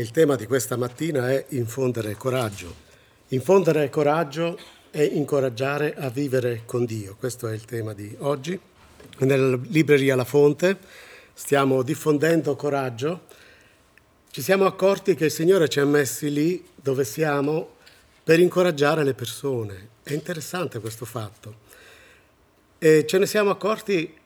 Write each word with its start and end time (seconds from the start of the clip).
Il 0.00 0.12
tema 0.12 0.34
di 0.34 0.46
questa 0.46 0.78
mattina 0.78 1.30
è 1.30 1.44
infondere 1.50 2.14
coraggio. 2.14 2.74
Infondere 3.28 3.90
coraggio 3.90 4.58
è 4.88 5.02
incoraggiare 5.02 5.94
a 5.94 6.08
vivere 6.08 6.62
con 6.64 6.86
Dio. 6.86 7.16
Questo 7.18 7.46
è 7.48 7.52
il 7.52 7.66
tema 7.66 7.92
di 7.92 8.16
oggi. 8.20 8.58
Nella 9.18 9.58
libreria 9.64 10.16
La 10.16 10.24
Fonte 10.24 10.78
stiamo 11.34 11.82
diffondendo 11.82 12.56
coraggio. 12.56 13.26
Ci 14.30 14.40
siamo 14.40 14.64
accorti 14.64 15.14
che 15.14 15.26
il 15.26 15.30
Signore 15.30 15.68
ci 15.68 15.80
ha 15.80 15.84
messi 15.84 16.32
lì 16.32 16.66
dove 16.74 17.04
siamo 17.04 17.74
per 18.24 18.40
incoraggiare 18.40 19.04
le 19.04 19.12
persone. 19.12 19.88
È 20.02 20.14
interessante 20.14 20.80
questo 20.80 21.04
fatto. 21.04 21.54
E 22.78 23.04
ce 23.06 23.18
ne 23.18 23.26
siamo 23.26 23.50
accorti 23.50 24.16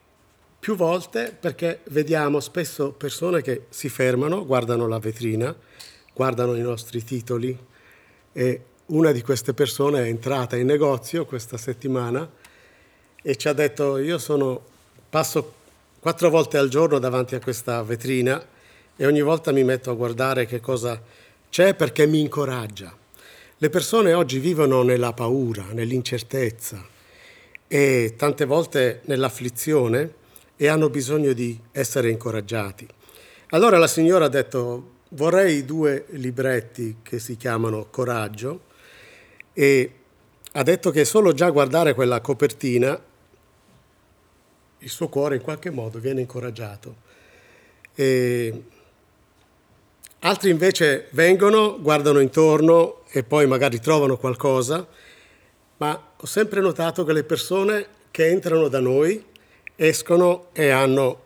più 0.65 0.75
volte 0.75 1.31
perché 1.39 1.81
vediamo 1.89 2.39
spesso 2.39 2.91
persone 2.91 3.43
che 3.43 3.65
si 3.69 3.87
fermano, 3.87 4.47
guardano 4.47 4.87
la 4.87 4.97
vetrina, 4.97 5.55
guardano 6.11 6.55
i 6.55 6.61
nostri 6.61 7.03
titoli 7.03 7.55
e 8.31 8.61
una 8.87 9.11
di 9.11 9.21
queste 9.21 9.53
persone 9.53 9.99
è 9.99 10.07
entrata 10.07 10.55
in 10.55 10.65
negozio 10.65 11.27
questa 11.27 11.57
settimana 11.57 12.27
e 13.21 13.35
ci 13.35 13.47
ha 13.47 13.53
detto 13.53 13.99
io 13.99 14.17
sono, 14.17 14.59
passo 15.07 15.53
quattro 15.99 16.31
volte 16.31 16.57
al 16.57 16.69
giorno 16.69 16.97
davanti 16.97 17.35
a 17.35 17.39
questa 17.39 17.83
vetrina 17.83 18.43
e 18.95 19.05
ogni 19.05 19.21
volta 19.21 19.51
mi 19.51 19.63
metto 19.63 19.91
a 19.91 19.93
guardare 19.93 20.47
che 20.47 20.61
cosa 20.61 20.99
c'è 21.47 21.75
perché 21.75 22.07
mi 22.07 22.21
incoraggia. 22.21 22.91
Le 23.55 23.69
persone 23.69 24.13
oggi 24.13 24.39
vivono 24.39 24.81
nella 24.81 25.13
paura, 25.13 25.67
nell'incertezza 25.73 26.83
e 27.67 28.15
tante 28.17 28.45
volte 28.45 29.01
nell'afflizione 29.05 30.23
e 30.57 30.67
hanno 30.67 30.89
bisogno 30.89 31.33
di 31.33 31.59
essere 31.71 32.09
incoraggiati. 32.09 32.87
Allora 33.49 33.77
la 33.77 33.87
signora 33.87 34.25
ha 34.25 34.29
detto 34.29 34.93
vorrei 35.09 35.65
due 35.65 36.05
libretti 36.09 36.97
che 37.01 37.19
si 37.19 37.37
chiamano 37.37 37.87
Coraggio 37.89 38.61
e 39.53 39.91
ha 40.51 40.63
detto 40.63 40.91
che 40.91 41.05
solo 41.05 41.33
già 41.33 41.49
guardare 41.49 41.93
quella 41.93 42.21
copertina 42.21 42.99
il 44.79 44.89
suo 44.89 45.09
cuore 45.09 45.35
in 45.35 45.41
qualche 45.41 45.69
modo 45.69 45.99
viene 45.99 46.21
incoraggiato. 46.21 47.03
E 47.95 48.63
altri 50.19 50.49
invece 50.49 51.07
vengono, 51.11 51.79
guardano 51.81 52.19
intorno 52.19 53.03
e 53.09 53.23
poi 53.23 53.47
magari 53.47 53.79
trovano 53.79 54.17
qualcosa, 54.17 54.87
ma 55.77 56.13
ho 56.15 56.25
sempre 56.25 56.61
notato 56.61 57.03
che 57.03 57.13
le 57.13 57.23
persone 57.23 57.87
che 58.11 58.27
entrano 58.27 58.67
da 58.67 58.79
noi 58.79 59.33
escono 59.75 60.49
e 60.53 60.69
hanno 60.69 61.23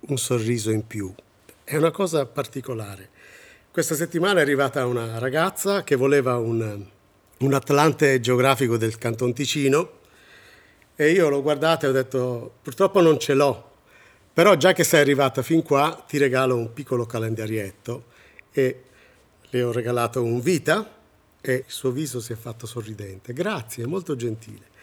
un 0.00 0.18
sorriso 0.18 0.70
in 0.70 0.86
più. 0.86 1.12
È 1.64 1.76
una 1.76 1.90
cosa 1.90 2.26
particolare. 2.26 3.08
Questa 3.70 3.94
settimana 3.94 4.38
è 4.38 4.42
arrivata 4.42 4.86
una 4.86 5.18
ragazza 5.18 5.82
che 5.82 5.96
voleva 5.96 6.36
un, 6.38 6.84
un 7.38 7.54
Atlante 7.54 8.20
geografico 8.20 8.76
del 8.76 8.98
Canton 8.98 9.32
Ticino 9.32 9.90
e 10.94 11.10
io 11.10 11.28
l'ho 11.28 11.42
guardata 11.42 11.86
e 11.86 11.90
ho 11.90 11.92
detto 11.92 12.54
purtroppo 12.62 13.00
non 13.00 13.18
ce 13.18 13.34
l'ho, 13.34 13.70
però 14.32 14.54
già 14.54 14.72
che 14.72 14.84
sei 14.84 15.00
arrivata 15.00 15.42
fin 15.42 15.62
qua 15.62 16.04
ti 16.08 16.16
regalo 16.16 16.56
un 16.56 16.72
piccolo 16.72 17.04
calendarietto 17.04 18.04
e 18.50 18.82
le 19.50 19.62
ho 19.62 19.72
regalato 19.72 20.22
un 20.22 20.40
vita 20.40 20.94
e 21.40 21.52
il 21.52 21.64
suo 21.66 21.90
viso 21.90 22.20
si 22.20 22.32
è 22.32 22.36
fatto 22.36 22.66
sorridente. 22.66 23.32
Grazie, 23.32 23.86
molto 23.86 24.16
gentile. 24.16 24.74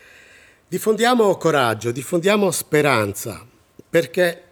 Diffondiamo 0.73 1.37
coraggio, 1.37 1.91
diffondiamo 1.91 2.49
speranza, 2.49 3.45
perché 3.87 4.43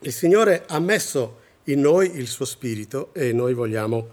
il 0.00 0.12
Signore 0.12 0.64
ha 0.66 0.78
messo 0.78 1.38
in 1.64 1.80
noi 1.80 2.14
il 2.18 2.26
suo 2.26 2.44
spirito 2.44 3.08
e 3.14 3.32
noi 3.32 3.54
vogliamo 3.54 4.10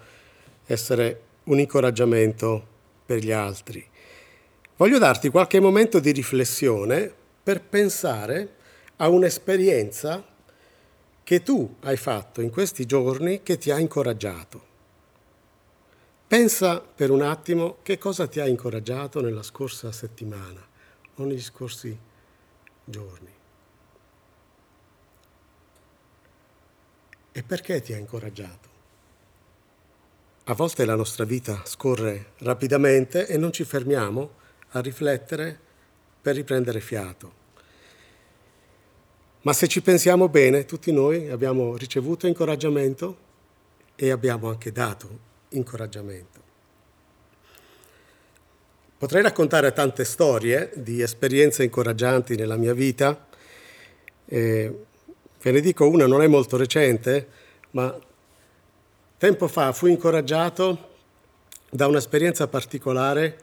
essere 0.65 1.21
un 1.43 1.59
incoraggiamento 1.59 2.65
per 3.05 3.17
gli 3.17 3.33
altri. 3.33 3.85
Voglio 4.77 4.97
darti 4.99 5.27
qualche 5.27 5.59
momento 5.59 5.99
di 5.99 6.11
riflessione 6.11 7.13
per 7.43 7.61
pensare 7.61 8.53
a 8.95 9.09
un'esperienza 9.09 10.25
che 11.25 11.43
tu 11.43 11.75
hai 11.81 11.97
fatto 11.97 12.39
in 12.39 12.51
questi 12.51 12.85
giorni 12.85 13.43
che 13.43 13.57
ti 13.57 13.69
ha 13.69 13.79
incoraggiato. 13.79 14.65
Pensa 16.25 16.79
per 16.79 17.11
un 17.11 17.21
attimo 17.21 17.79
che 17.81 17.97
cosa 17.97 18.27
ti 18.27 18.39
ha 18.39 18.47
incoraggiato 18.47 19.19
nella 19.19 19.43
scorsa 19.43 19.91
settimana 19.91 20.71
o 21.15 21.23
negli 21.23 21.41
scorsi 21.41 21.97
giorni. 22.83 23.31
E 27.31 27.43
perché 27.43 27.81
ti 27.81 27.93
ha 27.93 27.97
incoraggiato? 27.97 28.69
A 30.45 30.53
volte 30.53 30.85
la 30.85 30.95
nostra 30.95 31.23
vita 31.23 31.61
scorre 31.65 32.33
rapidamente 32.39 33.25
e 33.27 33.37
non 33.37 33.51
ci 33.51 33.63
fermiamo 33.63 34.41
a 34.69 34.81
riflettere 34.81 35.59
per 36.21 36.35
riprendere 36.35 36.79
fiato. 36.79 37.41
Ma 39.41 39.53
se 39.53 39.67
ci 39.67 39.81
pensiamo 39.81 40.29
bene, 40.29 40.65
tutti 40.65 40.91
noi 40.91 41.29
abbiamo 41.29 41.75
ricevuto 41.75 42.27
incoraggiamento 42.27 43.17
e 43.95 44.11
abbiamo 44.11 44.49
anche 44.49 44.71
dato 44.71 45.19
incoraggiamento. 45.49 46.41
Potrei 49.03 49.21
raccontare 49.21 49.73
tante 49.73 50.05
storie 50.05 50.71
di 50.75 51.01
esperienze 51.01 51.65
incoraggianti 51.65 52.37
nella 52.37 52.55
mia 52.55 52.73
vita. 52.73 53.27
Eh, 54.23 54.73
ve 55.41 55.51
ne 55.51 55.59
dico 55.59 55.89
una, 55.89 56.07
non 56.07 56.21
è 56.21 56.27
molto 56.27 56.55
recente, 56.55 57.27
ma 57.71 57.93
tempo 59.17 59.49
fa 59.49 59.73
fui 59.73 59.91
incoraggiato 59.91 60.91
da 61.69 61.87
un'esperienza 61.87 62.47
particolare 62.47 63.37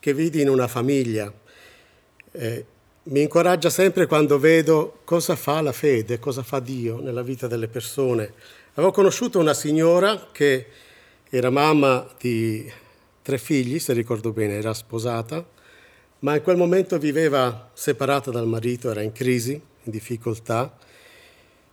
che 0.00 0.14
vidi 0.14 0.40
in 0.40 0.48
una 0.48 0.66
famiglia. 0.66 1.30
Eh, 2.30 2.64
mi 3.02 3.20
incoraggia 3.20 3.68
sempre 3.68 4.06
quando 4.06 4.38
vedo 4.38 5.00
cosa 5.04 5.36
fa 5.36 5.60
la 5.60 5.72
fede, 5.72 6.18
cosa 6.20 6.42
fa 6.42 6.58
Dio 6.58 7.02
nella 7.02 7.22
vita 7.22 7.46
delle 7.46 7.68
persone. 7.68 8.32
Avevo 8.76 8.92
conosciuto 8.92 9.38
una 9.38 9.52
signora 9.52 10.28
che 10.32 10.68
era 11.28 11.50
mamma 11.50 12.08
di 12.18 12.80
tre 13.22 13.38
figli, 13.38 13.78
se 13.78 13.92
ricordo 13.92 14.32
bene, 14.32 14.54
era 14.54 14.74
sposata, 14.74 15.46
ma 16.20 16.36
in 16.36 16.42
quel 16.42 16.56
momento 16.56 16.98
viveva 16.98 17.70
separata 17.72 18.30
dal 18.30 18.46
marito, 18.46 18.90
era 18.90 19.02
in 19.02 19.12
crisi, 19.12 19.52
in 19.52 19.90
difficoltà. 19.90 20.76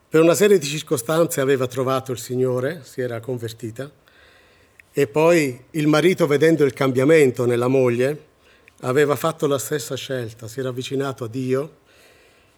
Per 0.09 0.21
una 0.21 0.33
serie 0.33 0.57
di 0.57 0.65
circostanze 0.65 1.41
aveva 1.41 1.67
trovato 1.67 2.11
il 2.11 2.19
Signore, 2.19 2.81
si 2.83 3.01
era 3.01 3.19
convertita 3.19 3.91
e 4.91 5.07
poi 5.07 5.65
il 5.71 5.87
marito, 5.87 6.25
vedendo 6.25 6.63
il 6.65 6.73
cambiamento 6.73 7.45
nella 7.45 7.67
moglie, 7.67 8.27
aveva 8.81 9.15
fatto 9.15 9.45
la 9.45 9.59
stessa 9.59 9.95
scelta, 9.95 10.47
si 10.47 10.59
era 10.59 10.69
avvicinato 10.69 11.25
a 11.25 11.27
Dio, 11.27 11.77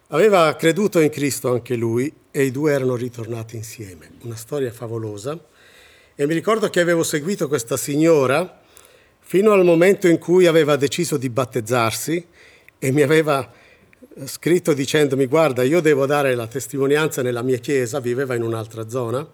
aveva 0.07 0.56
creduto 0.56 1.00
in 1.00 1.09
Cristo 1.09 1.51
anche 1.51 1.75
lui 1.75 2.13
e 2.31 2.44
i 2.44 2.51
due 2.51 2.72
erano 2.72 2.96
ritornati 2.96 3.56
insieme. 3.56 4.12
Una 4.22 4.35
storia 4.35 4.72
favolosa. 4.72 5.38
E 6.16 6.25
mi 6.28 6.34
ricordo 6.34 6.69
che 6.69 6.80
avevo 6.80 7.03
seguito 7.03 7.47
questa 7.47 7.78
signora 7.78 8.60
fino 9.31 9.53
al 9.53 9.64
momento 9.64 10.09
in 10.09 10.18
cui 10.18 10.46
aveva 10.46 10.75
deciso 10.75 11.16
di 11.16 11.30
battezzarsi 11.30 12.28
e 12.78 12.92
mi 12.92 13.02
aveva 13.02 13.50
scritto 14.25 14.74
dicendomi 14.74 15.25
guarda 15.25 15.64
io 15.64 15.80
devo 15.80 16.06
dare 16.06 16.36
la 16.36 16.47
testimonianza 16.47 17.22
nella 17.22 17.42
mia 17.42 17.58
chiesa, 17.59 18.02
viveva 18.02 18.36
in 18.36 18.44
un'altra 18.44 18.90
zona 18.90 19.25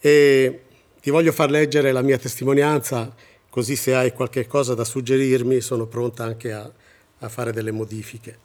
e 0.00 0.60
ti 0.98 1.10
voglio 1.10 1.32
far 1.32 1.50
leggere 1.50 1.92
la 1.92 2.00
mia 2.00 2.16
testimonianza 2.16 3.14
così 3.50 3.76
se 3.76 3.94
hai 3.94 4.14
qualche 4.14 4.46
cosa 4.46 4.72
da 4.72 4.84
suggerirmi 4.84 5.60
sono 5.60 5.84
pronta 5.84 6.24
anche 6.24 6.54
a, 6.54 6.72
a 7.18 7.28
fare 7.28 7.52
delle 7.52 7.72
modifiche. 7.72 8.38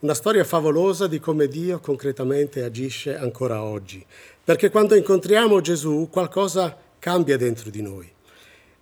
Una 0.00 0.12
storia 0.12 0.44
favolosa 0.44 1.06
di 1.06 1.18
come 1.18 1.48
Dio 1.48 1.80
concretamente 1.80 2.62
agisce 2.62 3.16
ancora 3.16 3.62
oggi, 3.62 4.04
perché 4.44 4.68
quando 4.68 4.94
incontriamo 4.94 5.62
Gesù 5.62 6.10
qualcosa 6.12 6.76
cambia 6.98 7.38
dentro 7.38 7.70
di 7.70 7.80
noi 7.80 8.12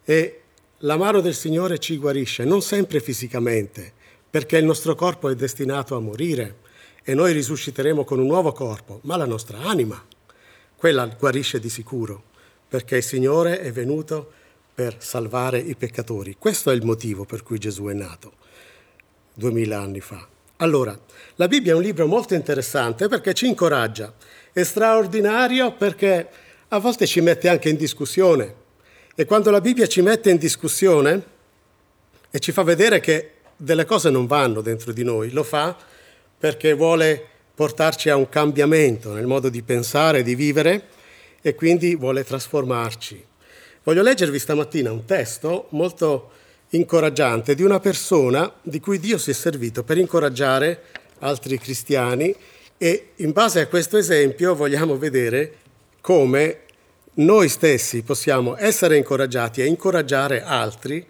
e 0.04 0.40
la 0.80 0.98
mano 0.98 1.20
del 1.20 1.34
Signore 1.34 1.78
ci 1.78 1.96
guarisce, 1.96 2.44
non 2.44 2.60
sempre 2.60 3.00
fisicamente, 3.00 3.92
perché 4.28 4.58
il 4.58 4.64
nostro 4.66 4.94
corpo 4.94 5.30
è 5.30 5.34
destinato 5.34 5.96
a 5.96 6.00
morire 6.00 6.56
e 7.02 7.14
noi 7.14 7.32
risusciteremo 7.32 8.04
con 8.04 8.18
un 8.18 8.26
nuovo 8.26 8.52
corpo, 8.52 9.00
ma 9.04 9.16
la 9.16 9.24
nostra 9.24 9.58
anima, 9.60 10.04
quella 10.76 11.06
guarisce 11.06 11.58
di 11.60 11.70
sicuro, 11.70 12.24
perché 12.68 12.96
il 12.96 13.02
Signore 13.02 13.60
è 13.60 13.72
venuto 13.72 14.30
per 14.74 14.96
salvare 14.98 15.58
i 15.58 15.74
peccatori. 15.76 16.36
Questo 16.38 16.70
è 16.70 16.74
il 16.74 16.84
motivo 16.84 17.24
per 17.24 17.42
cui 17.42 17.58
Gesù 17.58 17.84
è 17.86 17.94
nato, 17.94 18.32
duemila 19.32 19.80
anni 19.80 20.00
fa. 20.00 20.28
Allora, 20.56 20.98
la 21.36 21.48
Bibbia 21.48 21.72
è 21.72 21.76
un 21.76 21.82
libro 21.82 22.06
molto 22.06 22.34
interessante 22.34 23.08
perché 23.08 23.32
ci 23.32 23.46
incoraggia, 23.46 24.12
è 24.52 24.62
straordinario 24.62 25.72
perché 25.72 26.28
a 26.68 26.78
volte 26.78 27.06
ci 27.06 27.22
mette 27.22 27.48
anche 27.48 27.70
in 27.70 27.76
discussione 27.76 28.64
e 29.18 29.24
quando 29.24 29.50
la 29.50 29.62
Bibbia 29.62 29.86
ci 29.86 30.02
mette 30.02 30.28
in 30.28 30.36
discussione 30.36 31.22
e 32.30 32.38
ci 32.38 32.52
fa 32.52 32.62
vedere 32.62 33.00
che 33.00 33.30
delle 33.56 33.86
cose 33.86 34.10
non 34.10 34.26
vanno 34.26 34.60
dentro 34.60 34.92
di 34.92 35.02
noi, 35.02 35.30
lo 35.30 35.42
fa 35.42 35.74
perché 36.38 36.74
vuole 36.74 37.24
portarci 37.54 38.10
a 38.10 38.16
un 38.16 38.28
cambiamento 38.28 39.14
nel 39.14 39.24
modo 39.24 39.48
di 39.48 39.62
pensare 39.62 40.22
di 40.22 40.34
vivere 40.34 40.88
e 41.40 41.54
quindi 41.54 41.96
vuole 41.96 42.24
trasformarci. 42.24 43.24
Voglio 43.84 44.02
leggervi 44.02 44.38
stamattina 44.38 44.92
un 44.92 45.06
testo 45.06 45.68
molto 45.70 46.32
incoraggiante 46.70 47.54
di 47.54 47.62
una 47.62 47.80
persona 47.80 48.52
di 48.60 48.80
cui 48.80 48.98
Dio 48.98 49.16
si 49.16 49.30
è 49.30 49.32
servito 49.32 49.82
per 49.82 49.96
incoraggiare 49.96 50.82
altri 51.20 51.58
cristiani 51.58 52.34
e 52.76 53.12
in 53.16 53.32
base 53.32 53.60
a 53.60 53.66
questo 53.66 53.96
esempio 53.96 54.54
vogliamo 54.54 54.98
vedere 54.98 55.54
come 56.02 56.64
noi 57.18 57.48
stessi 57.48 58.02
possiamo 58.02 58.56
essere 58.58 58.96
incoraggiati 58.96 59.62
e 59.62 59.66
incoraggiare 59.66 60.42
altri 60.42 61.06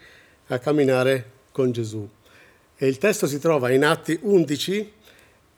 a 0.49 0.59
camminare 0.59 1.31
con 1.51 1.73
Gesù. 1.73 2.09
E 2.77 2.87
il 2.87 2.99
testo 2.99 3.27
si 3.27 3.39
trova 3.41 3.71
in 3.71 3.85
Atti 3.85 4.19
11, 4.21 4.93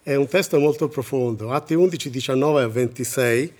è 0.02 0.14
un 0.14 0.26
testo 0.26 0.58
molto 0.58 0.88
profondo, 0.88 1.52
Atti 1.52 1.74
11, 1.74 2.08
19 2.08 2.62
a 2.62 2.68
26, 2.68 3.52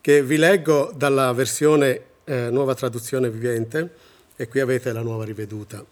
che 0.00 0.22
vi 0.22 0.36
leggo 0.36 0.92
dalla 0.94 1.32
versione 1.32 2.02
eh, 2.24 2.48
nuova 2.50 2.74
traduzione 2.74 3.28
vivente 3.28 3.90
e 4.36 4.46
qui 4.46 4.60
avete 4.60 4.92
la 4.92 5.00
nuova 5.00 5.24
riveduta. 5.24 5.84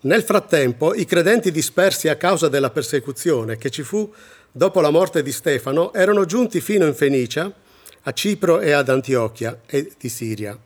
Nel 0.00 0.22
frattempo 0.24 0.94
i 0.94 1.04
credenti 1.04 1.52
dispersi 1.52 2.08
a 2.08 2.16
causa 2.16 2.48
della 2.48 2.70
persecuzione 2.70 3.56
che 3.56 3.70
ci 3.70 3.84
fu 3.84 4.12
dopo 4.50 4.80
la 4.80 4.90
morte 4.90 5.22
di 5.22 5.30
Stefano 5.30 5.92
erano 5.92 6.24
giunti 6.24 6.60
fino 6.60 6.86
in 6.86 6.94
Fenicia, 6.94 7.52
a 8.02 8.12
Cipro 8.12 8.60
e 8.60 8.72
ad 8.72 8.88
Antiochia 8.88 9.60
e 9.66 9.92
di 9.98 10.08
Siria. 10.08 10.58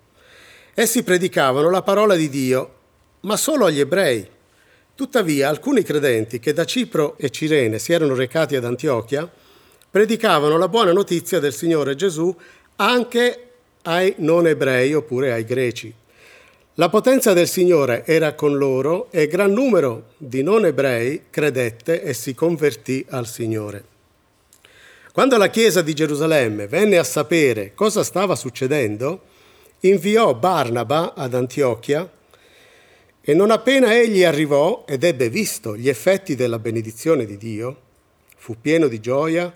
Essi 0.75 1.03
predicavano 1.03 1.71
la 1.71 1.83
parola 1.83 2.15
di 2.15 2.29
Dio, 2.29 2.75
ma 3.21 3.37
solo 3.37 3.67
agli 3.67 3.81
ebrei. 3.81 4.29
Tuttavia 4.95 5.49
alcuni 5.49 5.83
credenti 5.83 6.39
che 6.39 6.53
da 6.53 6.65
Cipro 6.65 7.17
e 7.19 7.31
Cirene 7.31 7.79
si 7.79 7.93
erano 7.93 8.15
recati 8.15 8.57
ad 8.57 8.65
Antiochia 8.65 9.31
predicavano 9.91 10.59
la 10.59 10.69
buona 10.69 10.93
notizia 10.93 11.39
del 11.39 11.55
Signore 11.55 11.95
Gesù 11.95 12.35
anche 12.77 13.41
ai 13.83 14.15
non 14.19 14.47
ebrei 14.47 14.93
oppure 14.93 15.33
ai 15.33 15.45
greci. 15.45 15.93
La 16.75 16.91
potenza 16.91 17.33
del 17.33 17.49
Signore 17.49 18.05
era 18.05 18.35
con 18.35 18.59
loro 18.59 19.11
e 19.11 19.27
gran 19.27 19.53
numero 19.53 20.09
di 20.19 20.43
non 20.43 20.67
ebrei 20.67 21.23
credette 21.31 22.03
e 22.03 22.13
si 22.13 22.35
convertì 22.35 23.07
al 23.09 23.27
Signore. 23.27 23.96
Quando 25.17 25.39
la 25.39 25.49
Chiesa 25.49 25.81
di 25.81 25.95
Gerusalemme 25.95 26.67
venne 26.67 26.99
a 26.99 27.03
sapere 27.03 27.73
cosa 27.73 28.05
stava 28.05 28.37
succedendo, 28.37 29.23
inviò 29.81 30.35
Barnaba 30.35 31.15
ad 31.15 31.33
Antiochia 31.33 32.07
e 33.23 33.33
non 33.33 33.51
appena 33.51 33.99
egli 33.99 34.25
arrivò 34.25 34.85
ed 34.87 35.05
ebbe 35.05 35.31
visto 35.31 35.75
gli 35.75 35.89
effetti 35.89 36.35
della 36.35 36.59
benedizione 36.59 37.25
di 37.25 37.39
Dio, 37.39 37.81
fu 38.37 38.57
pieno 38.61 38.89
di 38.89 39.01
gioia 39.01 39.51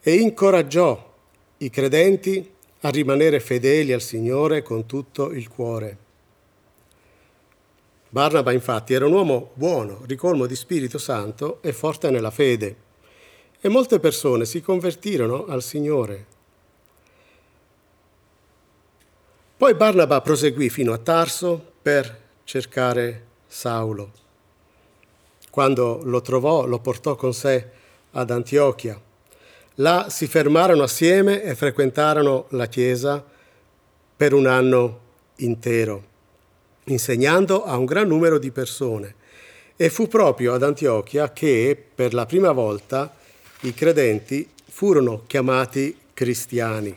e 0.00 0.14
incoraggiò 0.14 1.14
i 1.56 1.68
credenti 1.68 2.48
a 2.82 2.90
rimanere 2.90 3.40
fedeli 3.40 3.92
al 3.92 4.02
Signore 4.02 4.62
con 4.62 4.86
tutto 4.86 5.32
il 5.32 5.48
cuore. 5.48 5.96
Barnaba 8.08 8.52
infatti 8.52 8.94
era 8.94 9.06
un 9.06 9.14
uomo 9.14 9.50
buono, 9.54 10.04
ricolmo 10.06 10.46
di 10.46 10.54
Spirito 10.54 10.98
Santo 10.98 11.58
e 11.60 11.72
forte 11.72 12.08
nella 12.10 12.30
fede, 12.30 12.83
e 13.64 13.68
molte 13.70 13.98
persone 13.98 14.44
si 14.44 14.60
convertirono 14.60 15.46
al 15.46 15.62
Signore. 15.62 16.26
Poi 19.56 19.72
Barnaba 19.72 20.20
proseguì 20.20 20.68
fino 20.68 20.92
a 20.92 20.98
Tarso 20.98 21.72
per 21.80 22.20
cercare 22.44 23.24
Saulo. 23.46 24.12
Quando 25.48 26.02
lo 26.04 26.20
trovò, 26.20 26.66
lo 26.66 26.78
portò 26.80 27.14
con 27.14 27.32
sé 27.32 27.70
ad 28.10 28.30
Antiochia. 28.30 29.00
Là 29.76 30.08
si 30.10 30.26
fermarono 30.26 30.82
assieme 30.82 31.42
e 31.42 31.54
frequentarono 31.54 32.48
la 32.50 32.66
chiesa 32.66 33.24
per 34.14 34.34
un 34.34 34.46
anno 34.46 35.00
intero 35.36 36.12
insegnando 36.84 37.64
a 37.64 37.78
un 37.78 37.86
gran 37.86 38.08
numero 38.08 38.38
di 38.38 38.50
persone. 38.50 39.14
E 39.74 39.88
fu 39.88 40.06
proprio 40.06 40.52
ad 40.52 40.62
Antiochia 40.62 41.32
che 41.32 41.82
per 41.94 42.12
la 42.12 42.26
prima 42.26 42.52
volta 42.52 43.22
i 43.64 43.72
credenti 43.72 44.46
furono 44.68 45.22
chiamati 45.26 45.96
cristiani. 46.12 46.94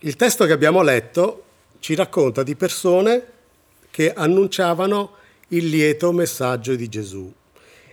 Il 0.00 0.16
testo 0.16 0.44
che 0.46 0.52
abbiamo 0.52 0.82
letto 0.82 1.44
ci 1.78 1.94
racconta 1.94 2.42
di 2.42 2.56
persone 2.56 3.34
che 3.90 4.12
annunciavano 4.12 5.14
il 5.48 5.68
lieto 5.68 6.12
messaggio 6.12 6.74
di 6.74 6.88
Gesù 6.88 7.32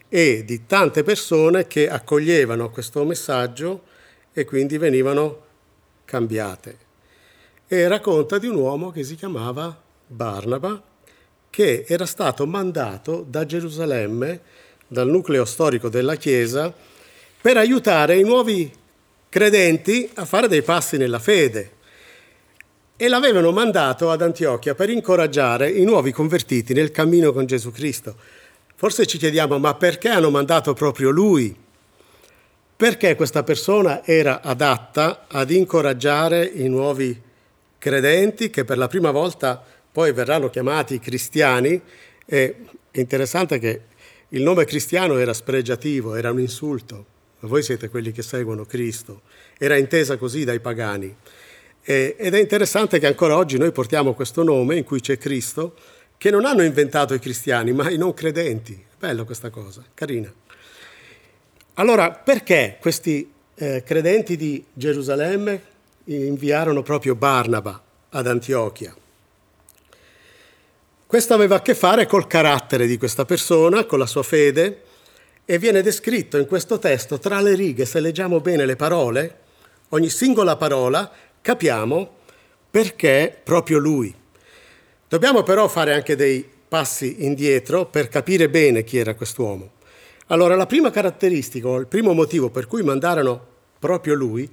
e 0.09 0.43
di 0.43 0.65
tante 0.65 1.03
persone 1.03 1.67
che 1.67 1.87
accoglievano 1.87 2.71
questo 2.71 3.03
messaggio 3.05 3.83
e 4.33 4.43
quindi 4.45 4.79
venivano 4.79 5.41
cambiate. 6.05 6.77
E 7.67 7.87
racconta 7.87 8.39
di 8.39 8.47
un 8.47 8.55
uomo 8.55 8.91
che 8.91 9.03
si 9.03 9.15
chiamava 9.15 9.79
Barnaba, 10.07 10.81
che 11.49 11.85
era 11.87 12.07
stato 12.07 12.47
mandato 12.47 13.23
da 13.27 13.45
Gerusalemme, 13.45 14.41
dal 14.87 15.07
nucleo 15.07 15.45
storico 15.45 15.89
della 15.89 16.15
Chiesa, 16.15 16.73
per 17.43 17.57
aiutare 17.57 18.17
i 18.17 18.23
nuovi 18.23 18.71
credenti 19.27 20.09
a 20.13 20.23
fare 20.23 20.47
dei 20.47 20.61
passi 20.61 20.95
nella 20.95 21.19
fede. 21.19 21.71
E 22.95 23.09
l'avevano 23.09 23.51
mandato 23.51 24.09
ad 24.09 24.21
Antiochia 24.21 24.75
per 24.75 24.89
incoraggiare 24.89 25.69
i 25.69 25.83
nuovi 25.83 26.13
convertiti 26.13 26.73
nel 26.73 26.91
cammino 26.91 27.33
con 27.33 27.45
Gesù 27.45 27.69
Cristo. 27.73 28.15
Forse 28.75 29.05
ci 29.05 29.17
chiediamo, 29.17 29.59
ma 29.59 29.73
perché 29.73 30.07
hanno 30.07 30.29
mandato 30.29 30.71
proprio 30.71 31.09
lui? 31.09 31.53
Perché 32.77 33.15
questa 33.15 33.43
persona 33.43 34.05
era 34.05 34.41
adatta 34.41 35.25
ad 35.27 35.51
incoraggiare 35.51 36.45
i 36.45 36.69
nuovi 36.69 37.21
credenti 37.77 38.49
che 38.51 38.63
per 38.63 38.77
la 38.77 38.87
prima 38.87 39.11
volta 39.11 39.61
poi 39.91 40.13
verranno 40.13 40.49
chiamati 40.49 40.97
cristiani. 40.97 41.81
è 42.25 42.55
interessante 42.91 43.59
che 43.59 43.81
il 44.29 44.43
nome 44.43 44.63
cristiano 44.63 45.17
era 45.17 45.33
spregiativo, 45.33 46.15
era 46.15 46.31
un 46.31 46.39
insulto. 46.39 47.11
Voi 47.47 47.61
siete 47.61 47.89
quelli 47.89 48.11
che 48.11 48.21
seguono 48.21 48.65
Cristo. 48.65 49.21
Era 49.57 49.75
intesa 49.75 50.17
così 50.17 50.45
dai 50.45 50.59
pagani. 50.59 51.13
ed 51.83 52.33
è 52.33 52.39
interessante 52.39 52.99
che 52.99 53.07
ancora 53.07 53.35
oggi 53.35 53.57
noi 53.57 53.73
portiamo 53.73 54.13
questo 54.13 54.43
nome 54.43 54.77
in 54.77 54.85
cui 54.85 55.01
c'è 55.01 55.17
Cristo, 55.17 55.75
che 56.17 56.29
non 56.31 56.45
hanno 56.45 56.63
inventato 56.63 57.13
i 57.13 57.19
cristiani, 57.19 57.73
ma 57.73 57.89
i 57.89 57.97
non 57.97 58.13
credenti. 58.13 58.81
Bello 58.97 59.25
questa 59.25 59.49
cosa, 59.49 59.83
carina. 59.93 60.33
Allora, 61.73 62.11
perché 62.11 62.77
questi 62.79 63.29
eh, 63.55 63.83
credenti 63.85 64.37
di 64.37 64.63
Gerusalemme 64.71 65.61
inviarono 66.05 66.81
proprio 66.81 67.15
Barnaba 67.15 67.81
ad 68.09 68.27
Antiochia? 68.27 68.95
Questo 71.05 71.33
aveva 71.33 71.55
a 71.55 71.61
che 71.61 71.75
fare 71.75 72.05
col 72.05 72.25
carattere 72.25 72.87
di 72.87 72.97
questa 72.97 73.25
persona, 73.25 73.85
con 73.85 73.99
la 73.99 74.05
sua 74.05 74.23
fede, 74.23 74.83
e 75.45 75.57
viene 75.57 75.81
descritto 75.81 76.37
in 76.37 76.45
questo 76.45 76.79
testo 76.79 77.19
tra 77.19 77.41
le 77.41 77.55
righe, 77.55 77.85
se 77.85 77.99
leggiamo 77.99 78.39
bene 78.39 78.65
le 78.65 78.75
parole, 78.75 79.39
ogni 79.89 80.09
singola 80.09 80.55
parola, 80.55 81.11
capiamo 81.41 82.17
perché 82.69 83.39
proprio 83.43 83.77
lui. 83.77 84.13
Dobbiamo 85.07 85.43
però 85.43 85.67
fare 85.67 85.93
anche 85.93 86.15
dei 86.15 86.47
passi 86.67 87.25
indietro 87.25 87.85
per 87.85 88.07
capire 88.07 88.49
bene 88.49 88.83
chi 88.83 88.97
era 88.97 89.13
quest'uomo. 89.13 89.71
Allora, 90.27 90.55
la 90.55 90.65
prima 90.65 90.89
caratteristica, 90.89 91.67
o 91.67 91.77
il 91.77 91.85
primo 91.85 92.13
motivo 92.13 92.49
per 92.49 92.65
cui 92.65 92.81
mandarono 92.81 93.45
proprio 93.77 94.15
lui, 94.15 94.49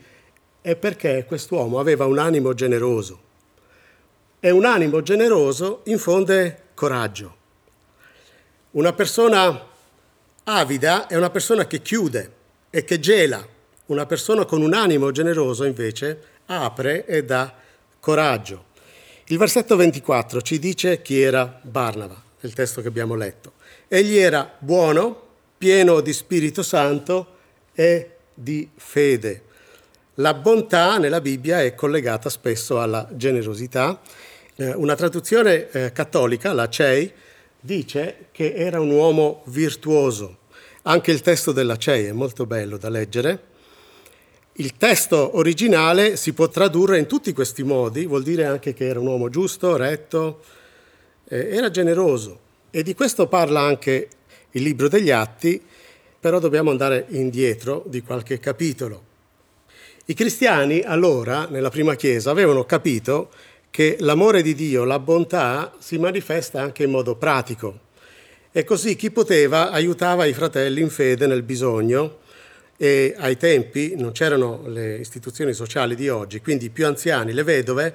è 0.60 0.76
perché 0.76 1.24
quest'uomo 1.26 1.78
aveva 1.78 2.04
un 2.04 2.18
animo 2.18 2.52
generoso 2.52 3.28
e 4.40 4.50
un 4.50 4.64
animo 4.64 5.00
generoso 5.00 5.80
infonde 5.84 6.64
coraggio. 6.74 7.36
Una 8.72 8.92
persona 8.92 9.68
avida 10.54 11.06
è 11.06 11.16
una 11.16 11.30
persona 11.30 11.66
che 11.66 11.82
chiude 11.82 12.32
e 12.70 12.84
che 12.84 12.98
gela. 12.98 13.46
Una 13.86 14.06
persona 14.06 14.44
con 14.44 14.62
un 14.62 14.74
animo 14.74 15.10
generoso 15.10 15.64
invece 15.64 16.22
apre 16.46 17.04
e 17.06 17.24
dà 17.24 17.52
coraggio. 17.98 18.66
Il 19.26 19.38
versetto 19.38 19.76
24 19.76 20.42
ci 20.42 20.58
dice 20.58 21.02
chi 21.02 21.20
era 21.20 21.60
Barnaba, 21.62 22.20
il 22.40 22.52
testo 22.52 22.80
che 22.80 22.88
abbiamo 22.88 23.14
letto. 23.14 23.52
Egli 23.88 24.16
era 24.16 24.52
buono, 24.58 25.28
pieno 25.56 26.00
di 26.00 26.12
Spirito 26.12 26.62
Santo 26.62 27.36
e 27.74 28.16
di 28.34 28.68
fede. 28.76 29.42
La 30.14 30.34
bontà 30.34 30.98
nella 30.98 31.20
Bibbia 31.20 31.62
è 31.62 31.74
collegata 31.74 32.28
spesso 32.28 32.80
alla 32.80 33.08
generosità 33.12 34.00
eh, 34.56 34.74
una 34.74 34.94
traduzione 34.94 35.70
eh, 35.70 35.92
cattolica, 35.92 36.52
la 36.52 36.68
CEI, 36.68 37.12
dice 37.58 38.26
che 38.32 38.54
era 38.54 38.80
un 38.80 38.90
uomo 38.90 39.42
virtuoso. 39.46 40.38
Anche 40.82 41.10
il 41.10 41.20
testo 41.20 41.52
della 41.52 41.76
CEI 41.76 42.06
è 42.06 42.12
molto 42.12 42.46
bello 42.46 42.78
da 42.78 42.88
leggere. 42.88 43.48
Il 44.54 44.78
testo 44.78 45.36
originale 45.36 46.16
si 46.16 46.32
può 46.32 46.48
tradurre 46.48 46.98
in 46.98 47.06
tutti 47.06 47.34
questi 47.34 47.62
modi, 47.62 48.06
vuol 48.06 48.22
dire 48.22 48.46
anche 48.46 48.72
che 48.72 48.86
era 48.86 48.98
un 48.98 49.06
uomo 49.06 49.28
giusto, 49.28 49.76
retto, 49.76 50.40
eh, 51.28 51.54
era 51.54 51.68
generoso. 51.68 52.40
E 52.70 52.82
di 52.82 52.94
questo 52.94 53.26
parla 53.26 53.60
anche 53.60 54.08
il 54.52 54.62
libro 54.62 54.88
degli 54.88 55.10
Atti, 55.10 55.62
però 56.18 56.38
dobbiamo 56.38 56.70
andare 56.70 57.04
indietro 57.10 57.84
di 57.86 58.00
qualche 58.00 58.38
capitolo. 58.38 59.08
I 60.06 60.14
cristiani 60.14 60.80
allora, 60.80 61.46
nella 61.46 61.70
prima 61.70 61.94
Chiesa, 61.94 62.30
avevano 62.30 62.64
capito 62.64 63.30
che 63.70 63.96
l'amore 64.00 64.40
di 64.40 64.54
Dio, 64.54 64.84
la 64.84 64.98
bontà, 64.98 65.74
si 65.78 65.98
manifesta 65.98 66.62
anche 66.62 66.84
in 66.84 66.90
modo 66.90 67.16
pratico. 67.16 67.88
E 68.52 68.64
così 68.64 68.96
chi 68.96 69.12
poteva 69.12 69.70
aiutava 69.70 70.24
i 70.24 70.32
fratelli 70.32 70.80
in 70.80 70.90
fede 70.90 71.28
nel 71.28 71.44
bisogno 71.44 72.18
e 72.76 73.14
ai 73.16 73.36
tempi 73.36 73.94
non 73.96 74.10
c'erano 74.10 74.62
le 74.66 74.96
istituzioni 74.96 75.52
sociali 75.52 75.94
di 75.94 76.08
oggi, 76.08 76.40
quindi 76.40 76.64
i 76.64 76.70
più 76.70 76.84
anziani, 76.84 77.32
le 77.32 77.44
vedove, 77.44 77.94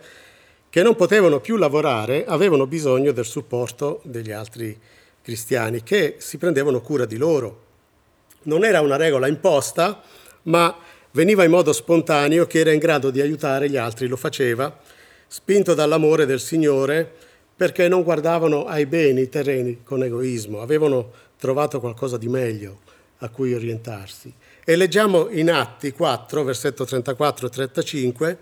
che 0.70 0.82
non 0.82 0.96
potevano 0.96 1.42
più 1.42 1.58
lavorare, 1.58 2.24
avevano 2.26 2.68
bisogno 2.68 3.12
del 3.12 3.26
supporto 3.26 4.00
degli 4.04 4.32
altri 4.32 4.80
cristiani 5.22 5.84
che 5.84 6.16
si 6.20 6.38
prendevano 6.38 6.80
cura 6.80 7.04
di 7.06 7.18
loro. 7.18 7.64
Non 8.44 8.64
era 8.64 8.80
una 8.80 8.96
regola 8.96 9.28
imposta, 9.28 10.02
ma 10.44 10.74
veniva 11.12 11.44
in 11.44 11.52
modo 11.52 11.74
spontaneo 11.74 12.48
chi 12.48 12.60
era 12.60 12.72
in 12.72 12.80
grado 12.80 13.10
di 13.10 13.20
aiutare 13.20 13.70
gli 13.70 13.78
altri 13.78 14.08
lo 14.08 14.16
faceva, 14.16 14.74
spinto 15.28 15.74
dall'amore 15.74 16.26
del 16.26 16.40
Signore, 16.40 17.12
perché 17.56 17.88
non 17.88 18.04
guardavano 18.04 18.66
ai 18.66 18.86
beni 18.86 19.30
terreni 19.30 19.84
con 19.84 20.04
egoismo, 20.04 20.62
avevano 20.62 21.12
trovato 21.38 21.80
qualcosa 21.80 22.18
di 22.18 22.28
meglio 22.28 22.80
a 23.20 23.30
cui 23.30 23.54
orientarsi. 23.54 24.34
E 24.64 24.76
leggiamo 24.76 25.30
in 25.30 25.50
Atti 25.50 25.92
4, 25.92 26.44
versetto 26.44 26.84
34-35, 26.84 28.38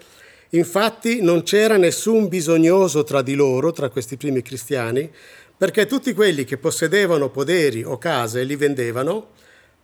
infatti 0.51 1.21
non 1.21 1.43
c'era 1.43 1.77
nessun 1.77 2.27
bisognoso 2.27 3.03
tra 3.03 3.21
di 3.21 3.35
loro, 3.35 3.71
tra 3.71 3.89
questi 3.89 4.17
primi 4.17 4.41
cristiani, 4.41 5.11
perché 5.55 5.85
tutti 5.85 6.13
quelli 6.13 6.43
che 6.43 6.57
possedevano 6.57 7.29
poderi 7.29 7.83
o 7.83 7.97
case 7.97 8.43
li 8.43 8.55
vendevano, 8.55 9.27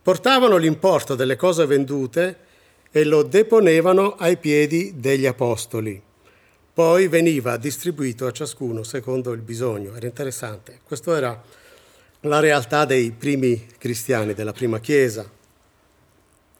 portavano 0.02 0.56
l'importo 0.56 1.14
delle 1.14 1.36
cose 1.36 1.66
vendute 1.66 2.36
e 2.90 3.04
lo 3.04 3.22
deponevano 3.22 4.14
ai 4.16 4.36
piedi 4.36 4.94
degli 4.96 5.26
apostoli. 5.26 6.08
Poi 6.72 7.08
veniva 7.08 7.56
distribuito 7.56 8.26
a 8.26 8.30
ciascuno 8.30 8.82
secondo 8.82 9.32
il 9.32 9.40
bisogno. 9.40 9.94
Era 9.96 10.06
interessante. 10.06 10.80
Questa 10.84 11.16
era 11.16 11.42
la 12.20 12.40
realtà 12.40 12.84
dei 12.84 13.10
primi 13.10 13.66
cristiani, 13.76 14.34
della 14.34 14.52
prima 14.52 14.78
Chiesa. 14.78 15.28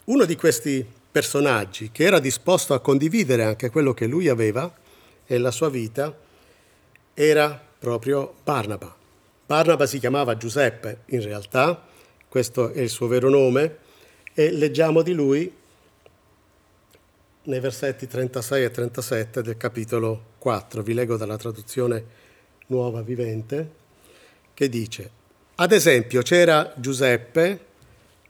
Uno 0.05 0.25
di 0.25 0.37
questi 0.37 0.85
personaggi 1.11 1.91
che 1.93 2.05
era 2.05 2.19
disposto 2.19 2.75
a 2.75 2.81
condividere 2.81 3.45
anche 3.45 3.71
quello 3.71 3.95
che 3.95 4.07
lui 4.07 4.29
aveva 4.29 4.73
e 5.27 5.39
la 5.39 5.51
sua 5.51 5.69
vita 5.69 6.17
era 7.15 7.63
proprio 7.79 8.35
Barnaba. 8.43 8.97
Barnaba 9.47 9.87
si 9.87 9.99
chiamava 9.99 10.37
Giuseppe 10.37 11.03
in 11.07 11.23
realtà, 11.23 11.87
questo 12.29 12.71
è 12.73 12.81
il 12.81 12.89
suo 12.89 13.07
vero 13.07 13.29
nome, 13.29 13.79
e 14.35 14.51
leggiamo 14.51 15.03
di 15.03 15.13
lui 15.13 15.53
nei 17.43 17.61
versetti 17.61 18.07
36 18.07 18.65
e 18.65 18.71
37 18.71 19.43
del 19.43 19.57
capitolo 19.57 20.25
4. 20.39 20.83
Vi 20.83 20.93
leggo 20.93 21.17
dalla 21.17 21.39
traduzione 21.39 22.05
nuova 22.67 23.01
vivente, 23.01 23.79
che 24.53 24.69
dice, 24.69 25.11
ad 25.57 25.73
esempio 25.73 26.21
c'era 26.23 26.73
Giuseppe, 26.77 27.69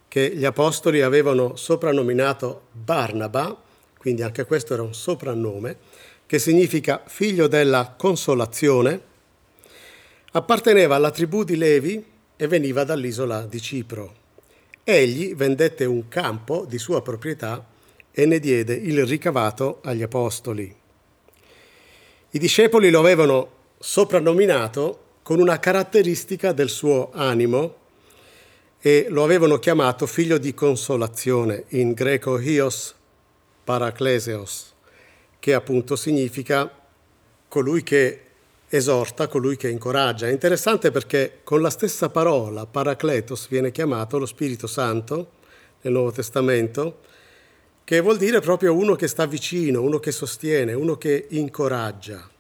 che 0.07 0.35
gli 0.35 0.45
apostoli 0.45 1.03
avevano 1.03 1.57
soprannominato 1.57 2.69
Barnaba, 2.73 3.61
quindi 3.99 4.23
anche 4.23 4.45
questo 4.45 4.75
era 4.75 4.83
un 4.83 4.95
soprannome, 4.95 5.77
che 6.27 6.39
significa 6.39 7.03
figlio 7.07 7.49
della 7.49 7.95
consolazione, 7.97 9.09
apparteneva 10.33 10.95
alla 10.95 11.11
tribù 11.11 11.43
di 11.43 11.57
Levi 11.57 12.05
e 12.37 12.47
veniva 12.47 12.85
dall'isola 12.85 13.45
di 13.45 13.61
Cipro. 13.61 14.15
Egli 14.85 15.35
vendette 15.35 15.85
un 15.85 16.09
campo 16.09 16.65
di 16.69 16.79
sua 16.79 17.03
proprietà 17.03 17.70
e 18.13 18.27
ne 18.27 18.39
diede 18.39 18.75
il 18.75 19.07
ricavato 19.07 19.81
agli 19.83 20.03
apostoli. 20.03 20.75
I 22.31 22.39
discepoli 22.39 22.91
lo 22.91 23.01
avevano 23.01 23.59
soprannominato 23.79 25.05
con 25.23 25.41
una 25.41 25.59
caratteristica 25.59 26.53
del 26.53 26.69
suo 26.69 27.11
animo 27.13 27.77
e 28.81 29.07
lo 29.09 29.25
avevano 29.25 29.59
chiamato 29.59 30.07
figlio 30.07 30.39
di 30.39 30.55
consolazione, 30.55 31.65
in 31.69 31.93
greco 31.93 32.39
hios 32.39 32.95
parakleseos, 33.65 34.75
che 35.39 35.55
appunto 35.55 35.97
significa 35.97 36.71
colui 37.49 37.83
che 37.83 38.21
esorta, 38.69 39.27
colui 39.27 39.57
che 39.57 39.69
incoraggia. 39.69 40.29
È 40.29 40.31
interessante 40.31 40.91
perché 40.91 41.41
con 41.43 41.61
la 41.61 41.71
stessa 41.71 42.09
parola 42.09 42.67
parakletos 42.67 43.49
viene 43.49 43.71
chiamato 43.71 44.19
lo 44.19 44.27
Spirito 44.27 44.67
Santo 44.67 45.33
nel 45.83 45.93
Nuovo 45.93 46.13
Testamento, 46.13 47.01
che 47.91 47.99
vuol 47.99 48.19
dire 48.19 48.39
proprio 48.39 48.73
uno 48.73 48.95
che 48.95 49.09
sta 49.09 49.27
vicino, 49.27 49.83
uno 49.83 49.99
che 49.99 50.13
sostiene, 50.13 50.75
uno 50.75 50.97
che 50.97 51.27
incoraggia. 51.31 52.31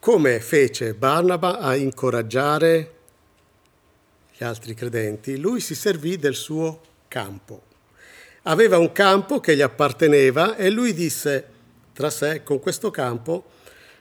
Come 0.00 0.40
fece 0.40 0.94
Barnaba 0.94 1.60
a 1.60 1.76
incoraggiare 1.76 2.94
gli 4.36 4.42
altri 4.42 4.74
credenti, 4.74 5.38
lui 5.38 5.60
si 5.60 5.76
servì 5.76 6.16
del 6.16 6.34
suo 6.34 6.80
campo. 7.06 7.62
Aveva 8.42 8.76
un 8.76 8.90
campo 8.90 9.38
che 9.38 9.54
gli 9.54 9.62
apparteneva 9.62 10.56
e 10.56 10.68
lui 10.68 10.92
disse 10.92 11.46
tra 11.92 12.10
sé, 12.10 12.42
con 12.42 12.58
questo 12.58 12.90
campo 12.90 13.44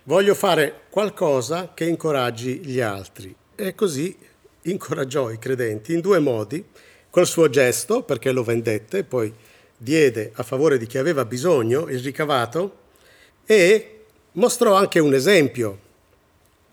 voglio 0.06 0.34
fare 0.34 0.86
qualcosa 0.90 1.74
che 1.76 1.86
incoraggi 1.86 2.58
gli 2.58 2.80
altri. 2.80 3.36
E 3.54 3.76
così 3.76 4.18
incoraggiò 4.64 5.30
i 5.30 5.38
credenti 5.38 5.94
in 5.94 6.02
due 6.02 6.18
modi, 6.18 6.66
col 7.14 7.28
suo 7.28 7.48
gesto, 7.48 8.02
perché 8.02 8.32
lo 8.32 8.42
vendette, 8.42 9.04
poi 9.04 9.32
diede 9.78 10.32
a 10.34 10.42
favore 10.42 10.80
di 10.80 10.88
chi 10.88 10.98
aveva 10.98 11.26
bisogno 11.26 11.88
il 11.88 12.00
ricavato, 12.00 12.78
e 13.46 14.06
mostrò 14.32 14.74
anche 14.74 14.98
un 14.98 15.14
esempio 15.14 15.78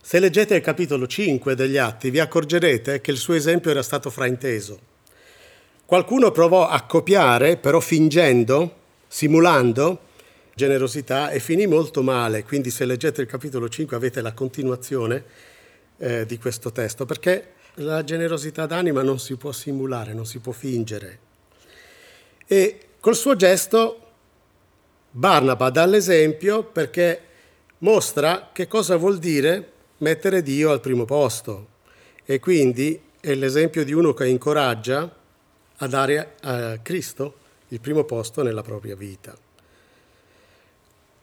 se 0.00 0.18
leggete 0.18 0.54
il 0.54 0.62
capitolo 0.62 1.06
5 1.06 1.54
degli 1.54 1.76
Atti 1.76 2.08
vi 2.08 2.20
accorgerete 2.20 3.02
che 3.02 3.10
il 3.10 3.18
suo 3.18 3.34
esempio 3.34 3.70
era 3.70 3.82
stato 3.82 4.08
frainteso. 4.08 4.80
Qualcuno 5.84 6.30
provò 6.30 6.66
a 6.66 6.84
copiare, 6.84 7.58
però 7.58 7.78
fingendo, 7.78 8.76
simulando 9.06 10.00
generosità 10.54 11.28
e 11.28 11.38
finì 11.38 11.66
molto 11.66 12.02
male. 12.02 12.44
Quindi 12.44 12.70
se 12.70 12.86
leggete 12.86 13.20
il 13.20 13.26
capitolo 13.26 13.68
5 13.68 13.94
avete 13.94 14.22
la 14.22 14.32
continuazione 14.32 15.22
eh, 15.98 16.24
di 16.24 16.38
questo 16.38 16.72
testo, 16.72 17.04
perché 17.04 17.58
la 17.80 18.04
generosità 18.04 18.66
d'anima 18.66 19.02
non 19.02 19.18
si 19.18 19.36
può 19.36 19.52
simulare, 19.52 20.12
non 20.12 20.26
si 20.26 20.38
può 20.38 20.52
fingere. 20.52 21.18
E 22.46 22.78
col 23.00 23.14
suo 23.14 23.36
gesto 23.36 23.98
Barnaba 25.10 25.70
dà 25.70 25.86
l'esempio 25.86 26.64
perché 26.64 27.20
mostra 27.78 28.50
che 28.52 28.68
cosa 28.68 28.96
vuol 28.96 29.18
dire 29.18 29.72
mettere 29.98 30.42
Dio 30.42 30.70
al 30.70 30.80
primo 30.80 31.04
posto 31.04 31.68
e 32.24 32.38
quindi 32.38 33.00
è 33.18 33.34
l'esempio 33.34 33.84
di 33.84 33.92
uno 33.92 34.14
che 34.14 34.26
incoraggia 34.28 35.16
a 35.76 35.86
dare 35.86 36.34
a 36.42 36.78
Cristo 36.78 37.34
il 37.68 37.80
primo 37.80 38.04
posto 38.04 38.42
nella 38.42 38.62
propria 38.62 38.94
vita. 38.94 39.36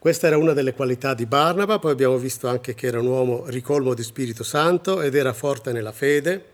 Questa 0.08 0.28
era 0.28 0.38
una 0.38 0.54
delle 0.54 0.74
qualità 0.74 1.14
di 1.14 1.26
Barnaba, 1.26 1.80
poi 1.80 1.92
abbiamo 1.92 2.18
visto 2.18 2.48
anche 2.48 2.74
che 2.74 2.88
era 2.88 2.98
un 2.98 3.08
uomo 3.08 3.44
ricolmo 3.48 3.94
di 3.94 4.04
Spirito 4.04 4.42
Santo 4.42 5.02
ed 5.02 5.16
era 5.16 5.34
forte 5.34 5.74
nella 5.74 5.92
fede. 5.92 6.46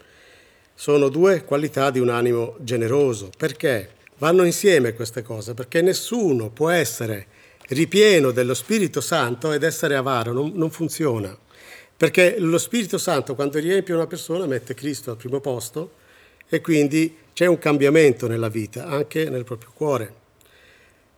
Sono 0.73 1.07
due 1.07 1.43
qualità 1.43 1.91
di 1.91 1.99
un 1.99 2.09
animo 2.09 2.55
generoso. 2.61 3.29
Perché? 3.37 3.89
Vanno 4.17 4.43
insieme 4.43 4.95
queste 4.95 5.21
cose, 5.21 5.53
perché 5.53 5.83
nessuno 5.83 6.49
può 6.49 6.69
essere 6.69 7.27
ripieno 7.67 8.31
dello 8.31 8.55
Spirito 8.55 9.01
Santo 9.01 9.51
ed 9.51 9.61
essere 9.61 9.95
avaro, 9.95 10.33
non, 10.33 10.53
non 10.55 10.71
funziona. 10.71 11.37
Perché 11.95 12.39
lo 12.39 12.57
Spirito 12.57 12.97
Santo 12.97 13.35
quando 13.35 13.59
riempie 13.59 13.93
una 13.93 14.07
persona 14.07 14.47
mette 14.47 14.73
Cristo 14.73 15.11
al 15.11 15.17
primo 15.17 15.39
posto 15.39 15.91
e 16.49 16.59
quindi 16.59 17.15
c'è 17.33 17.45
un 17.45 17.59
cambiamento 17.59 18.27
nella 18.27 18.49
vita, 18.49 18.87
anche 18.87 19.29
nel 19.29 19.43
proprio 19.43 19.69
cuore. 19.75 20.21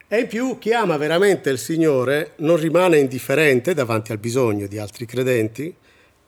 E 0.08 0.20
in 0.20 0.28
più 0.28 0.60
chi 0.60 0.72
ama 0.72 0.98
veramente 0.98 1.50
il 1.50 1.58
Signore 1.58 2.34
non 2.38 2.58
rimane 2.58 3.00
indifferente 3.00 3.74
davanti 3.74 4.12
al 4.12 4.20
bisogno 4.20 4.68
di 4.68 4.78
altri 4.78 5.08
credenti, 5.08 5.76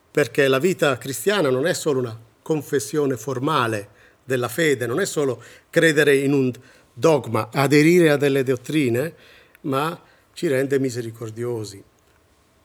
perché 0.10 0.48
la 0.48 0.58
vita 0.58 0.98
cristiana 0.98 1.52
non 1.52 1.68
è 1.68 1.76
solo 1.76 2.00
una 2.00 2.20
confessione 2.42 3.18
formale 3.18 3.90
della 4.24 4.48
fede, 4.48 4.88
non 4.88 5.00
è 5.00 5.06
solo 5.06 5.44
credere 5.70 6.16
in 6.16 6.34
un 6.34 6.52
dogma, 6.92 7.50
aderire 7.54 8.10
a 8.10 8.18
delle 8.18 8.42
dottrine, 8.42 9.14
ma 9.62 10.02
ci 10.34 10.48
rende 10.48 10.80
misericordiosi. 10.80 11.84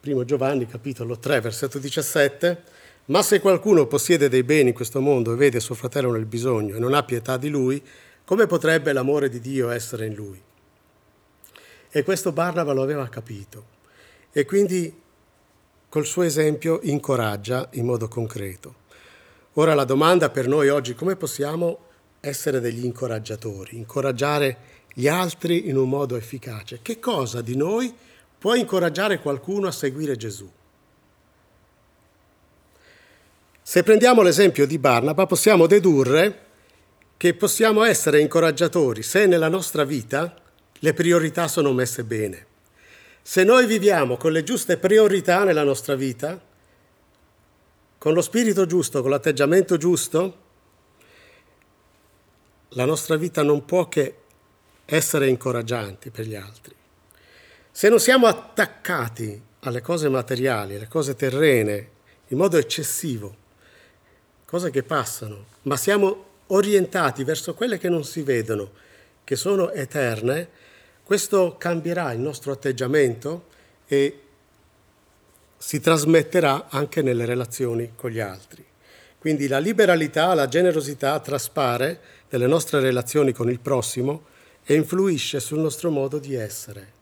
1 0.05 0.25
Giovanni 0.25 0.67
capitolo 0.67 1.19
3 1.19 1.41
versetto 1.41 1.79
17, 1.79 2.63
ma 3.07 3.23
se 3.23 3.39
qualcuno 3.41 3.87
possiede 3.87 4.31
dei 4.31 4.45
beni 4.45 4.71
in 4.71 4.75
questo 4.75 5.03
mondo 5.03 5.35
e 5.35 5.37
vede 5.37 5.61
suo 5.61 5.75
fratello 5.75 6.11
nel 6.11 6.25
bisogno 6.25 6.77
e 6.77 6.79
non 6.79 6.95
ha 6.95 7.03
pietà 7.03 7.37
di 7.37 7.51
lui, 7.51 7.83
come 8.25 8.47
potrebbe 8.47 8.95
l'amore 8.95 9.29
di 9.29 9.41
Dio 9.41 9.69
essere 9.69 10.07
in 10.07 10.15
lui? 10.15 10.43
E 11.95 12.03
questo 12.03 12.33
Barnaba 12.33 12.73
lo 12.73 12.83
aveva 12.83 13.07
capito 13.09 13.67
e 14.33 14.47
quindi 14.47 15.01
col 15.91 16.07
suo 16.07 16.23
esempio 16.23 16.81
incoraggia 16.85 17.69
in 17.73 17.85
modo 17.85 18.09
concreto. 18.09 18.77
Ora 19.55 19.75
la 19.75 19.85
domanda 19.85 20.31
per 20.31 20.49
noi 20.49 20.71
oggi, 20.71 20.95
come 20.95 21.17
possiamo 21.17 21.91
essere 22.21 22.61
degli 22.61 22.87
incoraggiatori, 22.87 23.77
incoraggiare 23.77 24.57
gli 24.95 25.07
altri 25.07 25.69
in 25.69 25.77
un 25.77 25.91
modo 25.91 26.17
efficace. 26.17 26.79
Che 26.81 26.99
cosa 26.99 27.43
di 27.43 27.57
noi 27.57 27.95
può 28.39 28.55
incoraggiare 28.55 29.19
qualcuno 29.19 29.67
a 29.67 29.73
seguire 29.73 30.17
Gesù? 30.17 30.51
Se 33.61 33.83
prendiamo 33.83 34.23
l'esempio 34.23 34.67
di 34.67 34.79
Barnaba, 34.79 35.27
possiamo 35.27 35.67
dedurre 35.67 36.39
che 37.19 37.35
possiamo 37.35 37.85
essere 37.85 38.21
incoraggiatori 38.21 39.03
se 39.03 39.27
nella 39.27 39.49
nostra 39.49 39.85
vita 39.85 40.42
le 40.85 40.95
priorità 40.95 41.47
sono 41.47 41.73
messe 41.73 42.03
bene. 42.03 42.47
Se 43.23 43.45
noi 43.45 43.67
viviamo 43.67 44.17
con 44.17 44.33
le 44.33 44.43
giuste 44.43 44.79
priorità 44.79 45.45
nella 45.45 45.63
nostra 45.63 45.95
vita, 45.95 46.41
con 47.99 48.13
lo 48.13 48.21
spirito 48.21 48.67
giusto, 48.67 49.01
con 49.01 49.11
l'atteggiamento 49.11 49.77
giusto, 49.77 50.41
la 52.71 52.85
nostra 52.85 53.15
vita 53.15 53.45
non 53.45 53.65
può 53.65 53.89
che 53.89 54.17
essere 54.85 55.29
incoraggianti 55.29 56.11
per 56.11 56.27
gli 56.27 56.35
altri. 56.35 56.75
Se 57.71 57.89
non 57.89 58.01
siamo 58.01 58.27
attaccati 58.27 59.41
alle 59.61 59.83
cose 59.83 60.09
materiali, 60.09 60.75
alle 60.75 60.89
cose 60.89 61.15
terrene, 61.15 61.91
in 62.29 62.39
modo 62.39 62.57
eccessivo, 62.59 63.37
cose 64.45 64.71
che 64.71 64.83
passano, 64.83 65.47
ma 65.63 65.77
siamo 65.77 66.31
orientati 66.49 67.23
verso 67.23 67.55
quelle 67.55 67.79
che 67.79 67.89
non 67.89 68.05
si 68.05 68.23
vedono, 68.23 68.73
che 69.23 69.37
sono 69.37 69.71
eterne, 69.71 70.49
questo 71.05 71.57
cambierà 71.59 72.13
il 72.13 72.21
nostro 72.21 72.53
atteggiamento 72.53 73.47
e 73.87 74.21
si 75.57 75.81
trasmetterà 75.81 76.69
anche 76.71 77.03
nelle 77.03 77.25
relazioni 77.25 77.93
con 77.95 78.11
gli 78.11 78.21
altri. 78.21 78.65
Quindi 79.19 79.47
la 79.47 79.59
liberalità, 79.59 80.35
la 80.35 80.49
generosità 80.49 81.19
traspare 81.21 82.01
nelle 82.31 82.47
nostre 82.47 82.81
relazioni 82.81 83.33
con 83.33 83.49
il 83.51 83.61
prossimo 83.61 84.25
e 84.65 84.75
influisce 84.75 85.39
sul 85.39 85.61
nostro 85.61 85.91
modo 85.91 86.19
di 86.19 86.35
essere. 86.35 86.93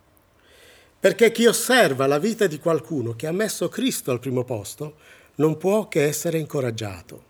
Perché 0.99 1.30
chi 1.33 1.47
osserva 1.47 2.07
la 2.07 2.19
vita 2.19 2.47
di 2.47 2.59
qualcuno 2.59 3.16
che 3.16 3.26
ha 3.26 3.33
messo 3.33 3.69
Cristo 3.69 4.11
al 4.11 4.21
primo 4.21 4.45
posto 4.45 4.97
non 5.37 5.57
può 5.57 5.88
che 5.88 6.04
essere 6.04 6.37
incoraggiato. 6.37 7.25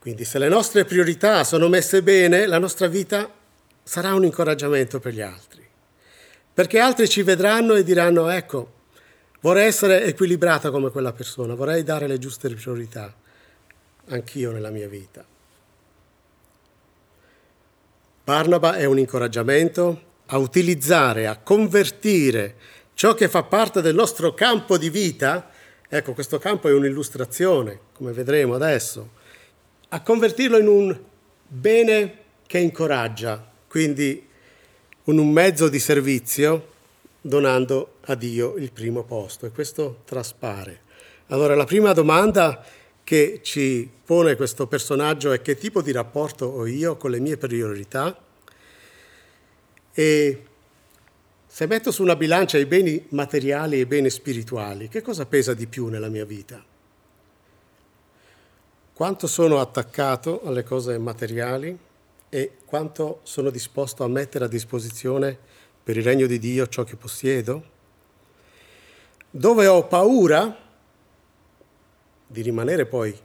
Quindi 0.00 0.24
se 0.24 0.38
le 0.38 0.48
nostre 0.48 0.84
priorità 0.84 1.44
sono 1.44 1.68
messe 1.68 2.02
bene, 2.02 2.46
la 2.46 2.58
nostra 2.58 2.88
vita 2.88 3.30
sarà 3.84 4.14
un 4.14 4.24
incoraggiamento 4.24 4.98
per 4.98 5.12
gli 5.12 5.20
altri. 5.20 5.62
Perché 6.52 6.78
altri 6.78 7.08
ci 7.08 7.22
vedranno 7.22 7.74
e 7.74 7.84
diranno, 7.84 8.28
ecco, 8.28 8.72
vorrei 9.40 9.66
essere 9.66 10.04
equilibrata 10.04 10.70
come 10.70 10.90
quella 10.90 11.12
persona, 11.12 11.54
vorrei 11.54 11.82
dare 11.82 12.06
le 12.06 12.18
giuste 12.18 12.48
priorità, 12.48 13.14
anch'io 14.08 14.50
nella 14.50 14.70
mia 14.70 14.88
vita. 14.88 15.24
Barnaba 18.24 18.76
è 18.76 18.86
un 18.86 18.98
incoraggiamento 18.98 20.12
a 20.26 20.38
utilizzare, 20.38 21.26
a 21.26 21.36
convertire 21.36 22.56
ciò 22.94 23.12
che 23.12 23.28
fa 23.28 23.42
parte 23.42 23.82
del 23.82 23.94
nostro 23.94 24.32
campo 24.32 24.78
di 24.78 24.88
vita, 24.88 25.50
ecco 25.86 26.14
questo 26.14 26.38
campo 26.38 26.68
è 26.68 26.72
un'illustrazione, 26.72 27.80
come 27.92 28.12
vedremo 28.12 28.54
adesso, 28.54 29.10
a 29.88 30.00
convertirlo 30.00 30.56
in 30.56 30.68
un 30.68 31.00
bene 31.46 32.18
che 32.46 32.58
incoraggia, 32.58 33.52
quindi 33.74 34.24
in 35.02 35.18
un 35.18 35.32
mezzo 35.32 35.68
di 35.68 35.80
servizio 35.80 36.68
donando 37.20 37.94
a 38.02 38.14
Dio 38.14 38.54
il 38.54 38.70
primo 38.70 39.02
posto 39.02 39.46
e 39.46 39.50
questo 39.50 40.02
traspare. 40.04 40.82
Allora 41.26 41.56
la 41.56 41.64
prima 41.64 41.92
domanda 41.92 42.64
che 43.02 43.40
ci 43.42 43.90
pone 44.04 44.36
questo 44.36 44.68
personaggio 44.68 45.32
è 45.32 45.42
che 45.42 45.58
tipo 45.58 45.82
di 45.82 45.90
rapporto 45.90 46.46
ho 46.46 46.66
io 46.66 46.96
con 46.96 47.10
le 47.10 47.18
mie 47.18 47.36
priorità 47.36 48.16
e 49.92 50.44
se 51.44 51.66
metto 51.66 51.90
su 51.90 52.04
una 52.04 52.14
bilancia 52.14 52.56
i 52.58 52.66
beni 52.66 53.04
materiali 53.08 53.78
e 53.78 53.80
i 53.80 53.86
beni 53.86 54.08
spirituali, 54.08 54.86
che 54.86 55.02
cosa 55.02 55.26
pesa 55.26 55.52
di 55.52 55.66
più 55.66 55.88
nella 55.88 56.08
mia 56.08 56.24
vita? 56.24 56.64
Quanto 58.92 59.26
sono 59.26 59.58
attaccato 59.58 60.42
alle 60.44 60.62
cose 60.62 60.96
materiali 60.96 61.76
e 62.34 62.50
quanto 62.64 63.20
sono 63.22 63.48
disposto 63.48 64.02
a 64.02 64.08
mettere 64.08 64.46
a 64.46 64.48
disposizione 64.48 65.38
per 65.84 65.96
il 65.96 66.02
regno 66.02 66.26
di 66.26 66.40
Dio 66.40 66.66
ciò 66.66 66.82
che 66.82 66.96
possiedo? 66.96 67.62
Dove 69.30 69.68
ho 69.68 69.86
paura 69.86 70.58
di 72.26 72.42
rimanere 72.42 72.86
poi 72.86 73.16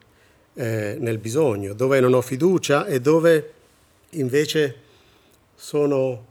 eh, 0.53 0.97
nel 0.99 1.17
bisogno, 1.17 1.73
dove 1.73 1.99
non 1.99 2.13
ho 2.13 2.21
fiducia 2.21 2.85
e 2.85 3.01
dove 3.01 3.53
invece 4.11 4.75
sono 5.55 6.27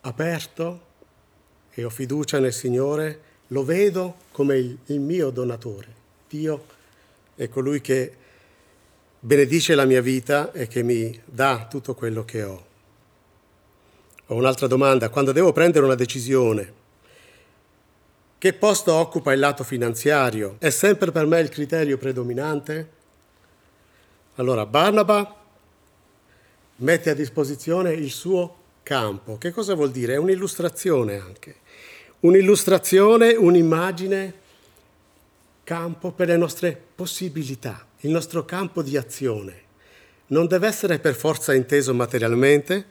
aperto 0.00 0.80
e 1.68 1.84
ho 1.84 1.90
fiducia 1.90 2.38
nel 2.38 2.54
Signore, 2.54 3.20
lo 3.48 3.62
vedo 3.62 4.14
come 4.32 4.56
il, 4.56 4.78
il 4.86 5.00
mio 5.00 5.28
donatore. 5.28 5.88
Dio 6.30 6.64
è 7.34 7.50
colui 7.50 7.82
che 7.82 8.20
benedice 9.24 9.76
la 9.76 9.84
mia 9.84 10.02
vita 10.02 10.50
e 10.50 10.66
che 10.66 10.82
mi 10.82 11.16
dà 11.24 11.68
tutto 11.70 11.94
quello 11.94 12.24
che 12.24 12.42
ho. 12.42 12.64
Ho 14.26 14.34
un'altra 14.34 14.66
domanda, 14.66 15.10
quando 15.10 15.30
devo 15.30 15.52
prendere 15.52 15.84
una 15.84 15.94
decisione, 15.94 16.80
che 18.36 18.52
posto 18.52 18.92
occupa 18.92 19.32
il 19.32 19.38
lato 19.38 19.62
finanziario? 19.62 20.56
È 20.58 20.70
sempre 20.70 21.12
per 21.12 21.26
me 21.26 21.38
il 21.38 21.50
criterio 21.50 21.98
predominante? 21.98 22.90
Allora, 24.36 24.66
Barnaba 24.66 25.36
mette 26.76 27.10
a 27.10 27.14
disposizione 27.14 27.92
il 27.92 28.10
suo 28.10 28.56
campo. 28.82 29.38
Che 29.38 29.52
cosa 29.52 29.74
vuol 29.74 29.92
dire? 29.92 30.14
È 30.14 30.18
un'illustrazione 30.18 31.20
anche. 31.20 31.56
Un'illustrazione, 32.20 33.34
un'immagine, 33.34 34.34
campo 35.62 36.10
per 36.10 36.26
le 36.26 36.36
nostre 36.36 36.76
possibilità 36.96 37.86
il 38.04 38.10
nostro 38.10 38.44
campo 38.44 38.82
di 38.82 38.96
azione 38.96 39.60
non 40.28 40.46
deve 40.46 40.66
essere 40.66 40.98
per 40.98 41.14
forza 41.14 41.52
inteso 41.52 41.92
materialmente, 41.92 42.84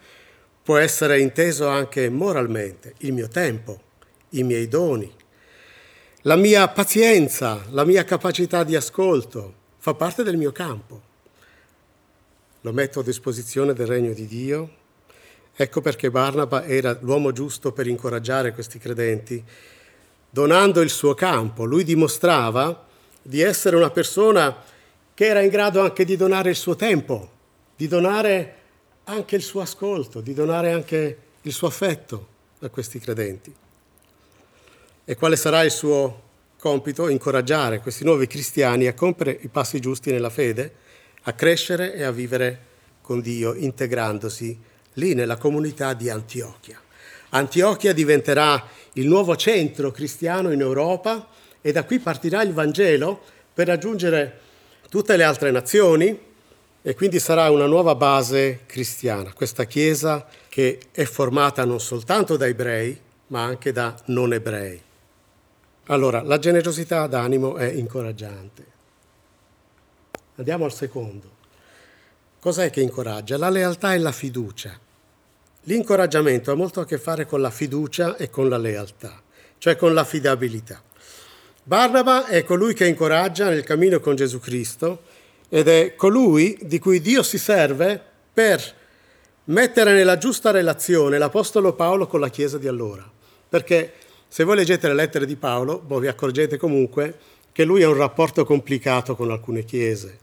può 0.63 0.77
essere 0.77 1.19
inteso 1.19 1.67
anche 1.67 2.09
moralmente, 2.09 2.93
il 2.99 3.13
mio 3.13 3.27
tempo, 3.27 3.81
i 4.29 4.43
miei 4.43 4.67
doni, 4.67 5.11
la 6.21 6.35
mia 6.35 6.67
pazienza, 6.67 7.65
la 7.71 7.83
mia 7.83 8.03
capacità 8.03 8.63
di 8.63 8.75
ascolto, 8.75 9.55
fa 9.79 9.95
parte 9.95 10.21
del 10.21 10.37
mio 10.37 10.51
campo. 10.51 11.01
Lo 12.61 12.71
metto 12.73 12.99
a 12.99 13.03
disposizione 13.03 13.73
del 13.73 13.87
regno 13.87 14.13
di 14.13 14.27
Dio. 14.27 14.75
Ecco 15.55 15.81
perché 15.81 16.11
Barnaba 16.11 16.63
era 16.65 16.95
l'uomo 17.01 17.31
giusto 17.31 17.71
per 17.71 17.87
incoraggiare 17.87 18.53
questi 18.53 18.77
credenti, 18.77 19.43
donando 20.29 20.81
il 20.81 20.91
suo 20.91 21.15
campo. 21.15 21.65
Lui 21.65 21.83
dimostrava 21.83 22.85
di 23.19 23.41
essere 23.41 23.75
una 23.75 23.89
persona 23.89 24.55
che 25.21 25.27
era 25.27 25.41
in 25.41 25.49
grado 25.49 25.81
anche 25.81 26.03
di 26.03 26.15
donare 26.15 26.49
il 26.49 26.55
suo 26.55 26.75
tempo, 26.75 27.29
di 27.75 27.87
donare 27.87 28.55
anche 29.03 29.35
il 29.35 29.43
suo 29.43 29.61
ascolto, 29.61 30.19
di 30.19 30.33
donare 30.33 30.71
anche 30.71 31.17
il 31.43 31.53
suo 31.53 31.67
affetto 31.67 32.27
a 32.61 32.69
questi 32.69 32.97
credenti. 32.97 33.53
E 35.05 35.15
quale 35.15 35.35
sarà 35.35 35.61
il 35.61 35.69
suo 35.69 36.21
compito? 36.57 37.07
Incoraggiare 37.07 37.81
questi 37.81 38.03
nuovi 38.03 38.25
cristiani 38.25 38.87
a 38.87 38.95
compiere 38.95 39.37
i 39.39 39.47
passi 39.47 39.79
giusti 39.79 40.09
nella 40.09 40.31
fede, 40.31 40.73
a 41.21 41.33
crescere 41.33 41.93
e 41.93 42.01
a 42.01 42.09
vivere 42.09 42.59
con 43.03 43.21
Dio, 43.21 43.53
integrandosi 43.53 44.59
lì 44.93 45.13
nella 45.13 45.37
comunità 45.37 45.93
di 45.93 46.09
Antiochia. 46.09 46.81
Antiochia 47.29 47.93
diventerà 47.93 48.67
il 48.93 49.05
nuovo 49.05 49.35
centro 49.35 49.91
cristiano 49.91 50.51
in 50.51 50.61
Europa 50.61 51.27
e 51.61 51.71
da 51.71 51.83
qui 51.83 51.99
partirà 51.99 52.41
il 52.41 52.53
Vangelo 52.53 53.21
per 53.53 53.67
raggiungere 53.67 54.49
tutte 54.91 55.15
le 55.15 55.23
altre 55.23 55.51
nazioni 55.51 56.19
e 56.81 56.95
quindi 56.95 57.17
sarà 57.17 57.49
una 57.49 57.65
nuova 57.65 57.95
base 57.95 58.63
cristiana, 58.65 59.31
questa 59.31 59.63
Chiesa 59.63 60.27
che 60.49 60.79
è 60.91 61.05
formata 61.05 61.63
non 61.63 61.79
soltanto 61.79 62.35
da 62.35 62.45
ebrei, 62.45 62.99
ma 63.27 63.41
anche 63.41 63.71
da 63.71 63.95
non 64.07 64.33
ebrei. 64.33 64.81
Allora, 65.85 66.21
la 66.21 66.37
generosità 66.39 67.07
d'animo 67.07 67.55
è 67.55 67.71
incoraggiante. 67.71 68.65
Andiamo 70.35 70.65
al 70.65 70.73
secondo. 70.73 71.29
Cos'è 72.41 72.69
che 72.69 72.81
incoraggia? 72.81 73.37
La 73.37 73.49
lealtà 73.49 73.93
e 73.93 73.97
la 73.97 74.11
fiducia. 74.11 74.77
L'incoraggiamento 75.63 76.51
ha 76.51 76.55
molto 76.55 76.81
a 76.81 76.85
che 76.85 76.97
fare 76.97 77.25
con 77.25 77.39
la 77.39 77.49
fiducia 77.49 78.17
e 78.17 78.29
con 78.29 78.49
la 78.49 78.57
lealtà, 78.57 79.21
cioè 79.57 79.77
con 79.77 79.93
l'affidabilità. 79.93 80.83
Barnaba 81.63 82.25
è 82.25 82.43
colui 82.43 82.73
che 82.73 82.87
incoraggia 82.87 83.47
nel 83.47 83.63
cammino 83.63 83.99
con 83.99 84.15
Gesù 84.15 84.39
Cristo 84.39 85.03
ed 85.47 85.67
è 85.67 85.93
colui 85.95 86.57
di 86.61 86.79
cui 86.79 87.01
Dio 87.01 87.21
si 87.21 87.37
serve 87.37 88.01
per 88.33 88.75
mettere 89.45 89.93
nella 89.93 90.17
giusta 90.17 90.49
relazione 90.49 91.19
l'Apostolo 91.19 91.73
Paolo 91.73 92.07
con 92.07 92.19
la 92.19 92.29
Chiesa 92.29 92.57
di 92.57 92.67
allora. 92.67 93.07
Perché 93.47 93.93
se 94.27 94.43
voi 94.43 94.55
leggete 94.55 94.87
le 94.87 94.95
lettere 94.95 95.27
di 95.27 95.35
Paolo, 95.35 95.83
voi 95.85 96.01
vi 96.01 96.07
accorgete 96.07 96.57
comunque 96.57 97.15
che 97.51 97.63
lui 97.63 97.83
ha 97.83 97.89
un 97.89 97.97
rapporto 97.97 98.43
complicato 98.43 99.15
con 99.15 99.29
alcune 99.29 99.63
chiese. 99.63 100.17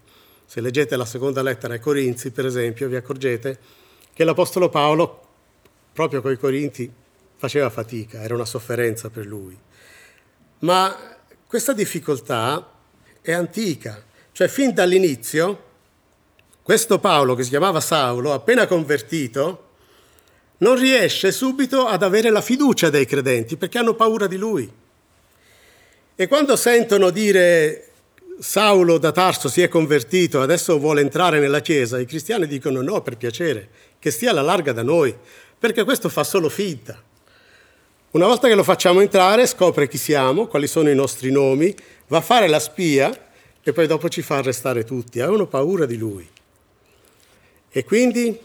Se 0.44 0.60
leggete 0.60 0.96
la 0.96 1.04
seconda 1.04 1.40
lettera 1.42 1.74
ai 1.74 1.80
Corinzi, 1.80 2.32
per 2.32 2.46
esempio, 2.46 2.88
vi 2.88 2.96
accorgete 2.96 3.58
che 4.12 4.24
l'Apostolo 4.24 4.70
Paolo, 4.70 5.26
proprio 5.92 6.20
con 6.20 6.32
i 6.32 6.36
Corinti, 6.36 6.90
faceva 7.36 7.70
fatica, 7.70 8.22
era 8.22 8.34
una 8.34 8.44
sofferenza 8.44 9.08
per 9.08 9.26
lui. 9.26 9.56
Ma 10.60 11.16
questa 11.48 11.72
difficoltà 11.72 12.74
è 13.22 13.32
antica, 13.32 14.04
cioè 14.32 14.48
fin 14.48 14.74
dall'inizio 14.74 15.64
questo 16.62 16.98
Paolo, 16.98 17.34
che 17.34 17.44
si 17.44 17.48
chiamava 17.48 17.80
Saulo, 17.80 18.34
appena 18.34 18.66
convertito, 18.66 19.68
non 20.58 20.78
riesce 20.78 21.32
subito 21.32 21.86
ad 21.86 22.02
avere 22.02 22.28
la 22.28 22.42
fiducia 22.42 22.90
dei 22.90 23.06
credenti 23.06 23.56
perché 23.56 23.78
hanno 23.78 23.94
paura 23.94 24.26
di 24.26 24.36
lui. 24.36 24.70
E 26.14 26.28
quando 26.28 26.54
sentono 26.56 27.08
dire 27.08 27.92
Saulo 28.38 28.98
da 28.98 29.10
Tarso 29.10 29.48
si 29.48 29.62
è 29.62 29.68
convertito, 29.68 30.42
adesso 30.42 30.78
vuole 30.78 31.00
entrare 31.00 31.40
nella 31.40 31.60
Chiesa, 31.60 31.98
i 31.98 32.04
cristiani 32.04 32.46
dicono 32.46 32.82
no, 32.82 33.00
per 33.00 33.16
piacere, 33.16 33.70
che 33.98 34.10
stia 34.10 34.32
alla 34.32 34.42
larga 34.42 34.72
da 34.72 34.82
noi, 34.82 35.16
perché 35.58 35.84
questo 35.84 36.10
fa 36.10 36.24
solo 36.24 36.50
finta. 36.50 37.02
Una 38.10 38.24
volta 38.24 38.48
che 38.48 38.54
lo 38.54 38.62
facciamo 38.62 39.00
entrare, 39.00 39.46
scopre 39.46 39.86
chi 39.86 39.98
siamo, 39.98 40.46
quali 40.46 40.66
sono 40.66 40.88
i 40.88 40.94
nostri 40.94 41.30
nomi, 41.30 41.74
va 42.06 42.18
a 42.18 42.22
fare 42.22 42.48
la 42.48 42.58
spia 42.58 43.26
e 43.62 43.72
poi 43.74 43.86
dopo 43.86 44.08
ci 44.08 44.22
fa 44.22 44.38
arrestare 44.38 44.82
tutti. 44.84 45.20
Avevano 45.20 45.46
paura 45.46 45.84
di 45.84 45.98
lui. 45.98 46.26
E 47.68 47.84
quindi 47.84 48.38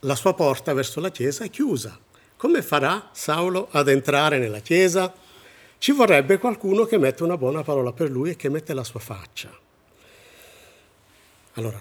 la 0.00 0.16
sua 0.16 0.34
porta 0.34 0.72
verso 0.72 0.98
la 0.98 1.12
Chiesa 1.12 1.44
è 1.44 1.50
chiusa. 1.50 1.96
Come 2.36 2.60
farà 2.60 3.10
Saulo 3.12 3.68
ad 3.70 3.88
entrare 3.88 4.38
nella 4.38 4.58
Chiesa? 4.58 5.14
Ci 5.78 5.92
vorrebbe 5.92 6.38
qualcuno 6.38 6.84
che 6.84 6.98
mette 6.98 7.22
una 7.22 7.36
buona 7.36 7.62
parola 7.62 7.92
per 7.92 8.10
lui 8.10 8.30
e 8.30 8.36
che 8.36 8.48
mette 8.48 8.74
la 8.74 8.82
sua 8.82 8.98
faccia. 8.98 9.48
Allora, 11.52 11.80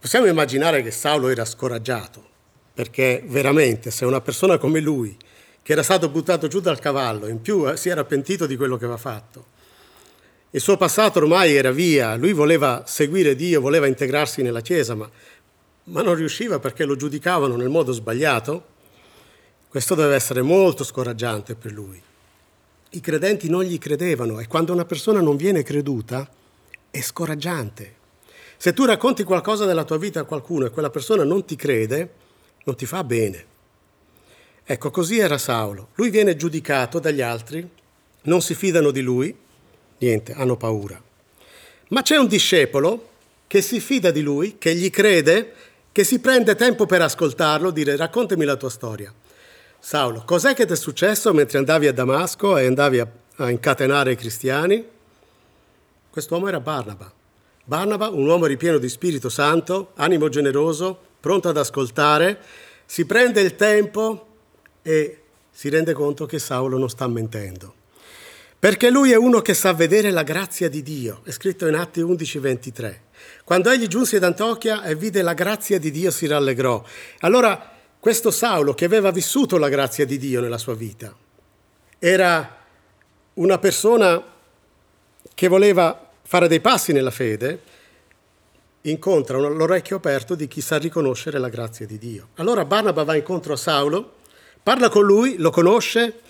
possiamo 0.00 0.26
immaginare 0.26 0.82
che 0.82 0.90
Saulo 0.90 1.28
era 1.28 1.44
scoraggiato, 1.44 2.28
perché 2.74 3.22
veramente 3.24 3.92
se 3.92 4.04
una 4.04 4.20
persona 4.20 4.58
come 4.58 4.80
lui, 4.80 5.16
che 5.70 5.76
era 5.76 5.84
stato 5.84 6.08
buttato 6.08 6.48
giù 6.48 6.58
dal 6.58 6.80
cavallo, 6.80 7.28
in 7.28 7.40
più 7.40 7.70
eh, 7.70 7.76
si 7.76 7.90
era 7.90 8.02
pentito 8.02 8.44
di 8.46 8.56
quello 8.56 8.76
che 8.76 8.86
aveva 8.86 8.98
fatto, 8.98 9.44
il 10.50 10.60
suo 10.60 10.76
passato 10.76 11.20
ormai 11.20 11.54
era 11.54 11.70
via, 11.70 12.16
lui 12.16 12.32
voleva 12.32 12.82
seguire 12.88 13.36
Dio, 13.36 13.60
voleva 13.60 13.86
integrarsi 13.86 14.42
nella 14.42 14.62
Chiesa, 14.62 14.96
ma, 14.96 15.08
ma 15.84 16.02
non 16.02 16.16
riusciva 16.16 16.58
perché 16.58 16.84
lo 16.84 16.96
giudicavano 16.96 17.54
nel 17.54 17.68
modo 17.68 17.92
sbagliato, 17.92 18.64
questo 19.68 19.94
deve 19.94 20.16
essere 20.16 20.42
molto 20.42 20.82
scoraggiante 20.82 21.54
per 21.54 21.70
lui 21.70 22.02
i 22.92 23.00
credenti 23.00 23.48
non 23.48 23.62
gli 23.62 23.78
credevano 23.78 24.40
e 24.40 24.48
quando 24.48 24.72
una 24.72 24.84
persona 24.84 25.20
non 25.20 25.36
viene 25.36 25.62
creduta 25.62 26.28
è 26.90 27.00
scoraggiante. 27.00 27.94
Se 28.56 28.72
tu 28.72 28.84
racconti 28.84 29.22
qualcosa 29.22 29.66
della 29.66 29.84
tua 29.84 29.98
vita 29.98 30.18
a 30.18 30.24
qualcuno 30.24 30.66
e 30.66 30.70
quella 30.70 30.90
persona 30.90 31.22
non 31.22 31.44
ti 31.44 31.54
crede, 31.54 32.12
non 32.64 32.74
ti 32.74 32.86
fa 32.86 33.04
bene. 33.04 33.49
Ecco, 34.64 34.90
così 34.90 35.18
era 35.18 35.38
Saulo. 35.38 35.88
Lui 35.94 36.10
viene 36.10 36.36
giudicato 36.36 36.98
dagli 36.98 37.20
altri, 37.20 37.68
non 38.22 38.40
si 38.42 38.54
fidano 38.54 38.90
di 38.90 39.00
lui, 39.00 39.34
niente, 39.98 40.32
hanno 40.32 40.56
paura. 40.56 41.00
Ma 41.88 42.02
c'è 42.02 42.16
un 42.16 42.26
discepolo 42.26 43.08
che 43.46 43.62
si 43.62 43.80
fida 43.80 44.10
di 44.10 44.22
lui, 44.22 44.58
che 44.58 44.74
gli 44.74 44.90
crede, 44.90 45.54
che 45.92 46.04
si 46.04 46.20
prende 46.20 46.54
tempo 46.54 46.86
per 46.86 47.02
ascoltarlo, 47.02 47.70
dire 47.70 47.96
raccontami 47.96 48.44
la 48.44 48.56
tua 48.56 48.70
storia. 48.70 49.12
Saulo, 49.78 50.22
cos'è 50.24 50.54
che 50.54 50.66
ti 50.66 50.72
è 50.72 50.76
successo 50.76 51.32
mentre 51.32 51.58
andavi 51.58 51.88
a 51.88 51.92
Damasco 51.92 52.56
e 52.56 52.66
andavi 52.66 53.00
a, 53.00 53.08
a 53.36 53.50
incatenare 53.50 54.12
i 54.12 54.16
cristiani? 54.16 54.84
Quest'uomo 56.10 56.48
era 56.48 56.60
Barnaba. 56.60 57.12
Barnaba, 57.64 58.08
un 58.08 58.26
uomo 58.26 58.46
ripieno 58.46 58.78
di 58.78 58.88
Spirito 58.88 59.28
Santo, 59.28 59.92
animo 59.94 60.28
generoso, 60.28 60.98
pronto 61.18 61.48
ad 61.48 61.56
ascoltare, 61.56 62.38
si 62.84 63.06
prende 63.06 63.40
il 63.40 63.56
tempo 63.56 64.29
e 64.82 65.22
si 65.50 65.68
rende 65.68 65.92
conto 65.92 66.26
che 66.26 66.38
Saulo 66.38 66.78
non 66.78 66.88
sta 66.88 67.06
mentendo. 67.06 67.74
Perché 68.58 68.90
lui 68.90 69.10
è 69.10 69.16
uno 69.16 69.40
che 69.40 69.54
sa 69.54 69.72
vedere 69.72 70.10
la 70.10 70.22
grazia 70.22 70.68
di 70.68 70.82
Dio, 70.82 71.22
è 71.24 71.30
scritto 71.30 71.66
in 71.66 71.74
Atti 71.74 72.00
11:23. 72.00 73.00
Quando 73.44 73.70
egli 73.70 73.86
giunse 73.86 74.16
ad 74.16 74.24
Antiochia 74.24 74.82
e 74.82 74.94
vide 74.94 75.22
la 75.22 75.34
grazia 75.34 75.78
di 75.78 75.90
Dio 75.90 76.10
si 76.10 76.26
rallegrò. 76.26 76.82
Allora 77.20 77.72
questo 77.98 78.30
Saulo 78.30 78.74
che 78.74 78.84
aveva 78.84 79.10
vissuto 79.10 79.56
la 79.56 79.68
grazia 79.68 80.04
di 80.04 80.18
Dio 80.18 80.40
nella 80.40 80.58
sua 80.58 80.74
vita 80.74 81.14
era 81.98 82.56
una 83.34 83.58
persona 83.58 84.22
che 85.34 85.48
voleva 85.48 86.10
fare 86.22 86.48
dei 86.48 86.60
passi 86.60 86.92
nella 86.92 87.10
fede, 87.10 87.60
incontra 88.82 89.36
l'orecchio 89.36 89.96
aperto 89.96 90.34
di 90.34 90.48
chi 90.48 90.62
sa 90.62 90.78
riconoscere 90.78 91.38
la 91.38 91.50
grazia 91.50 91.86
di 91.86 91.98
Dio. 91.98 92.28
Allora 92.36 92.64
Barnaba 92.64 93.04
va 93.04 93.16
incontro 93.16 93.52
a 93.52 93.56
Saulo, 93.56 94.14
parla 94.62 94.88
con 94.88 95.04
lui, 95.04 95.36
lo 95.38 95.50
conosce 95.50 96.20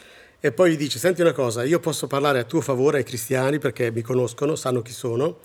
e 0.41 0.53
poi 0.53 0.73
gli 0.73 0.77
dice, 0.77 0.99
senti 0.99 1.21
una 1.21 1.33
cosa, 1.33 1.65
io 1.65 1.81
posso 1.81 2.07
parlare 2.07 2.39
a 2.39 2.45
tuo 2.45 2.61
favore 2.61 2.99
ai 2.99 3.05
cristiani 3.05 3.59
perché 3.59 3.91
mi 3.91 4.03
conoscono, 4.03 4.57
sanno 4.57 4.83
chi 4.83 4.93
sono, 4.93 5.39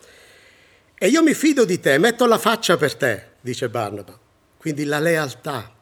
e 0.98 1.08
io 1.08 1.22
mi 1.22 1.34
fido 1.34 1.66
di 1.66 1.80
te, 1.80 1.98
metto 1.98 2.26
la 2.26 2.38
faccia 2.38 2.78
per 2.78 2.96
te, 2.96 3.24
dice 3.42 3.70
Barnaba. 3.70 4.18
Quindi 4.58 4.86
la 4.86 5.00
lealtà 5.00 5.76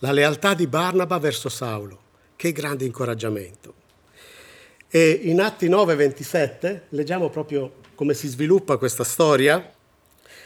la 0.00 0.12
lealtà 0.12 0.54
di 0.54 0.66
Barnaba 0.66 1.18
verso 1.18 1.48
Saulo. 1.48 2.06
Che 2.36 2.52
grande 2.52 2.84
incoraggiamento. 2.84 3.74
E 4.88 5.10
in 5.24 5.40
Atti 5.40 5.68
9:27 5.68 6.82
leggiamo 6.90 7.30
proprio 7.30 7.74
come 7.94 8.14
si 8.14 8.28
sviluppa 8.28 8.76
questa 8.76 9.02
storia. 9.02 9.72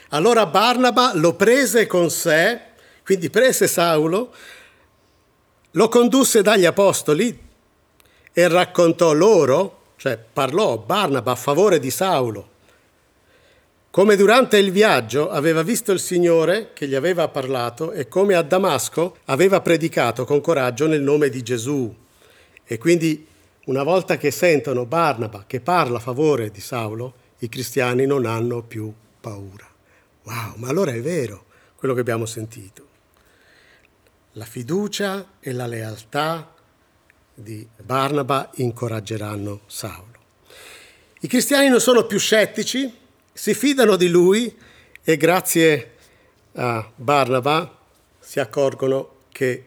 Allora 0.09 0.45
Barnaba 0.47 1.11
lo 1.13 1.35
prese 1.35 1.85
con 1.85 2.09
sé, 2.09 2.59
quindi 3.03 3.29
prese 3.29 3.67
Saulo, 3.67 4.33
lo 5.73 5.87
condusse 5.89 6.41
dagli 6.41 6.65
apostoli 6.65 7.37
e 8.31 8.47
raccontò 8.47 9.13
loro, 9.13 9.81
cioè 9.97 10.17
parlò 10.17 10.77
Barnaba 10.77 11.33
a 11.33 11.35
favore 11.35 11.79
di 11.79 11.91
Saulo 11.91 12.51
come 13.93 14.15
durante 14.15 14.57
il 14.57 14.71
viaggio 14.71 15.29
aveva 15.29 15.61
visto 15.61 15.91
il 15.91 15.99
Signore 15.99 16.71
che 16.73 16.87
gli 16.87 16.95
aveva 16.95 17.27
parlato 17.27 17.91
e 17.91 18.07
come 18.07 18.33
a 18.33 18.41
Damasco 18.41 19.17
aveva 19.25 19.61
predicato 19.61 20.25
con 20.25 20.41
coraggio 20.41 20.87
nel 20.87 21.03
nome 21.03 21.29
di 21.29 21.43
Gesù. 21.43 21.95
E 22.65 22.77
quindi 22.79 23.27
una 23.65 23.83
volta 23.83 24.17
che 24.17 24.31
sentono 24.31 24.87
Barnaba 24.87 25.43
che 25.45 25.61
parla 25.61 25.97
a 25.97 26.01
favore 26.01 26.49
di 26.49 26.59
Saulo, 26.59 27.13
i 27.37 27.49
cristiani 27.49 28.07
non 28.07 28.25
hanno 28.25 28.63
più 28.63 28.91
paura. 29.21 29.69
Wow, 30.23 30.53
ma 30.55 30.69
allora 30.69 30.91
è 30.91 30.99
vero 30.99 31.45
quello 31.75 31.93
che 31.93 31.99
abbiamo 31.99 32.25
sentito. 32.25 32.92
La 34.35 34.45
fiducia 34.45 35.33
e 35.39 35.51
la 35.51 35.67
lealtà 35.67 36.51
di 37.35 37.67
Barnaba 37.77 38.49
incoraggeranno 38.55 39.61
Saulo. 39.67 40.11
I 41.19 41.27
cristiani 41.27 41.67
non 41.69 41.79
sono 41.79 42.07
più 42.07 42.17
scettici, 42.17 42.91
si 43.31 43.53
fidano 43.53 43.95
di 43.95 44.09
lui 44.09 44.55
e 45.03 45.17
grazie 45.17 45.91
a 46.53 46.91
Barnaba 46.95 47.77
si 48.19 48.39
accorgono 48.39 49.17
che 49.31 49.63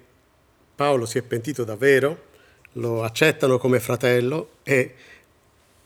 Paolo 0.75 1.07
si 1.07 1.19
è 1.19 1.23
pentito 1.23 1.63
davvero, 1.63 2.25
lo 2.73 3.05
accettano 3.05 3.59
come 3.59 3.79
fratello 3.79 4.57
e, 4.65 4.95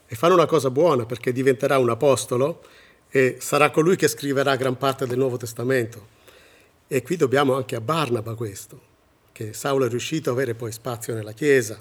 e 0.06 0.14
fanno 0.14 0.34
una 0.34 0.46
cosa 0.46 0.70
buona 0.70 1.04
perché 1.04 1.32
diventerà 1.32 1.76
un 1.76 1.90
apostolo 1.90 2.64
e 3.10 3.36
sarà 3.40 3.70
colui 3.70 3.96
che 3.96 4.08
scriverà 4.08 4.56
gran 4.56 4.78
parte 4.78 5.06
del 5.06 5.18
Nuovo 5.18 5.36
Testamento. 5.36 6.18
E 6.92 7.02
qui 7.02 7.14
dobbiamo 7.14 7.54
anche 7.54 7.76
a 7.76 7.80
Barnaba 7.80 8.34
questo, 8.34 8.80
che 9.30 9.52
Saulo 9.52 9.86
è 9.86 9.88
riuscito 9.88 10.30
ad 10.30 10.36
avere 10.36 10.54
poi 10.54 10.72
spazio 10.72 11.14
nella 11.14 11.30
Chiesa 11.30 11.80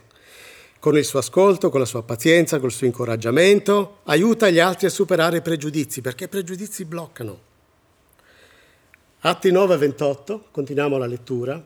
con 0.80 0.96
il 0.98 1.04
suo 1.04 1.18
ascolto, 1.18 1.72
con 1.72 1.80
la 1.80 1.86
sua 1.88 2.04
pazienza, 2.04 2.60
col 2.60 2.72
suo 2.72 2.86
incoraggiamento, 2.86 4.02
aiuta 4.04 4.50
gli 4.50 4.60
altri 4.60 4.86
a 4.86 4.92
superare 4.92 5.38
i 5.38 5.42
pregiudizi, 5.42 6.02
perché 6.02 6.26
i 6.26 6.28
pregiudizi 6.30 6.86
bloccano. 6.86 7.40
Atti 9.22 9.52
9 9.52 9.78
28, 9.78 10.46
continuiamo 10.52 10.98
la 10.98 11.08
lettura. 11.08 11.62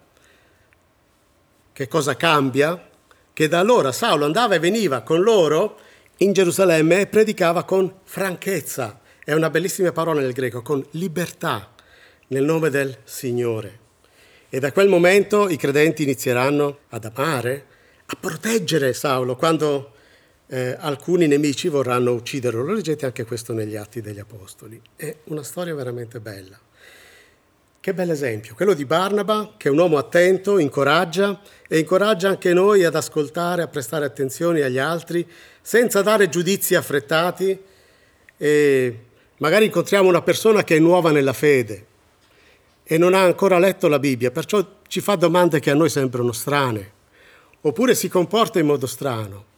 Che 1.74 1.88
cosa 1.90 2.16
cambia? 2.16 2.90
Che 3.34 3.48
da 3.50 3.60
allora 3.60 3.92
Saulo 3.92 4.24
andava 4.24 4.56
e 4.56 4.60
veniva 4.60 5.02
con 5.02 5.22
loro 5.22 5.80
in 6.18 6.32
Gerusalemme 6.32 7.02
e 7.02 7.08
predicava 7.08 7.66
con 7.66 7.94
franchezza. 8.04 9.02
È 9.22 9.34
una 9.34 9.50
bellissima 9.50 9.92
parola 9.92 10.22
nel 10.22 10.34
greco, 10.34 10.62
con 10.62 10.82
libertà, 10.92 11.73
nel 12.28 12.44
nome 12.44 12.70
del 12.70 12.98
Signore. 13.04 13.80
E 14.50 14.60
da 14.60 14.72
quel 14.72 14.88
momento 14.88 15.50
i 15.50 15.58
credenti 15.58 16.04
inizieranno 16.04 16.82
ad 16.90 17.06
amare, 17.06 17.66
a 18.06 18.18
proteggere 18.20 18.94
Saulo 18.94 19.36
quando 19.36 19.94
eh, 20.48 20.76
alcuni 20.78 21.26
nemici 21.26 21.70
vorranno 21.70 22.14
ucciderlo. 22.14 22.62
Lo 22.62 22.74
leggete 22.74 23.06
anche 23.06 23.26
questo 23.26 23.54
negli 23.54 23.76
Atti 23.76 24.02
degli 24.02 24.20
Apostoli. 24.20 24.80
È 24.96 25.16
una 25.26 25.42
storia 25.42 25.74
veramente 25.74 26.20
bella. 26.20 26.60
Che 27.80 27.94
bel 27.94 28.12
esempio, 28.12 28.54
quello 28.54 28.76
di 28.76 28.86
Barnaba, 28.86 29.56
che 29.58 29.68
è 29.68 29.72
un 29.72 29.80
uomo 29.80 29.98
attento, 29.98 30.58
incoraggia 30.58 31.42
e 31.68 31.80
incoraggia 31.80 32.30
anche 32.30 32.54
noi 32.54 32.86
ad 32.86 32.96
ascoltare, 32.96 33.64
a 33.64 33.68
prestare 33.68 34.06
attenzione 34.06 34.62
agli 34.62 34.78
altri, 34.78 35.28
senza 35.62 36.02
dare 36.02 36.30
giudizi 36.30 36.76
affrettati. 36.76 37.60
E 38.38 39.00
magari 39.38 39.66
incontriamo 39.66 40.08
una 40.08 40.22
persona 40.22 40.64
che 40.64 40.76
è 40.76 40.80
nuova 40.80 41.12
nella 41.12 41.34
fede 41.34 41.88
e 42.84 42.98
non 42.98 43.14
ha 43.14 43.24
ancora 43.24 43.60
letto 43.60 43.88
la 43.88 44.00
Bibbia, 44.00 44.32
perciò 44.32 44.80
ci 44.88 45.00
fa 45.00 45.16
domande 45.16 45.60
che 45.60 45.72
a 45.72 45.76
noi 45.76 45.90
sembrano 45.90 46.32
strane, 46.32 46.92
oppure 47.62 47.96
si 47.96 48.10
comporta 48.10 48.60
in 48.60 48.66
modo 48.66 48.88
strano. 48.88 49.52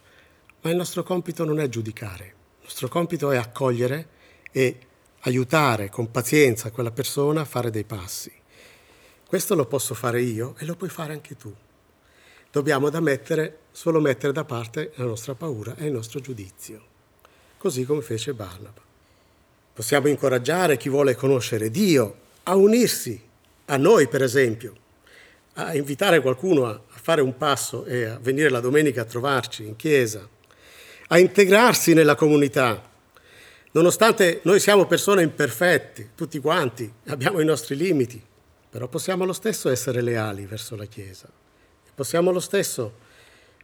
Ma 0.61 0.69
il 0.69 0.77
nostro 0.77 1.03
compito 1.03 1.43
non 1.43 1.59
è 1.59 1.67
giudicare, 1.67 2.25
il 2.25 2.63
nostro 2.63 2.87
compito 2.87 3.31
è 3.31 3.37
accogliere 3.37 4.07
e 4.51 4.77
aiutare 5.21 5.89
con 5.89 6.11
pazienza 6.11 6.71
quella 6.71 6.91
persona 6.91 7.41
a 7.41 7.45
fare 7.45 7.71
dei 7.71 7.83
passi. 7.83 8.31
Questo 9.27 9.55
lo 9.55 9.65
posso 9.65 9.93
fare 9.95 10.21
io 10.21 10.55
e 10.59 10.65
lo 10.65 10.75
puoi 10.75 10.89
fare 10.89 11.13
anche 11.13 11.35
tu. 11.35 11.53
Dobbiamo 12.51 12.89
mettere, 13.01 13.57
solo 13.71 13.99
mettere 13.99 14.31
da 14.31 14.45
parte 14.45 14.91
la 14.95 15.05
nostra 15.05 15.33
paura 15.33 15.75
e 15.75 15.87
il 15.87 15.91
nostro 15.91 16.19
giudizio, 16.19 16.81
così 17.57 17.83
come 17.83 18.01
fece 18.01 18.33
Barnaba. 18.33 18.81
Possiamo 19.73 20.07
incoraggiare 20.07 20.77
chi 20.77 20.89
vuole 20.89 21.15
conoscere 21.15 21.69
Dio 21.69 22.23
a 22.47 22.55
unirsi 22.55 23.21
a 23.65 23.77
noi, 23.77 24.07
per 24.07 24.21
esempio, 24.21 24.73
a 25.53 25.75
invitare 25.75 26.21
qualcuno 26.21 26.65
a 26.65 26.81
fare 26.87 27.21
un 27.21 27.37
passo 27.37 27.85
e 27.85 28.05
a 28.05 28.19
venire 28.19 28.49
la 28.49 28.59
domenica 28.59 29.01
a 29.01 29.05
trovarci 29.05 29.65
in 29.65 29.75
chiesa, 29.75 30.27
a 31.07 31.17
integrarsi 31.17 31.93
nella 31.93 32.15
comunità, 32.15 32.81
nonostante 33.71 34.41
noi 34.43 34.59
siamo 34.59 34.85
persone 34.85 35.23
imperfette, 35.23 36.11
tutti 36.15 36.39
quanti, 36.39 36.91
abbiamo 37.07 37.39
i 37.39 37.45
nostri 37.45 37.75
limiti, 37.75 38.21
però 38.69 38.87
possiamo 38.87 39.23
lo 39.23 39.33
stesso 39.33 39.69
essere 39.69 40.01
leali 40.01 40.45
verso 40.45 40.75
la 40.75 40.85
Chiesa. 40.85 41.29
Possiamo 41.95 42.31
lo 42.31 42.41
stesso, 42.41 42.93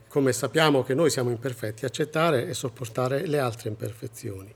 come 0.08 0.32
sappiamo 0.32 0.84
che 0.84 0.94
noi 0.94 1.10
siamo 1.10 1.32
imperfetti, 1.32 1.84
accettare 1.84 2.48
e 2.48 2.54
sopportare 2.54 3.28
le 3.28 3.38
altre 3.38 3.67
imperfezioni. 3.67 4.54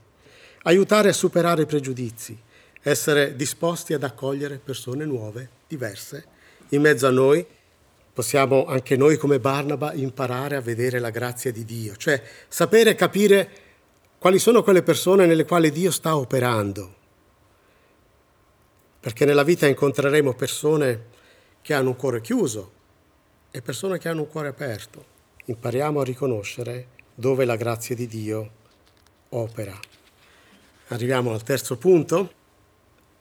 Aiutare 0.62 1.10
a 1.10 1.12
superare 1.12 1.62
i 1.62 1.66
pregiudizi, 1.66 2.38
essere 2.88 3.34
disposti 3.34 3.94
ad 3.94 4.04
accogliere 4.04 4.58
persone 4.58 5.04
nuove, 5.04 5.50
diverse, 5.66 6.24
in 6.68 6.82
mezzo 6.82 7.08
a 7.08 7.10
noi. 7.10 7.44
Possiamo 8.12 8.66
anche 8.66 8.96
noi 8.96 9.16
come 9.16 9.40
Barnaba 9.40 9.92
imparare 9.92 10.54
a 10.54 10.60
vedere 10.60 11.00
la 11.00 11.10
grazia 11.10 11.50
di 11.50 11.64
Dio, 11.64 11.96
cioè 11.96 12.22
sapere 12.46 12.90
e 12.90 12.94
capire 12.94 13.50
quali 14.18 14.38
sono 14.38 14.62
quelle 14.62 14.84
persone 14.84 15.26
nelle 15.26 15.44
quali 15.44 15.72
Dio 15.72 15.90
sta 15.90 16.16
operando, 16.16 16.94
perché 19.00 19.24
nella 19.24 19.42
vita 19.42 19.66
incontreremo 19.66 20.34
persone 20.34 21.06
che 21.62 21.74
hanno 21.74 21.88
un 21.88 21.96
cuore 21.96 22.20
chiuso 22.20 22.72
e 23.50 23.62
persone 23.62 23.98
che 23.98 24.08
hanno 24.08 24.22
un 24.22 24.28
cuore 24.28 24.48
aperto. 24.48 25.04
Impariamo 25.46 26.00
a 26.00 26.04
riconoscere 26.04 26.86
dove 27.12 27.44
la 27.44 27.56
grazia 27.56 27.96
di 27.96 28.06
Dio 28.06 28.50
opera. 29.30 29.76
Arriviamo 30.88 31.32
al 31.32 31.42
terzo 31.42 31.76
punto. 31.76 32.44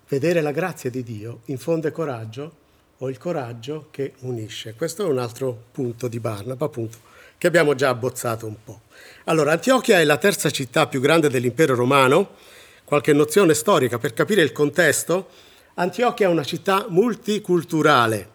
Vedere 0.08 0.42
la 0.42 0.52
grazia 0.52 0.92
di 0.92 1.02
Dio 1.02 1.40
infonde 1.46 1.92
coraggio 1.92 2.64
o 3.00 3.10
il 3.10 3.18
coraggio 3.18 3.88
che 3.90 4.14
unisce. 4.20 4.76
Questo 4.76 5.04
è 5.04 5.10
un 5.10 5.18
altro 5.18 5.64
punto 5.72 6.08
di 6.08 6.20
Barnaba, 6.20 6.66
appunto, 6.66 6.98
che 7.40 7.48
abbiamo 7.48 7.74
già 7.74 7.90
abbozzato 7.90 8.46
un 8.46 8.56
po'. 8.64 8.82
Allora, 9.24 9.54
Antiochia 9.54 10.00
è 10.00 10.04
la 10.04 10.18
terza 10.18 10.52
città 10.52 10.86
più 10.86 11.02
grande 11.02 11.28
dell'impero 11.28 11.74
romano. 11.74 12.36
Qualche 12.84 13.14
nozione 13.14 13.56
storica 13.56 13.98
per 13.98 14.14
capire 14.14 14.44
il 14.44 14.52
contesto 14.52 15.28
Antiochia 15.74 16.28
è 16.28 16.30
una 16.30 16.44
città 16.44 16.86
multiculturale, 16.88 18.30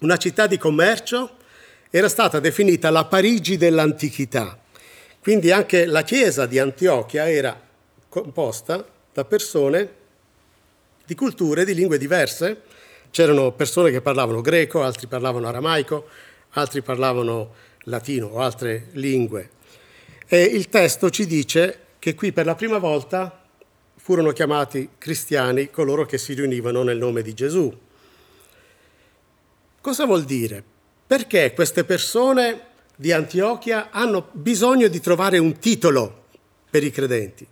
una 0.00 0.16
città 0.16 0.48
di 0.48 0.58
commercio, 0.58 1.36
era 1.90 2.08
stata 2.08 2.40
definita 2.40 2.90
la 2.90 3.04
Parigi 3.04 3.56
dell'antichità. 3.56 4.58
Quindi 5.22 5.52
anche 5.52 5.86
la 5.86 6.02
chiesa 6.02 6.44
di 6.44 6.58
Antiochia 6.58 7.30
era 7.30 7.58
composta 8.08 8.84
da 9.12 9.24
persone 9.24 10.02
di 11.04 11.14
culture, 11.14 11.64
di 11.64 11.74
lingue 11.74 11.98
diverse. 11.98 12.62
C'erano 13.10 13.52
persone 13.52 13.90
che 13.90 14.00
parlavano 14.00 14.40
greco, 14.40 14.82
altri 14.82 15.06
parlavano 15.06 15.46
aramaico, 15.46 16.08
altri 16.50 16.82
parlavano 16.82 17.54
latino 17.84 18.26
o 18.26 18.40
altre 18.40 18.88
lingue. 18.92 19.50
E 20.26 20.42
il 20.42 20.68
testo 20.68 21.10
ci 21.10 21.26
dice 21.26 21.80
che 21.98 22.14
qui 22.14 22.32
per 22.32 22.46
la 22.46 22.54
prima 22.54 22.78
volta 22.78 23.42
furono 23.96 24.32
chiamati 24.32 24.90
cristiani 24.98 25.70
coloro 25.70 26.04
che 26.04 26.18
si 26.18 26.34
riunivano 26.34 26.82
nel 26.82 26.98
nome 26.98 27.22
di 27.22 27.34
Gesù. 27.34 27.72
Cosa 29.80 30.06
vuol 30.06 30.24
dire? 30.24 30.62
Perché 31.06 31.52
queste 31.54 31.84
persone 31.84 32.72
di 32.96 33.12
Antiochia 33.12 33.90
hanno 33.90 34.28
bisogno 34.32 34.88
di 34.88 35.00
trovare 35.00 35.38
un 35.38 35.58
titolo 35.58 36.24
per 36.70 36.82
i 36.82 36.90
credenti 36.90 37.46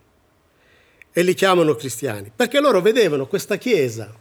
e 1.12 1.22
li 1.22 1.35
chiamano 1.35 1.75
cristiani? 1.75 2.31
Perché 2.35 2.61
loro 2.61 2.81
vedevano 2.81 3.27
questa 3.27 3.57
chiesa 3.57 4.12